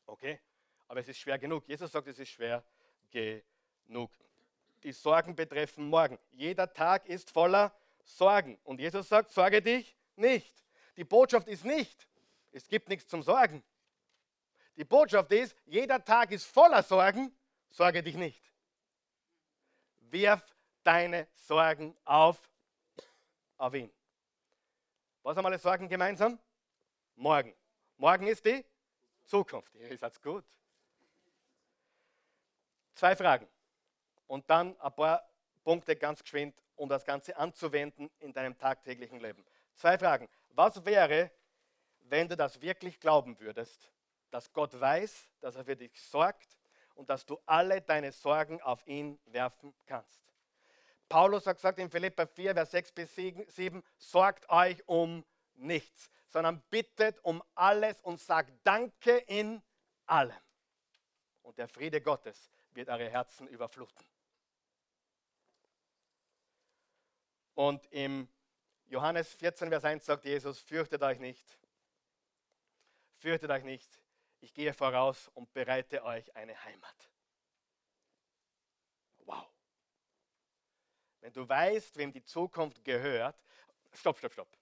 Okay? 0.05 0.39
Aber 0.87 0.99
es 0.99 1.07
ist 1.07 1.19
schwer 1.19 1.37
genug. 1.37 1.67
Jesus 1.67 1.91
sagt, 1.91 2.07
es 2.07 2.19
ist 2.19 2.29
schwer 2.29 2.63
genug. 3.11 4.11
Die 4.83 4.91
Sorgen 4.91 5.35
betreffen 5.35 5.87
morgen. 5.87 6.17
Jeder 6.31 6.71
Tag 6.71 7.07
ist 7.07 7.29
voller 7.31 7.73
Sorgen. 8.03 8.57
Und 8.63 8.79
Jesus 8.79 9.07
sagt, 9.07 9.31
sorge 9.31 9.61
dich 9.61 9.95
nicht. 10.15 10.61
Die 10.97 11.03
Botschaft 11.03 11.47
ist 11.47 11.65
nicht, 11.65 12.07
es 12.51 12.67
gibt 12.67 12.89
nichts 12.89 13.07
zum 13.07 13.23
Sorgen. 13.23 13.63
Die 14.75 14.83
Botschaft 14.83 15.31
ist, 15.31 15.55
jeder 15.65 16.03
Tag 16.03 16.31
ist 16.31 16.45
voller 16.45 16.83
Sorgen, 16.83 17.33
sorge 17.69 18.03
dich 18.03 18.15
nicht. 18.15 18.41
Wirf 19.99 20.43
deine 20.83 21.27
Sorgen 21.33 21.95
auf, 22.03 22.49
auf 23.57 23.73
ihn. 23.73 23.91
Was 25.23 25.37
haben 25.37 25.45
alle 25.45 25.59
Sorgen 25.59 25.87
gemeinsam? 25.87 26.39
Morgen. 27.15 27.53
Morgen 27.97 28.27
ist 28.27 28.45
die 28.45 28.65
Zukunft. 29.31 29.73
Ihr 29.75 29.97
seid 29.97 30.21
gut. 30.21 30.43
Zwei 32.93 33.15
Fragen 33.15 33.47
und 34.27 34.49
dann 34.49 34.77
ein 34.81 34.93
paar 34.93 35.25
Punkte 35.63 35.95
ganz 35.95 36.21
geschwind, 36.21 36.53
um 36.75 36.89
das 36.89 37.05
Ganze 37.05 37.37
anzuwenden 37.37 38.11
in 38.19 38.33
deinem 38.33 38.57
tagtäglichen 38.57 39.21
Leben. 39.21 39.45
Zwei 39.73 39.97
Fragen. 39.97 40.27
Was 40.49 40.85
wäre, 40.85 41.31
wenn 42.01 42.27
du 42.27 42.35
das 42.35 42.61
wirklich 42.61 42.99
glauben 42.99 43.39
würdest, 43.39 43.89
dass 44.31 44.51
Gott 44.51 44.77
weiß, 44.77 45.29
dass 45.39 45.55
er 45.55 45.63
für 45.63 45.77
dich 45.77 45.97
sorgt 46.01 46.57
und 46.95 47.09
dass 47.09 47.25
du 47.25 47.39
alle 47.45 47.81
deine 47.81 48.11
Sorgen 48.11 48.61
auf 48.61 48.85
ihn 48.85 49.17
werfen 49.27 49.73
kannst? 49.85 50.21
Paulus 51.07 51.47
hat 51.47 51.55
gesagt 51.55 51.79
in 51.79 51.89
Philippa 51.89 52.25
4, 52.25 52.53
Vers 52.53 52.71
6 52.71 52.91
bis 52.91 53.15
7, 53.15 53.81
sorgt 53.97 54.49
euch 54.49 54.85
um 54.87 55.23
nichts, 55.61 56.09
sondern 56.27 56.61
bittet 56.69 57.19
um 57.23 57.43
alles 57.55 57.99
und 58.01 58.19
sagt 58.19 58.53
Danke 58.63 59.17
in 59.17 59.61
allem. 60.05 60.35
Und 61.41 61.57
der 61.57 61.67
Friede 61.67 62.01
Gottes 62.01 62.51
wird 62.71 62.89
eure 62.89 63.09
Herzen 63.09 63.47
überfluten. 63.47 64.05
Und 67.53 67.85
im 67.91 68.27
Johannes 68.85 69.33
14, 69.33 69.69
Vers 69.69 69.85
1 69.85 70.05
sagt 70.05 70.25
Jesus, 70.25 70.59
fürchtet 70.59 71.01
euch 71.03 71.19
nicht, 71.19 71.59
fürchtet 73.17 73.51
euch 73.51 73.63
nicht, 73.63 74.01
ich 74.39 74.53
gehe 74.53 74.73
voraus 74.73 75.27
und 75.29 75.53
bereite 75.53 76.03
euch 76.03 76.35
eine 76.35 76.61
Heimat. 76.63 77.11
Wenn 81.21 81.33
du 81.33 81.47
weißt, 81.47 81.95
wem 81.97 82.11
die 82.11 82.23
Zukunft 82.23 82.83
gehört, 82.83 83.41
stopp, 83.93 84.17
stopp, 84.17 84.33
stopp. 84.33 84.57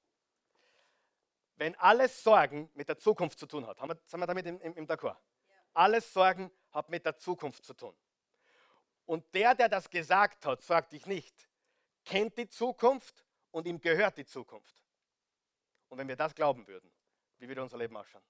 Wenn 1.60 1.76
alles 1.76 2.24
Sorgen 2.24 2.70
mit 2.74 2.88
der 2.88 2.98
Zukunft 2.98 3.38
zu 3.38 3.46
tun 3.46 3.68
hat, 3.68 3.82
haben 3.82 3.90
wir, 3.90 4.00
sind 4.06 4.22
wir 4.22 4.28
damit 4.28 4.46
im, 4.46 4.62
im, 4.62 4.78
im 4.78 4.88
D'accord? 4.88 5.18
Ja. 5.50 5.56
Alles 5.74 6.14
Sorgen 6.14 6.50
hat 6.72 6.88
mit 6.88 7.06
der 7.06 7.18
Zukunft 7.18 7.66
zu 7.66 7.74
tun. 7.74 7.94
Und 9.06 9.36
der, 9.36 9.56
der 9.56 9.68
das 9.68 9.90
gesagt 9.90 10.46
hat, 10.46 10.62
sagt 10.62 10.94
dich 10.94 11.06
nicht, 11.06 11.50
kennt 12.06 12.38
die 12.38 12.48
Zukunft 12.48 13.26
und 13.52 13.68
ihm 13.68 13.82
gehört 13.82 14.18
die 14.18 14.26
Zukunft. 14.26 14.82
Und 15.90 15.98
wenn 15.98 16.08
wir 16.08 16.16
das 16.16 16.34
glauben 16.34 16.66
würden, 16.66 16.90
wie 17.40 17.48
würde 17.50 17.62
unser 17.62 17.78
Leben 17.78 17.98
ausschauen? 17.98 18.24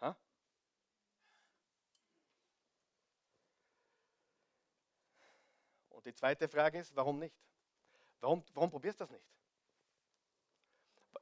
Ha? 0.00 0.16
Und 5.88 6.06
die 6.06 6.14
zweite 6.14 6.48
Frage 6.48 6.78
ist, 6.78 6.94
warum 6.94 7.18
nicht? 7.18 7.34
Warum, 8.20 8.44
warum 8.54 8.70
probierst 8.70 9.00
du 9.00 9.06
das 9.06 9.10
nicht? 9.10 9.26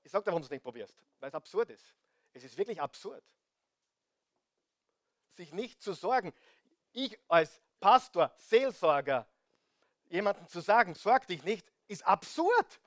Ich 0.03 0.11
sage 0.11 0.25
dir, 0.25 0.29
warum 0.29 0.43
du 0.43 0.47
es 0.47 0.51
nicht 0.51 0.63
probierst. 0.63 0.95
Weil 1.19 1.29
es 1.29 1.35
absurd 1.35 1.71
ist. 1.71 1.95
Es 2.33 2.45
ist 2.45 2.57
wirklich 2.57 2.81
absurd. 2.81 3.25
Sich 5.37 5.53
nicht 5.53 5.83
zu 5.83 5.93
sorgen. 5.93 6.33
Ich 6.93 7.19
als 7.29 7.61
Pastor, 7.81 8.33
Seelsorger, 8.37 9.27
jemandem 10.09 10.47
zu 10.49 10.61
sagen, 10.61 10.95
sorg 10.95 11.27
dich 11.27 11.43
nicht, 11.45 11.71
ist 11.89 12.07
absurd. 12.07 12.81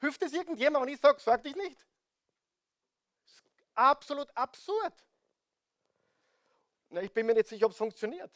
Hilft 0.00 0.22
es 0.22 0.32
irgendjemand, 0.32 0.86
wenn 0.86 0.94
ich 0.94 1.00
sage, 1.00 1.20
sorg 1.20 1.42
dich 1.42 1.56
nicht? 1.56 1.86
ist 3.24 3.42
absolut 3.74 4.34
absurd. 4.36 4.92
Na, 6.90 7.02
ich 7.02 7.12
bin 7.12 7.26
mir 7.26 7.34
nicht 7.34 7.48
sicher, 7.48 7.66
ob 7.66 7.72
es 7.72 7.78
funktioniert. 7.78 8.30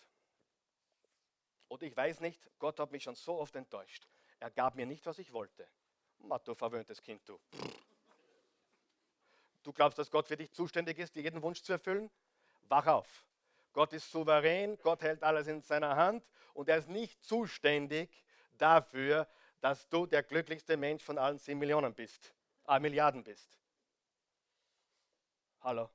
Und 1.68 1.82
ich 1.82 1.96
weiß 1.96 2.20
nicht, 2.20 2.48
Gott 2.58 2.80
hat 2.80 2.90
mich 2.90 3.02
schon 3.02 3.14
so 3.14 3.38
oft 3.38 3.54
enttäuscht. 3.54 4.08
Er 4.40 4.50
gab 4.50 4.74
mir 4.74 4.86
nicht, 4.86 5.04
was 5.06 5.18
ich 5.18 5.32
wollte. 5.32 5.68
Ma, 6.18 6.38
du 6.38 6.54
verwöhntes 6.54 7.02
Kind, 7.02 7.26
du. 7.28 7.38
Du 9.62 9.72
glaubst, 9.72 9.98
dass 9.98 10.10
Gott 10.10 10.28
für 10.28 10.36
dich 10.36 10.52
zuständig 10.52 10.98
ist, 10.98 11.14
dir 11.14 11.22
jeden 11.22 11.42
Wunsch 11.42 11.62
zu 11.62 11.72
erfüllen? 11.72 12.10
Wach 12.68 12.86
auf. 12.86 13.26
Gott 13.72 13.92
ist 13.92 14.10
souverän, 14.10 14.78
Gott 14.82 15.02
hält 15.02 15.22
alles 15.22 15.46
in 15.46 15.62
seiner 15.62 15.96
Hand 15.96 16.26
und 16.54 16.68
er 16.68 16.78
ist 16.78 16.88
nicht 16.88 17.22
zuständig 17.22 18.24
dafür, 18.56 19.28
dass 19.60 19.88
du 19.88 20.06
der 20.06 20.22
glücklichste 20.22 20.76
Mensch 20.76 21.02
von 21.02 21.18
allen 21.18 21.38
10 21.38 21.58
Millionen 21.58 21.94
bist, 21.94 22.34
äh, 22.66 22.78
Milliarden 22.78 23.22
bist. 23.24 23.58
Hallo. 25.60 25.90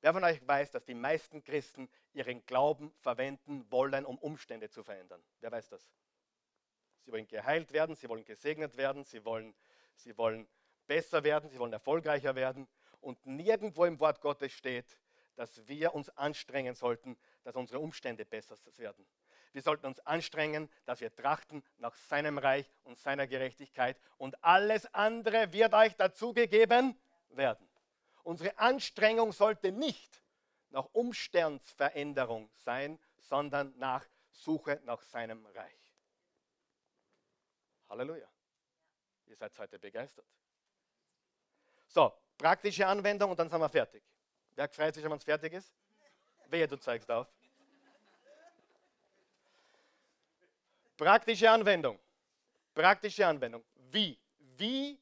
Wer 0.00 0.12
von 0.12 0.24
euch 0.24 0.46
weiß, 0.46 0.70
dass 0.70 0.84
die 0.84 0.94
meisten 0.94 1.42
Christen 1.42 1.88
ihren 2.12 2.44
Glauben 2.44 2.92
verwenden 3.00 3.64
wollen, 3.70 4.04
um 4.04 4.18
Umstände 4.18 4.68
zu 4.68 4.82
verändern? 4.82 5.22
Wer 5.40 5.50
weiß 5.50 5.70
das? 5.70 5.90
Sie 7.04 7.12
wollen 7.12 7.26
geheilt 7.28 7.72
werden, 7.72 7.96
sie 7.96 8.08
wollen 8.08 8.24
gesegnet 8.24 8.76
werden, 8.76 9.04
sie 9.04 9.24
wollen, 9.24 9.54
sie 9.94 10.16
wollen 10.16 10.48
besser 10.86 11.22
werden, 11.24 11.50
sie 11.50 11.58
wollen 11.58 11.72
erfolgreicher 11.72 12.34
werden. 12.34 12.66
Und 13.00 13.26
nirgendwo 13.26 13.84
im 13.84 14.00
Wort 14.00 14.20
Gottes 14.20 14.52
steht, 14.52 14.98
dass 15.36 15.66
wir 15.68 15.94
uns 15.94 16.08
anstrengen 16.10 16.74
sollten, 16.74 17.16
dass 17.42 17.56
unsere 17.56 17.80
Umstände 17.80 18.24
besser 18.24 18.56
werden. 18.78 19.06
Wir 19.52 19.62
sollten 19.62 19.86
uns 19.86 20.00
anstrengen, 20.00 20.70
dass 20.84 21.00
wir 21.00 21.14
trachten 21.14 21.62
nach 21.78 21.94
seinem 21.94 22.38
Reich 22.38 22.66
und 22.82 22.98
seiner 22.98 23.26
Gerechtigkeit 23.26 23.96
und 24.16 24.42
alles 24.42 24.92
andere 24.94 25.52
wird 25.52 25.74
euch 25.74 25.94
dazugegeben 25.96 26.98
werden. 27.30 27.68
Unsere 28.22 28.58
Anstrengung 28.58 29.32
sollte 29.32 29.70
nicht 29.70 30.22
nach 30.70 30.88
Umstandsveränderung 30.92 32.50
sein, 32.64 32.98
sondern 33.18 33.72
nach 33.78 34.04
Suche 34.32 34.80
nach 34.84 35.02
seinem 35.02 35.46
Reich. 35.46 35.83
Halleluja. 37.88 38.28
Ihr 39.26 39.36
seid 39.36 39.58
heute 39.58 39.78
begeistert. 39.78 40.26
So, 41.86 42.12
praktische 42.36 42.86
Anwendung 42.86 43.30
und 43.30 43.38
dann 43.38 43.48
sind 43.48 43.60
wir 43.60 43.68
fertig. 43.68 44.02
Wer 44.54 44.68
freut 44.68 44.94
sich, 44.94 45.04
wenn 45.04 45.12
es 45.12 45.24
fertig 45.24 45.52
ist? 45.52 45.72
Wehe, 46.48 46.68
du 46.68 46.76
zeigst 46.76 47.10
auf. 47.10 47.28
Praktische 50.96 51.50
Anwendung. 51.50 51.98
Praktische 52.72 53.26
Anwendung. 53.26 53.64
Wie? 53.74 54.18
Wie? 54.38 55.00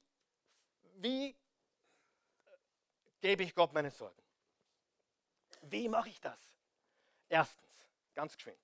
Wie 0.94 1.36
gebe 3.20 3.42
ich 3.42 3.54
Gott 3.54 3.72
meine 3.72 3.90
Sorgen? 3.90 4.22
Wie 5.62 5.88
mache 5.88 6.08
ich 6.08 6.20
das? 6.20 6.38
Erstens, 7.28 7.86
ganz 8.14 8.36
geschwind. 8.36 8.58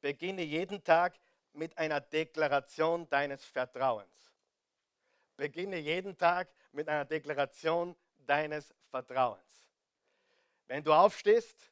Beginne 0.00 0.42
jeden 0.42 0.82
Tag 0.82 1.18
mit 1.52 1.76
einer 1.78 2.00
Deklaration 2.00 3.08
deines 3.08 3.44
Vertrauens. 3.44 4.34
Beginne 5.36 5.78
jeden 5.78 6.16
Tag 6.16 6.48
mit 6.72 6.88
einer 6.88 7.04
Deklaration 7.04 7.96
deines 8.18 8.74
Vertrauens. 8.90 9.68
Wenn 10.66 10.84
du 10.84 10.92
aufstehst, 10.92 11.70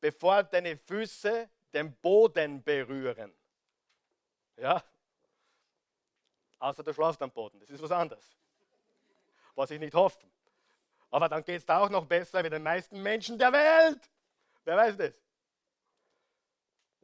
bevor 0.00 0.42
deine 0.44 0.76
Füße 0.76 1.48
den 1.72 1.94
Boden 1.96 2.62
berühren, 2.62 3.34
ja, 4.56 4.82
außer 6.58 6.82
du 6.82 6.94
schlafst 6.94 7.20
am 7.20 7.30
Boden, 7.30 7.60
das 7.60 7.70
ist 7.70 7.82
was 7.82 7.90
anderes, 7.90 8.36
was 9.54 9.70
ich 9.70 9.78
nicht 9.78 9.94
hoffe. 9.94 10.26
Aber 11.10 11.28
dann 11.28 11.44
geht 11.44 11.58
es 11.58 11.66
da 11.66 11.80
auch 11.80 11.90
noch 11.90 12.06
besser 12.06 12.42
wie 12.44 12.50
den 12.50 12.62
meisten 12.62 13.02
Menschen 13.02 13.38
der 13.38 13.52
Welt. 13.52 14.10
Wer 14.64 14.76
weiß 14.76 14.96
das? 14.96 15.14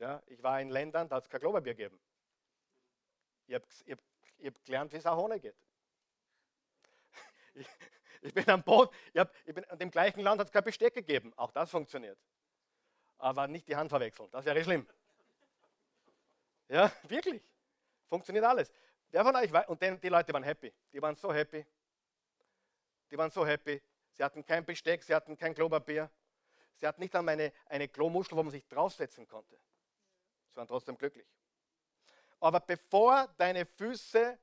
Ja, 0.03 0.21
ich 0.27 0.43
war 0.43 0.61
in 0.61 0.69
Ländern, 0.69 1.09
da 1.09 1.15
hat 1.15 1.23
es 1.23 1.31
kein 1.31 1.41
Klopapier 1.41 1.75
gegeben. 1.75 1.97
Ich 3.47 3.55
habe 3.55 3.65
hab, 3.89 4.01
hab 4.45 4.65
gelernt, 4.65 4.93
wie 4.93 4.97
es 4.97 5.07
auch 5.07 5.17
ohne 5.17 5.39
geht. 5.39 5.55
Ich, 7.55 7.69
ich 8.23 8.35
bin 8.35 8.49
am 8.49 8.63
Boot, 8.63 8.93
ich, 9.13 9.21
hab, 9.21 9.33
ich 9.45 9.55
bin, 9.55 9.63
in 9.65 9.79
dem 9.79 9.91
gleichen 9.91 10.23
Land 10.23 10.41
hat 10.41 10.47
es 10.47 10.53
kein 10.53 10.65
Besteck 10.65 10.95
gegeben. 10.95 11.33
Auch 11.37 11.53
das 11.53 11.71
funktioniert. 11.71 12.19
Aber 13.19 13.47
nicht 13.47 13.69
die 13.69 13.77
Hand 13.77 13.91
verwechseln, 13.91 14.29
das 14.33 14.45
wäre 14.45 14.65
schlimm. 14.65 14.89
Ja, 16.69 16.91
wirklich. 17.05 17.43
Funktioniert 18.09 18.45
alles. 18.45 18.73
Wer 19.11 19.23
von 19.23 19.37
euch 19.37 19.53
weiß, 19.53 19.69
und 19.69 19.83
die 19.83 20.09
Leute 20.09 20.33
waren 20.33 20.43
happy. 20.43 20.73
Die 20.93 21.01
waren 21.03 21.15
so 21.15 21.33
happy. 21.33 21.65
Die 23.11 23.19
waren 23.19 23.31
so 23.31 23.47
happy. 23.47 23.81
Sie 24.13 24.25
hatten 24.25 24.45
kein 24.45 24.65
Besteck, 24.65 25.03
sie 25.05 25.15
hatten 25.15 25.37
kein 25.37 25.55
Klopapier. 25.55 26.11
Sie 26.75 26.87
hatten 26.87 27.03
nicht 27.03 27.15
einmal 27.15 27.35
eine, 27.35 27.53
eine 27.67 27.87
Klomuschel, 27.87 28.37
wo 28.37 28.43
man 28.43 28.51
sich 28.51 28.67
draufsetzen 28.67 29.29
konnte. 29.29 29.61
Sie 30.53 30.57
waren 30.57 30.69
trotzdem 30.69 30.99
glücklich. 30.99 31.27
Aber 32.39 32.61
bevor 32.61 33.29
deine 33.39 33.65
Füße 33.65 34.39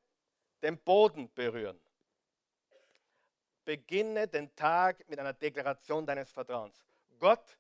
den 0.62 0.78
Boden 0.80 1.32
berühren, 1.34 1.80
beginne 3.64 4.28
den 4.28 4.54
Tag 4.56 5.08
mit 5.08 5.20
einer 5.20 5.34
Deklaration 5.34 6.06
deines 6.06 6.32
Vertrauens. 6.32 6.84
Gott, 7.20 7.58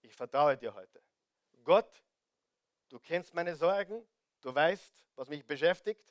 ich 0.00 0.12
vertraue 0.14 0.56
dir 0.56 0.74
heute. 0.74 1.00
Gott, 1.62 2.02
du 2.88 2.98
kennst 2.98 3.32
meine 3.32 3.54
Sorgen, 3.54 4.04
du 4.40 4.52
weißt, 4.52 5.04
was 5.14 5.28
mich 5.28 5.46
beschäftigt. 5.46 6.04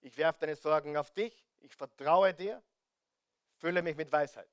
Ich 0.00 0.16
werfe 0.16 0.40
deine 0.40 0.56
Sorgen 0.56 0.96
auf 0.96 1.10
dich, 1.10 1.46
ich 1.58 1.74
vertraue 1.74 2.32
dir, 2.32 2.62
fülle 3.58 3.82
mich 3.82 3.96
mit 3.96 4.10
Weisheit. 4.10 4.48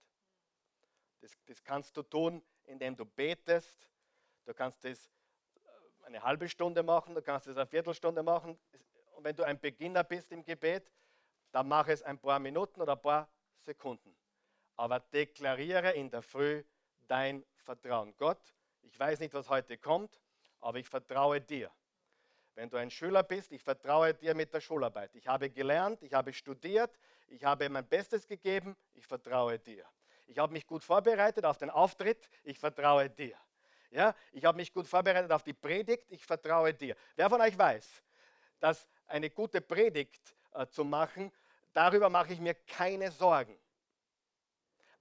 Das, 1.22 1.32
das 1.46 1.64
kannst 1.64 1.96
du 1.96 2.04
tun, 2.04 2.44
indem 2.66 2.98
du 2.98 3.06
betest. 3.06 3.90
Du 4.46 4.54
kannst 4.54 4.84
das 4.84 5.10
eine 6.08 6.24
halbe 6.24 6.48
Stunde 6.48 6.84
machen, 6.84 7.14
du 7.14 7.22
kannst 7.22 7.48
es 7.48 7.58
eine 7.58 7.68
Viertelstunde 7.68 8.24
machen. 8.24 8.58
Und 9.16 9.24
wenn 9.24 9.36
du 9.36 9.44
ein 9.44 9.60
Beginner 9.60 10.04
bist 10.04 10.32
im 10.32 10.44
Gebet, 10.44 10.92
dann 11.52 11.68
mach 11.68 11.88
es 11.88 12.02
ein 12.02 12.18
paar 12.18 12.40
Minuten 12.40 12.82
oder 12.82 12.94
ein 12.94 13.02
paar 13.02 13.30
Sekunden. 13.60 14.16
Aber 14.78 15.00
deklariere 15.00 15.92
in 15.92 16.10
der 16.10 16.22
Früh 16.22 16.64
dein 17.08 17.44
Vertrauen. 17.58 18.14
Gott, 18.18 18.42
ich 18.84 18.98
weiß 18.98 19.20
nicht, 19.20 19.34
was 19.34 19.50
heute 19.50 19.78
kommt, 19.78 20.22
aber 20.62 20.80
ich 20.80 20.88
vertraue 20.88 21.42
dir. 21.42 21.72
Wenn 22.56 22.70
du 22.70 22.78
ein 22.78 22.90
Schüler 22.90 23.24
bist, 23.24 23.52
ich 23.52 23.62
vertraue 23.62 24.14
dir 24.14 24.34
mit 24.34 24.54
der 24.54 24.62
Schularbeit. 24.62 25.14
Ich 25.14 25.28
habe 25.28 25.50
gelernt, 25.50 26.02
ich 26.02 26.14
habe 26.14 26.32
studiert, 26.34 26.98
ich 27.28 27.44
habe 27.44 27.70
mein 27.70 27.88
Bestes 27.88 28.26
gegeben, 28.26 28.76
ich 28.94 29.06
vertraue 29.06 29.60
dir. 29.60 29.86
Ich 30.26 30.38
habe 30.38 30.54
mich 30.54 30.66
gut 30.66 30.84
vorbereitet 30.84 31.46
auf 31.46 31.58
den 31.58 31.70
Auftritt, 31.70 32.30
ich 32.44 32.58
vertraue 32.58 33.10
dir. 33.10 33.38
Ja, 33.90 34.14
ich 34.32 34.44
habe 34.44 34.58
mich 34.58 34.74
gut 34.74 34.88
vorbereitet 34.88 35.32
auf 35.32 35.44
die 35.44 35.54
Predigt, 35.54 36.12
ich 36.12 36.26
vertraue 36.26 36.74
dir. 36.74 36.96
Wer 37.16 37.30
von 37.30 37.40
euch 37.42 37.58
weiß, 37.58 38.04
dass 38.60 38.88
eine 39.08 39.30
gute 39.30 39.62
Predigt 39.62 40.36
äh, 40.54 40.68
zu 40.68 40.84
machen, 40.84 41.32
darüber 41.74 42.10
mache 42.10 42.34
ich 42.34 42.40
mir 42.40 42.54
keine 42.54 43.12
Sorgen. 43.12 43.58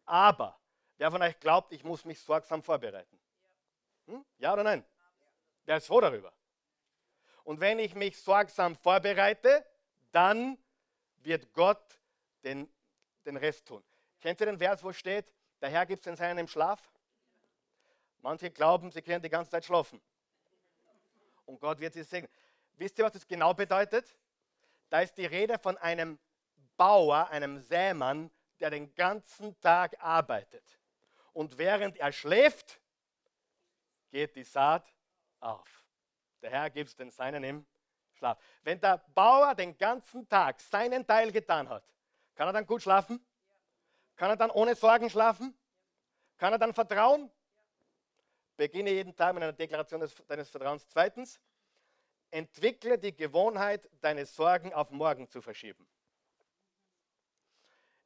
Aber 0.05 0.57
wer 0.99 1.11
von 1.11 1.21
euch 1.21 1.39
glaubt, 1.41 1.73
ich 1.73 1.83
muss 1.83 2.05
mich 2.05 2.21
sorgsam 2.21 2.63
vorbereiten? 2.63 3.19
Hm? 4.07 4.25
Ja 4.39 4.53
oder 4.53 4.63
nein? 4.63 4.85
Wer 5.65 5.79
ist 5.79 5.87
froh 5.87 6.01
darüber? 6.01 6.33
Und 7.43 7.61
wenn 7.61 7.79
ich 7.79 7.95
mich 7.95 8.21
sorgsam 8.21 8.77
vorbereite, 8.77 9.65
dann 10.13 10.59
wird 11.19 11.53
Gott 11.53 12.01
den, 12.45 12.73
den 13.25 13.37
Rest 13.37 13.67
tun. 13.67 13.83
Kennt 14.21 14.41
ihr 14.41 14.47
den 14.47 14.59
Vers, 14.59 14.83
wo 14.83 14.93
steht, 14.93 15.33
der 15.61 15.71
Herr 15.71 15.87
gibt 15.87 16.03
es 16.03 16.07
in 16.07 16.17
seinem 16.17 16.47
Schlaf? 16.47 16.81
Manche 18.27 18.51
glauben, 18.51 18.91
sie 18.91 19.03
können 19.03 19.23
die 19.23 19.29
ganze 19.29 19.53
Zeit 19.53 19.65
schlafen. 19.65 20.03
Und 21.45 21.61
Gott 21.61 21.79
wird 21.79 21.95
sie 21.95 22.03
segnen. 22.03 22.29
Wisst 22.75 22.99
ihr, 22.99 23.05
was 23.05 23.13
das 23.13 23.25
genau 23.25 23.55
bedeutet? 23.55 24.17
Da 24.89 25.03
ist 25.03 25.17
die 25.17 25.27
Rede 25.27 25.61
von 25.61 25.79
einem 25.79 26.19
Bauer, 26.77 27.29
einem 27.31 27.61
Sämann, 27.61 28.33
der 28.59 28.71
den 28.71 28.93
ganzen 28.97 29.57
Tag 29.61 29.95
arbeitet. 30.03 30.65
Und 31.35 31.57
während 31.57 31.99
er 31.99 32.11
schläft, 32.11 32.81
geht 34.11 34.35
die 34.35 34.43
Saat 34.43 34.93
auf. 35.39 35.85
Der 36.43 36.51
Herr 36.51 36.71
gibt 36.71 36.91
es 36.91 36.97
den 36.97 37.13
Seinen 37.13 37.45
im 37.45 37.65
Schlaf. 38.15 38.39
Wenn 38.65 38.81
der 38.81 38.99
Bauer 39.15 39.55
den 39.55 39.79
ganzen 39.79 40.29
Tag 40.29 40.61
seinen 40.61 41.07
Teil 41.07 41.31
getan 41.31 41.69
hat, 41.69 41.85
kann 42.35 42.49
er 42.49 42.53
dann 42.53 42.67
gut 42.67 42.83
schlafen? 42.83 43.25
Kann 44.17 44.31
er 44.31 44.37
dann 44.37 44.51
ohne 44.51 44.75
Sorgen 44.75 45.09
schlafen? 45.09 45.57
Kann 46.39 46.53
er 46.53 46.59
dann 46.59 46.75
vertrauen? 46.75 47.31
Beginne 48.57 48.91
jeden 48.91 49.15
Tag 49.15 49.35
mit 49.35 49.43
einer 49.43 49.53
Deklaration 49.53 50.01
des, 50.01 50.15
deines 50.27 50.49
Vertrauens. 50.49 50.87
Zweitens, 50.89 51.41
entwickle 52.31 52.99
die 52.99 53.15
Gewohnheit, 53.15 53.89
deine 54.01 54.27
Sorgen 54.27 54.73
auf 54.73 54.91
morgen 54.91 55.29
zu 55.29 55.43
verschieben. 55.43 55.87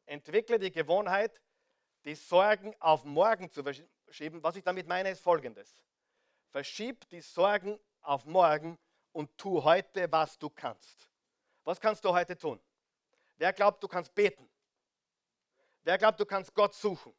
Entwickle 0.06 0.58
die 0.58 0.72
Gewohnheit, 0.72 1.40
die 2.04 2.14
Sorgen 2.14 2.74
auf 2.80 3.04
morgen 3.04 3.50
zu 3.50 3.62
verschieben. 3.62 4.42
Was 4.42 4.56
ich 4.56 4.64
damit 4.64 4.88
meine, 4.88 5.10
ist 5.10 5.20
folgendes. 5.20 5.82
Verschieb 6.48 7.08
die 7.10 7.20
Sorgen 7.20 7.78
auf 8.02 8.24
morgen 8.24 8.78
und 9.12 9.36
tu 9.38 9.62
heute, 9.62 10.10
was 10.10 10.38
du 10.38 10.50
kannst. 10.50 11.08
Was 11.64 11.80
kannst 11.80 12.04
du 12.04 12.12
heute 12.12 12.36
tun? 12.36 12.60
Wer 13.36 13.52
glaubt, 13.52 13.82
du 13.82 13.88
kannst 13.88 14.14
beten? 14.14 14.48
Wer 15.82 15.96
glaubt, 15.96 16.18
du 16.18 16.26
kannst 16.26 16.52
Gott 16.54 16.74
suchen? 16.74 17.14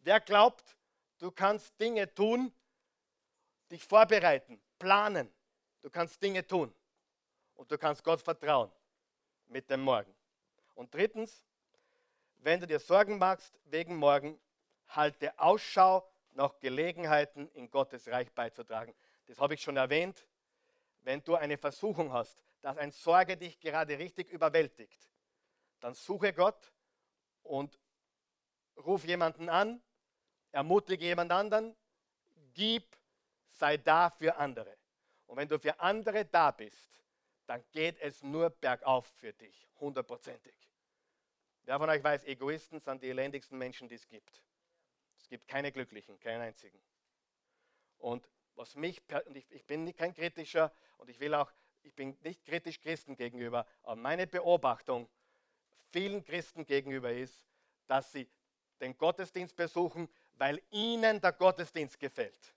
Wer 0.00 0.20
glaubt, 0.20 0.76
Du 1.20 1.30
kannst 1.30 1.78
Dinge 1.78 2.12
tun, 2.12 2.50
dich 3.70 3.84
vorbereiten, 3.84 4.60
planen. 4.78 5.30
Du 5.82 5.90
kannst 5.90 6.20
Dinge 6.22 6.46
tun. 6.46 6.74
Und 7.54 7.70
du 7.70 7.76
kannst 7.76 8.02
Gott 8.02 8.22
vertrauen 8.22 8.72
mit 9.46 9.68
dem 9.68 9.82
Morgen. 9.82 10.14
Und 10.74 10.94
drittens, 10.94 11.44
wenn 12.36 12.58
du 12.58 12.66
dir 12.66 12.80
Sorgen 12.80 13.18
machst 13.18 13.60
wegen 13.64 13.96
morgen, 13.96 14.40
halte 14.88 15.38
Ausschau 15.38 16.10
nach 16.32 16.58
Gelegenheiten 16.58 17.50
in 17.50 17.70
Gottes 17.70 18.08
Reich 18.08 18.32
beizutragen. 18.32 18.94
Das 19.26 19.38
habe 19.38 19.52
ich 19.52 19.62
schon 19.62 19.76
erwähnt. 19.76 20.26
Wenn 21.02 21.22
du 21.22 21.34
eine 21.34 21.58
Versuchung 21.58 22.14
hast, 22.14 22.42
dass 22.62 22.78
ein 22.78 22.92
Sorge 22.92 23.36
dich 23.36 23.60
gerade 23.60 23.98
richtig 23.98 24.30
überwältigt, 24.30 25.10
dann 25.80 25.92
suche 25.92 26.32
Gott 26.32 26.72
und 27.42 27.78
ruf 28.78 29.04
jemanden 29.04 29.50
an, 29.50 29.82
ermutige 30.52 31.04
jemand 31.04 31.32
anderen, 31.32 31.76
gib, 32.54 32.96
sei 33.50 33.76
da 33.76 34.10
für 34.10 34.36
andere. 34.36 34.76
Und 35.26 35.36
wenn 35.36 35.48
du 35.48 35.58
für 35.58 35.78
andere 35.80 36.24
da 36.24 36.50
bist, 36.50 36.90
dann 37.46 37.62
geht 37.72 37.98
es 38.00 38.22
nur 38.22 38.50
bergauf 38.50 39.06
für 39.06 39.32
dich, 39.32 39.68
hundertprozentig. 39.80 40.54
Wer 41.64 41.78
von 41.78 41.88
euch 41.88 42.02
weiß, 42.02 42.24
Egoisten 42.24 42.80
sind 42.80 43.02
die 43.02 43.08
elendigsten 43.08 43.58
Menschen, 43.58 43.88
die 43.88 43.94
es 43.94 44.08
gibt. 44.08 44.42
Es 45.18 45.28
gibt 45.28 45.46
keine 45.46 45.70
Glücklichen, 45.70 46.18
keinen 46.18 46.40
einzigen. 46.42 46.80
Und 47.98 48.28
was 48.54 48.74
mich, 48.74 49.02
und 49.26 49.36
ich, 49.36 49.50
ich 49.52 49.64
bin 49.64 49.94
kein 49.94 50.14
kritischer 50.14 50.72
und 50.96 51.08
ich 51.10 51.20
will 51.20 51.34
auch, 51.34 51.52
ich 51.82 51.94
bin 51.94 52.16
nicht 52.22 52.44
kritisch 52.44 52.80
Christen 52.80 53.16
gegenüber, 53.16 53.66
aber 53.82 53.96
meine 53.96 54.26
Beobachtung 54.26 55.08
vielen 55.90 56.24
Christen 56.24 56.66
gegenüber 56.66 57.12
ist, 57.12 57.44
dass 57.86 58.12
sie 58.12 58.28
den 58.80 58.96
Gottesdienst 58.96 59.56
besuchen, 59.56 60.08
weil 60.40 60.62
ihnen 60.70 61.20
der 61.20 61.32
Gottesdienst 61.32 62.00
gefällt. 62.00 62.54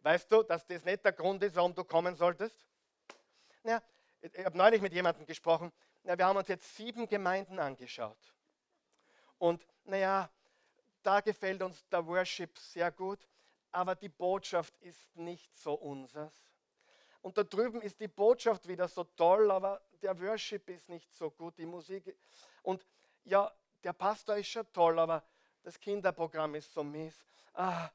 Weißt 0.00 0.32
du, 0.32 0.42
dass 0.42 0.66
das 0.66 0.82
nicht 0.82 1.04
der 1.04 1.12
Grund 1.12 1.42
ist, 1.42 1.54
warum 1.54 1.74
du 1.74 1.84
kommen 1.84 2.16
solltest? 2.16 2.66
Ja, 3.64 3.82
ich 4.22 4.42
habe 4.42 4.56
neulich 4.56 4.80
mit 4.80 4.94
jemandem 4.94 5.26
gesprochen. 5.26 5.70
Ja, 6.04 6.16
wir 6.16 6.24
haben 6.24 6.38
uns 6.38 6.48
jetzt 6.48 6.74
sieben 6.74 7.06
Gemeinden 7.06 7.58
angeschaut. 7.58 8.34
Und 9.36 9.62
naja, 9.84 10.30
da 11.02 11.20
gefällt 11.20 11.62
uns 11.62 11.86
der 11.90 12.06
Worship 12.06 12.58
sehr 12.58 12.90
gut, 12.90 13.28
aber 13.72 13.94
die 13.94 14.08
Botschaft 14.08 14.74
ist 14.80 15.14
nicht 15.14 15.54
so 15.54 15.74
unseres. 15.74 16.32
Und 17.20 17.36
da 17.36 17.44
drüben 17.44 17.82
ist 17.82 18.00
die 18.00 18.08
Botschaft 18.08 18.66
wieder 18.66 18.88
so 18.88 19.04
toll, 19.04 19.50
aber 19.50 19.82
der 20.00 20.18
Worship 20.18 20.66
ist 20.70 20.88
nicht 20.88 21.12
so 21.14 21.30
gut, 21.30 21.58
die 21.58 21.66
Musik. 21.66 22.16
Und 22.62 22.86
ja, 23.24 23.52
der 23.84 23.92
Pastor 23.92 24.38
ist 24.38 24.48
schon 24.48 24.72
toll, 24.72 24.98
aber 24.98 25.22
das 25.62 25.78
Kinderprogramm 25.78 26.54
ist 26.54 26.72
so 26.72 26.82
mies. 26.82 27.14
Ah, 27.54 27.88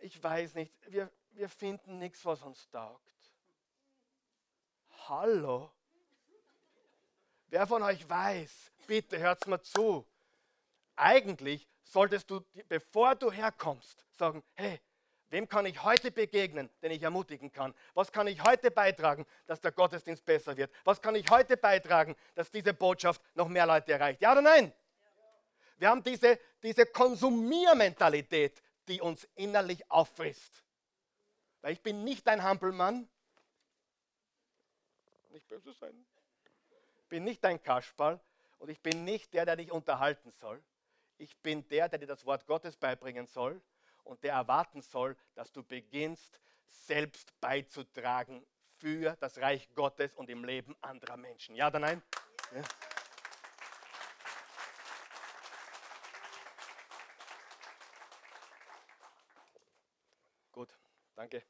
ich 0.00 0.22
weiß 0.22 0.54
nicht, 0.54 0.72
wir, 0.88 1.10
wir 1.32 1.48
finden 1.48 1.98
nichts, 1.98 2.24
was 2.24 2.42
uns 2.42 2.68
taugt. 2.70 3.00
Hallo? 5.08 5.70
Wer 7.48 7.66
von 7.66 7.82
euch 7.82 8.08
weiß, 8.08 8.72
bitte 8.86 9.18
hört 9.18 9.46
mir 9.46 9.60
zu. 9.60 10.06
Eigentlich 10.96 11.68
solltest 11.82 12.30
du, 12.30 12.40
bevor 12.68 13.14
du 13.14 13.30
herkommst, 13.30 14.04
sagen, 14.16 14.42
hey, 14.54 14.80
wem 15.30 15.48
kann 15.48 15.66
ich 15.66 15.82
heute 15.82 16.10
begegnen, 16.10 16.70
den 16.82 16.92
ich 16.92 17.02
ermutigen 17.02 17.52
kann? 17.52 17.74
Was 17.94 18.10
kann 18.10 18.26
ich 18.26 18.42
heute 18.42 18.70
beitragen, 18.70 19.26
dass 19.46 19.60
der 19.60 19.72
Gottesdienst 19.72 20.24
besser 20.24 20.56
wird? 20.56 20.72
Was 20.84 21.00
kann 21.00 21.14
ich 21.14 21.28
heute 21.30 21.56
beitragen, 21.56 22.16
dass 22.34 22.50
diese 22.50 22.72
Botschaft 22.72 23.20
noch 23.34 23.48
mehr 23.48 23.66
Leute 23.66 23.92
erreicht? 23.92 24.20
Ja 24.20 24.32
oder 24.32 24.42
nein? 24.42 24.72
Wir 25.76 25.90
haben 25.90 26.02
diese, 26.02 26.38
diese 26.64 26.86
Konsumiermentalität, 26.86 28.62
die 28.88 29.00
uns 29.00 29.28
innerlich 29.34 29.88
auffrisst. 29.90 30.64
Weil 31.60 31.74
ich 31.74 31.82
bin 31.82 32.04
nicht 32.04 32.26
ein 32.26 32.42
Hampelmann, 32.42 33.08
nicht 35.30 35.46
böse 35.46 35.72
sein, 35.74 36.06
bin 37.08 37.24
nicht 37.24 37.44
ein 37.44 37.62
Kasperl 37.62 38.18
und 38.58 38.70
ich 38.70 38.80
bin 38.80 39.04
nicht 39.04 39.34
der, 39.34 39.44
der 39.44 39.56
dich 39.56 39.70
unterhalten 39.70 40.32
soll. 40.40 40.62
Ich 41.18 41.36
bin 41.38 41.68
der, 41.68 41.88
der 41.88 41.98
dir 41.98 42.06
das 42.06 42.24
Wort 42.24 42.46
Gottes 42.46 42.76
beibringen 42.76 43.26
soll 43.26 43.60
und 44.02 44.24
der 44.24 44.32
erwarten 44.32 44.80
soll, 44.80 45.16
dass 45.34 45.52
du 45.52 45.62
beginnst, 45.62 46.40
selbst 46.66 47.38
beizutragen 47.40 48.44
für 48.78 49.16
das 49.20 49.38
Reich 49.38 49.68
Gottes 49.74 50.14
und 50.16 50.28
im 50.30 50.44
Leben 50.44 50.74
anderer 50.80 51.16
Menschen. 51.16 51.54
Ja 51.54 51.68
oder 51.68 51.78
nein? 51.78 52.02
Ja. 52.54 52.62
Gut, 60.54 60.72
danke. 61.24 61.42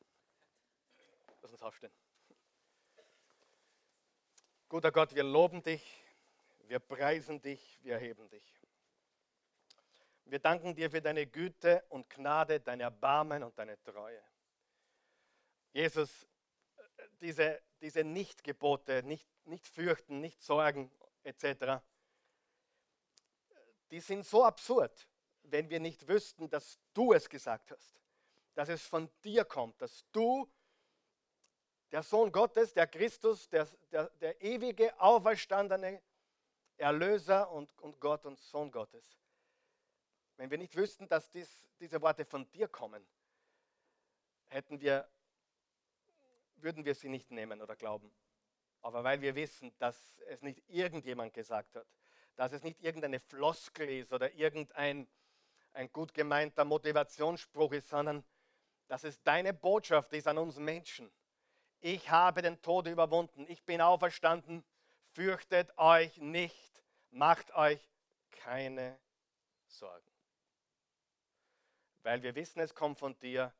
Lass 1.42 1.50
uns 1.50 1.62
aufstehen. 1.62 1.92
Guter 4.68 4.92
Gott, 4.92 5.14
wir 5.16 5.24
loben 5.24 5.64
dich, 5.64 5.84
wir 6.68 6.78
preisen 6.78 7.42
dich, 7.42 7.80
wir 7.82 7.94
erheben 7.94 8.28
dich. 8.28 8.60
Wir 10.26 10.38
danken 10.38 10.76
dir 10.76 10.90
für 10.90 11.02
deine 11.02 11.26
Güte 11.26 11.84
und 11.88 12.08
Gnade, 12.08 12.60
dein 12.60 12.80
Erbarmen 12.80 13.42
und 13.42 13.58
deine 13.58 13.82
Treue. 13.82 14.22
Jesus, 15.72 16.28
diese, 17.20 17.60
diese 17.80 18.04
Nichtgebote, 18.04 19.02
nicht, 19.02 19.28
nicht 19.44 19.66
fürchten, 19.66 20.20
nicht 20.20 20.40
sorgen 20.40 20.90
etc., 21.24 21.82
die 23.90 24.00
sind 24.00 24.24
so 24.24 24.44
absurd, 24.44 25.08
wenn 25.42 25.68
wir 25.68 25.80
nicht 25.80 26.06
wüssten, 26.06 26.48
dass 26.48 26.78
du 26.94 27.12
es 27.12 27.28
gesagt 27.28 27.72
hast, 27.72 28.03
dass 28.54 28.68
es 28.68 28.86
von 28.86 29.10
dir 29.22 29.44
kommt, 29.44 29.80
dass 29.80 30.04
du 30.12 30.50
der 31.90 32.02
Sohn 32.02 32.32
Gottes, 32.32 32.72
der 32.72 32.86
Christus, 32.86 33.48
der, 33.48 33.68
der, 33.92 34.10
der 34.20 34.40
ewige, 34.42 34.98
auferstandene 35.00 36.02
Erlöser 36.76 37.50
und, 37.50 37.70
und 37.80 38.00
Gott 38.00 38.26
und 38.26 38.38
Sohn 38.38 38.70
Gottes. 38.70 39.18
Wenn 40.36 40.50
wir 40.50 40.58
nicht 40.58 40.74
wüssten, 40.74 41.08
dass 41.08 41.30
dies, 41.30 41.68
diese 41.78 42.00
Worte 42.02 42.24
von 42.24 42.50
dir 42.50 42.66
kommen, 42.66 43.06
hätten 44.48 44.80
wir, 44.80 45.08
würden 46.56 46.84
wir 46.84 46.94
sie 46.94 47.08
nicht 47.08 47.30
nehmen 47.30 47.62
oder 47.62 47.76
glauben. 47.76 48.12
Aber 48.82 49.04
weil 49.04 49.20
wir 49.20 49.34
wissen, 49.34 49.72
dass 49.78 50.18
es 50.26 50.42
nicht 50.42 50.62
irgendjemand 50.68 51.32
gesagt 51.32 51.76
hat, 51.76 51.86
dass 52.36 52.52
es 52.52 52.62
nicht 52.64 52.80
irgendeine 52.82 53.20
Floskel 53.20 53.88
ist 53.88 54.12
oder 54.12 54.32
irgendein 54.32 55.08
ein 55.72 55.92
gut 55.92 56.14
gemeinter 56.14 56.64
Motivationsspruch 56.64 57.72
ist, 57.72 57.88
sondern 57.88 58.24
dass 58.86 59.04
es 59.04 59.22
deine 59.22 59.52
Botschaft 59.52 60.12
ist 60.12 60.28
an 60.28 60.38
uns 60.38 60.56
Menschen 60.56 61.10
ich 61.84 62.08
habe 62.08 62.40
den 62.40 62.62
Tod 62.62 62.86
überwunden, 62.86 63.44
ich 63.46 63.62
bin 63.62 63.82
auferstanden, 63.82 64.64
fürchtet 65.12 65.70
euch 65.76 66.16
nicht, 66.16 66.82
macht 67.10 67.54
euch 67.54 67.78
keine 68.30 68.98
Sorgen. 69.66 70.10
Weil 72.02 72.22
wir 72.22 72.34
wissen, 72.36 72.60
es 72.60 72.74
kommt 72.74 72.98
von 72.98 73.18
dir. 73.18 73.52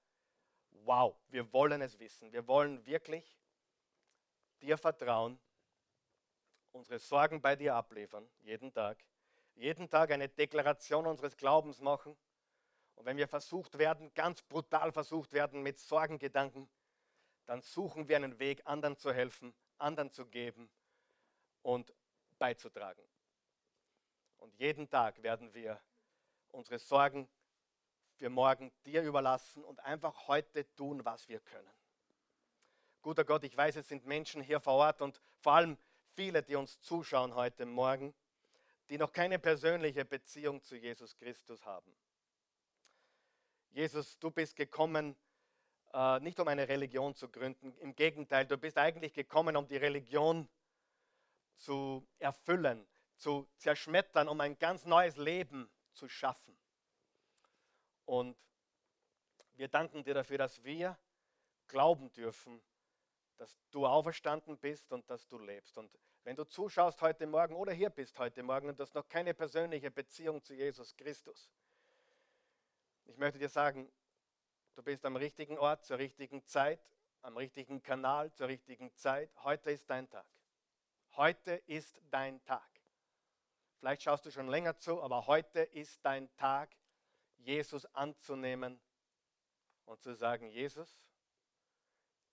Wow, 0.70 1.14
wir 1.28 1.52
wollen 1.52 1.82
es 1.82 1.98
wissen. 1.98 2.32
Wir 2.32 2.48
wollen 2.48 2.86
wirklich 2.86 3.38
dir 4.62 4.78
vertrauen, 4.78 5.38
unsere 6.72 6.98
Sorgen 6.98 7.42
bei 7.42 7.56
dir 7.56 7.74
abliefern, 7.74 8.26
jeden 8.40 8.72
Tag. 8.72 9.04
Jeden 9.54 9.90
Tag 9.90 10.10
eine 10.12 10.30
Deklaration 10.30 11.06
unseres 11.06 11.36
Glaubens 11.36 11.82
machen. 11.82 12.16
Und 13.04 13.08
wenn 13.10 13.18
wir 13.18 13.28
versucht 13.28 13.76
werden, 13.76 14.14
ganz 14.14 14.40
brutal 14.40 14.90
versucht 14.90 15.34
werden 15.34 15.62
mit 15.62 15.78
Sorgengedanken, 15.78 16.70
dann 17.44 17.60
suchen 17.60 18.08
wir 18.08 18.16
einen 18.16 18.38
Weg, 18.38 18.62
anderen 18.64 18.96
zu 18.96 19.12
helfen, 19.12 19.52
anderen 19.76 20.10
zu 20.10 20.24
geben 20.24 20.70
und 21.60 21.92
beizutragen. 22.38 23.04
Und 24.38 24.54
jeden 24.54 24.88
Tag 24.88 25.22
werden 25.22 25.52
wir 25.52 25.78
unsere 26.50 26.78
Sorgen 26.78 27.28
für 28.14 28.30
morgen 28.30 28.72
dir 28.86 29.02
überlassen 29.02 29.62
und 29.62 29.80
einfach 29.80 30.26
heute 30.26 30.74
tun, 30.74 31.04
was 31.04 31.28
wir 31.28 31.40
können. 31.40 31.74
Guter 33.02 33.26
Gott, 33.26 33.44
ich 33.44 33.54
weiß, 33.54 33.76
es 33.76 33.86
sind 33.86 34.06
Menschen 34.06 34.40
hier 34.40 34.60
vor 34.60 34.76
Ort 34.76 35.02
und 35.02 35.20
vor 35.40 35.52
allem 35.52 35.76
viele, 36.14 36.42
die 36.42 36.56
uns 36.56 36.80
zuschauen 36.80 37.34
heute 37.34 37.66
Morgen, 37.66 38.14
die 38.88 38.96
noch 38.96 39.12
keine 39.12 39.38
persönliche 39.38 40.06
Beziehung 40.06 40.62
zu 40.62 40.74
Jesus 40.74 41.14
Christus 41.18 41.66
haben. 41.66 41.94
Jesus, 43.74 44.16
du 44.20 44.30
bist 44.30 44.54
gekommen, 44.54 45.16
äh, 45.92 46.20
nicht 46.20 46.38
um 46.38 46.46
eine 46.46 46.68
Religion 46.68 47.12
zu 47.16 47.28
gründen. 47.28 47.76
Im 47.78 47.96
Gegenteil, 47.96 48.46
du 48.46 48.56
bist 48.56 48.78
eigentlich 48.78 49.12
gekommen, 49.12 49.56
um 49.56 49.66
die 49.66 49.76
Religion 49.76 50.48
zu 51.56 52.06
erfüllen, 52.20 52.86
zu 53.16 53.48
zerschmettern, 53.56 54.28
um 54.28 54.40
ein 54.40 54.56
ganz 54.60 54.84
neues 54.84 55.16
Leben 55.16 55.68
zu 55.92 56.08
schaffen. 56.08 56.56
Und 58.04 58.36
wir 59.54 59.66
danken 59.66 60.04
dir 60.04 60.14
dafür, 60.14 60.38
dass 60.38 60.62
wir 60.62 60.96
glauben 61.66 62.12
dürfen, 62.12 62.62
dass 63.38 63.58
du 63.72 63.86
auferstanden 63.88 64.56
bist 64.56 64.92
und 64.92 65.10
dass 65.10 65.26
du 65.26 65.36
lebst. 65.36 65.76
Und 65.78 65.90
wenn 66.22 66.36
du 66.36 66.44
zuschaust 66.44 67.02
heute 67.02 67.26
Morgen 67.26 67.56
oder 67.56 67.72
hier 67.72 67.90
bist 67.90 68.20
heute 68.20 68.44
Morgen 68.44 68.68
und 68.68 68.78
hast 68.78 68.94
noch 68.94 69.08
keine 69.08 69.34
persönliche 69.34 69.90
Beziehung 69.90 70.40
zu 70.44 70.54
Jesus 70.54 70.94
Christus, 70.94 71.50
ich 73.04 73.16
möchte 73.16 73.38
dir 73.38 73.48
sagen, 73.48 73.90
Du 74.74 74.82
bist 74.82 75.04
am 75.04 75.14
richtigen 75.14 75.56
Ort, 75.56 75.84
zur 75.84 75.98
richtigen 75.98 76.44
Zeit, 76.46 76.80
am 77.22 77.36
richtigen 77.36 77.80
Kanal, 77.80 78.32
zur 78.32 78.48
richtigen 78.48 78.92
Zeit. 78.96 79.30
Heute 79.44 79.70
ist 79.70 79.88
dein 79.88 80.10
Tag. 80.10 80.26
Heute 81.12 81.52
ist 81.66 82.00
dein 82.10 82.42
Tag. 82.44 82.68
Vielleicht 83.78 84.02
schaust 84.02 84.26
du 84.26 84.32
schon 84.32 84.48
länger 84.48 84.76
zu, 84.76 85.00
aber 85.00 85.28
heute 85.28 85.60
ist 85.60 86.04
dein 86.04 86.34
Tag, 86.34 86.76
Jesus 87.36 87.86
anzunehmen 87.94 88.80
und 89.84 90.02
zu 90.02 90.14
sagen, 90.14 90.48
Jesus, 90.48 90.98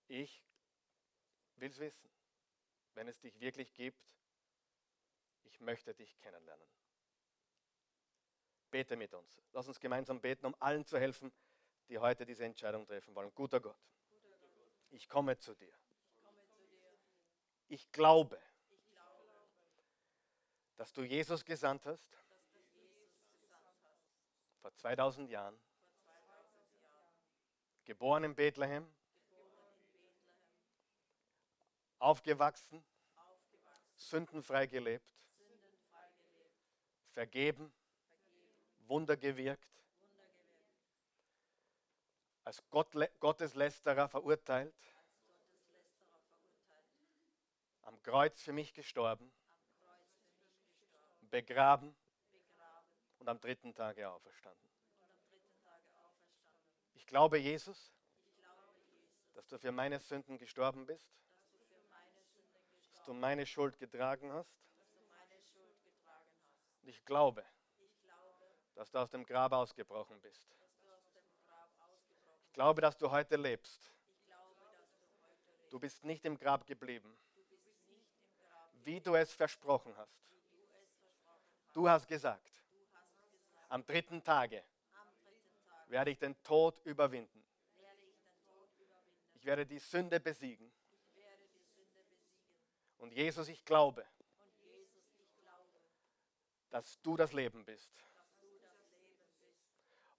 ich 0.08 0.44
will 1.56 1.70
es 1.70 1.78
wissen, 1.78 2.10
wenn 2.94 3.06
es 3.06 3.20
dich 3.20 3.38
wirklich 3.38 3.72
gibt, 3.74 4.16
ich 5.44 5.60
möchte 5.60 5.94
dich 5.94 6.18
kennenlernen. 6.18 6.66
Bete 8.72 8.96
mit 8.96 9.12
uns. 9.14 9.40
Lass 9.52 9.68
uns 9.68 9.78
gemeinsam 9.78 10.20
beten, 10.20 10.46
um 10.46 10.56
allen 10.58 10.84
zu 10.84 10.98
helfen, 10.98 11.30
die 11.88 11.98
heute 11.98 12.24
diese 12.24 12.44
Entscheidung 12.44 12.86
treffen 12.86 13.14
wollen. 13.14 13.32
Guter 13.34 13.60
Gott, 13.60 13.78
ich 14.90 15.08
komme 15.08 15.38
zu 15.38 15.54
dir. 15.54 15.72
Ich 17.68 17.92
glaube, 17.92 18.40
dass 20.76 20.92
du 20.92 21.02
Jesus 21.02 21.44
gesandt 21.44 21.86
hast 21.86 22.18
vor 24.62 24.74
2000 24.74 25.28
Jahren, 25.28 25.60
geboren 27.84 28.24
in 28.24 28.34
Bethlehem, 28.34 28.90
aufgewachsen, 31.98 32.82
sündenfrei 33.96 34.66
gelebt, 34.66 35.06
vergeben, 37.10 37.72
Wunder 38.92 39.16
gewirkt, 39.16 39.66
als 42.44 42.62
Gott, 42.68 42.88
Gotteslästerer 43.20 44.06
verurteilt, 44.06 44.74
am 47.84 48.02
Kreuz 48.02 48.42
für 48.42 48.52
mich 48.52 48.74
gestorben, 48.74 49.32
begraben 51.30 51.96
und 53.18 53.30
am 53.30 53.40
dritten 53.40 53.74
Tage 53.74 54.10
auferstanden. 54.10 54.62
glaube, 57.12 57.36
Jesus, 57.36 57.92
dass 59.34 59.46
du 59.46 59.58
für 59.58 59.70
meine 59.70 60.00
Sünden 60.00 60.38
gestorben 60.38 60.86
bist, 60.86 61.06
dass 62.94 63.04
du 63.04 63.12
meine 63.12 63.44
Schuld 63.44 63.78
getragen 63.78 64.32
hast. 64.32 64.50
Und 66.80 66.88
ich 66.88 67.04
glaube, 67.04 67.44
dass 68.74 68.90
du 68.90 68.98
aus 68.98 69.10
dem 69.10 69.24
Grab 69.24 69.52
ausgebrochen 69.52 70.20
bist. 70.20 70.48
Ich 72.46 72.52
glaube, 72.52 72.80
dass 72.80 72.96
du 72.96 73.10
heute 73.10 73.36
lebst. 73.36 73.92
Du 75.70 75.78
bist 75.78 76.04
nicht 76.04 76.24
im 76.24 76.38
Grab 76.38 76.66
geblieben, 76.66 77.16
wie 78.84 79.00
du 79.00 79.14
es 79.14 79.32
versprochen 79.32 79.96
hast. 79.96 80.22
Du 81.72 81.88
hast 81.88 82.06
gesagt, 82.06 82.52
am 83.68 83.86
dritten 83.86 84.22
Tage 84.22 84.62
werde 85.86 86.10
ich 86.10 86.18
den 86.18 86.40
Tod 86.42 86.78
überwinden. 86.84 87.42
Ich 89.32 89.44
werde 89.46 89.64
die 89.64 89.78
Sünde 89.78 90.20
besiegen. 90.20 90.70
Und 92.98 93.12
Jesus, 93.12 93.48
ich 93.48 93.64
glaube, 93.64 94.06
dass 96.70 97.00
du 97.02 97.16
das 97.16 97.32
Leben 97.32 97.64
bist 97.64 97.90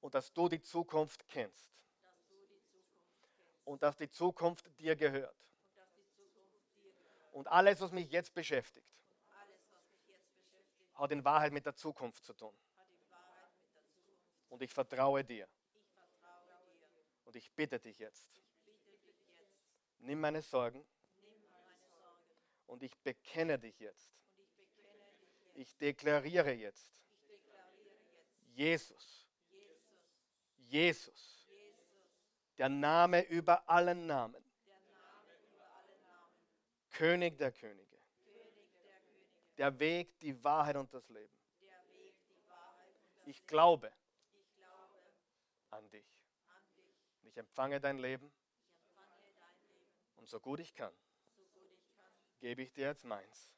und 0.04 0.14
dass 0.14 0.34
du 0.34 0.50
die 0.50 0.62
Zukunft 0.62 1.26
kennst 1.30 1.72
und 3.64 3.82
dass 3.82 3.96
die 3.96 4.10
Zukunft 4.10 4.70
dir 4.78 4.98
gehört. 4.98 5.38
Und 7.32 7.48
alles, 7.48 7.80
was 7.80 7.94
mich 7.94 8.12
jetzt 8.12 8.34
beschäftigt, 8.34 8.86
hat 10.96 11.10
in 11.12 11.24
Wahrheit 11.24 11.54
mit 11.54 11.66
der 11.66 11.74
Zukunft 11.74 12.26
zu 12.26 12.34
tun. 12.34 12.54
Und 14.50 14.62
ich 14.62 14.74
vertraue 14.74 15.24
dir. 15.24 15.48
Und 17.24 17.38
ich 17.38 17.50
bitte 17.54 17.80
dich 17.80 17.98
jetzt, 17.98 18.42
nimm 20.00 20.20
meine 20.20 20.42
Sorgen 20.42 20.86
und 22.68 22.84
ich 22.84 23.00
bekenne 23.00 23.58
dich 23.58 23.80
jetzt. 23.80 24.12
Ich 25.54 25.78
deklariere 25.78 26.52
jetzt, 26.52 26.92
Jesus, 28.54 29.23
Jesus, 30.74 31.48
der 32.58 32.68
Name 32.68 33.22
über 33.28 33.70
allen 33.70 34.08
Namen, 34.08 34.44
König 36.90 37.38
der 37.38 37.52
Könige, 37.52 38.00
der 39.60 39.78
Weg, 39.78 40.20
die 40.22 40.44
Wahrheit 40.44 40.76
und 40.76 40.92
das 40.92 41.08
Leben. 41.10 41.38
Ich 43.26 43.46
glaube 43.46 43.94
an 45.70 45.88
dich. 45.92 46.12
Ich 47.22 47.38
empfange 47.38 47.80
dein 47.80 48.00
Leben 48.00 48.34
und 50.16 50.28
so 50.28 50.40
gut 50.40 50.60
ich 50.60 50.74
kann, 50.74 50.94
gebe 52.40 52.64
ich 52.64 52.74
dir 52.74 52.88
jetzt 52.88 53.06
meins. 53.06 53.52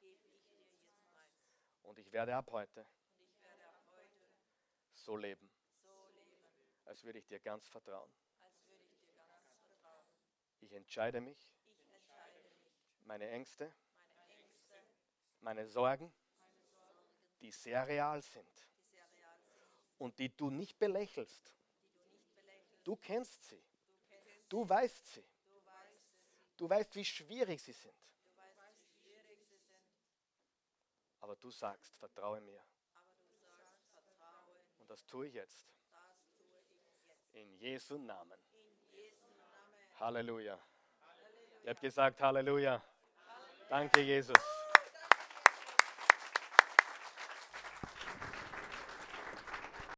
Und 1.84 1.98
ich 1.98 2.12
werde 2.12 2.36
ab 2.36 2.52
heute 2.52 2.86
so 4.92 5.16
leben, 5.16 5.50
als 6.86 7.04
würde 7.04 7.20
ich 7.20 7.26
dir 7.26 7.40
ganz 7.40 7.68
vertrauen. 7.68 8.12
Ich 10.62 10.72
entscheide 10.74 11.22
mich, 11.22 11.38
meine 13.04 13.30
Ängste, 13.30 13.72
meine 15.42 15.68
Sorgen, 15.68 16.12
die 17.42 17.52
sehr 17.52 17.88
real 17.88 18.22
sind 18.22 18.68
und 20.00 20.18
die 20.18 20.36
du 20.36 20.50
nicht 20.50 20.80
belächelst. 20.80 21.54
Du 22.84 22.96
kennst 22.96 23.44
sie. 23.46 23.64
Du 24.50 24.68
weißt 24.68 25.14
sie. 25.14 25.26
Du 26.58 26.70
weißt, 26.70 26.96
wie 26.96 27.06
schwierig 27.06 27.62
sie 27.62 27.74
sind. 27.74 27.96
Aber 31.20 31.36
du 31.36 31.52
sagst, 31.52 31.96
vertraue 31.98 32.40
mir. 32.42 32.64
Und 34.78 34.90
das 34.90 35.06
tue 35.06 35.28
ich 35.28 35.34
jetzt. 35.34 35.75
In 37.36 37.58
Jesu 37.60 37.98
Namen. 37.98 38.40
Halleluja. 40.00 40.58
Ich 41.64 41.70
habe 41.70 41.82
gesagt, 41.82 42.22
Halleluja. 42.22 42.82
Danke, 43.70 44.00
Jesus. 44.00 44.55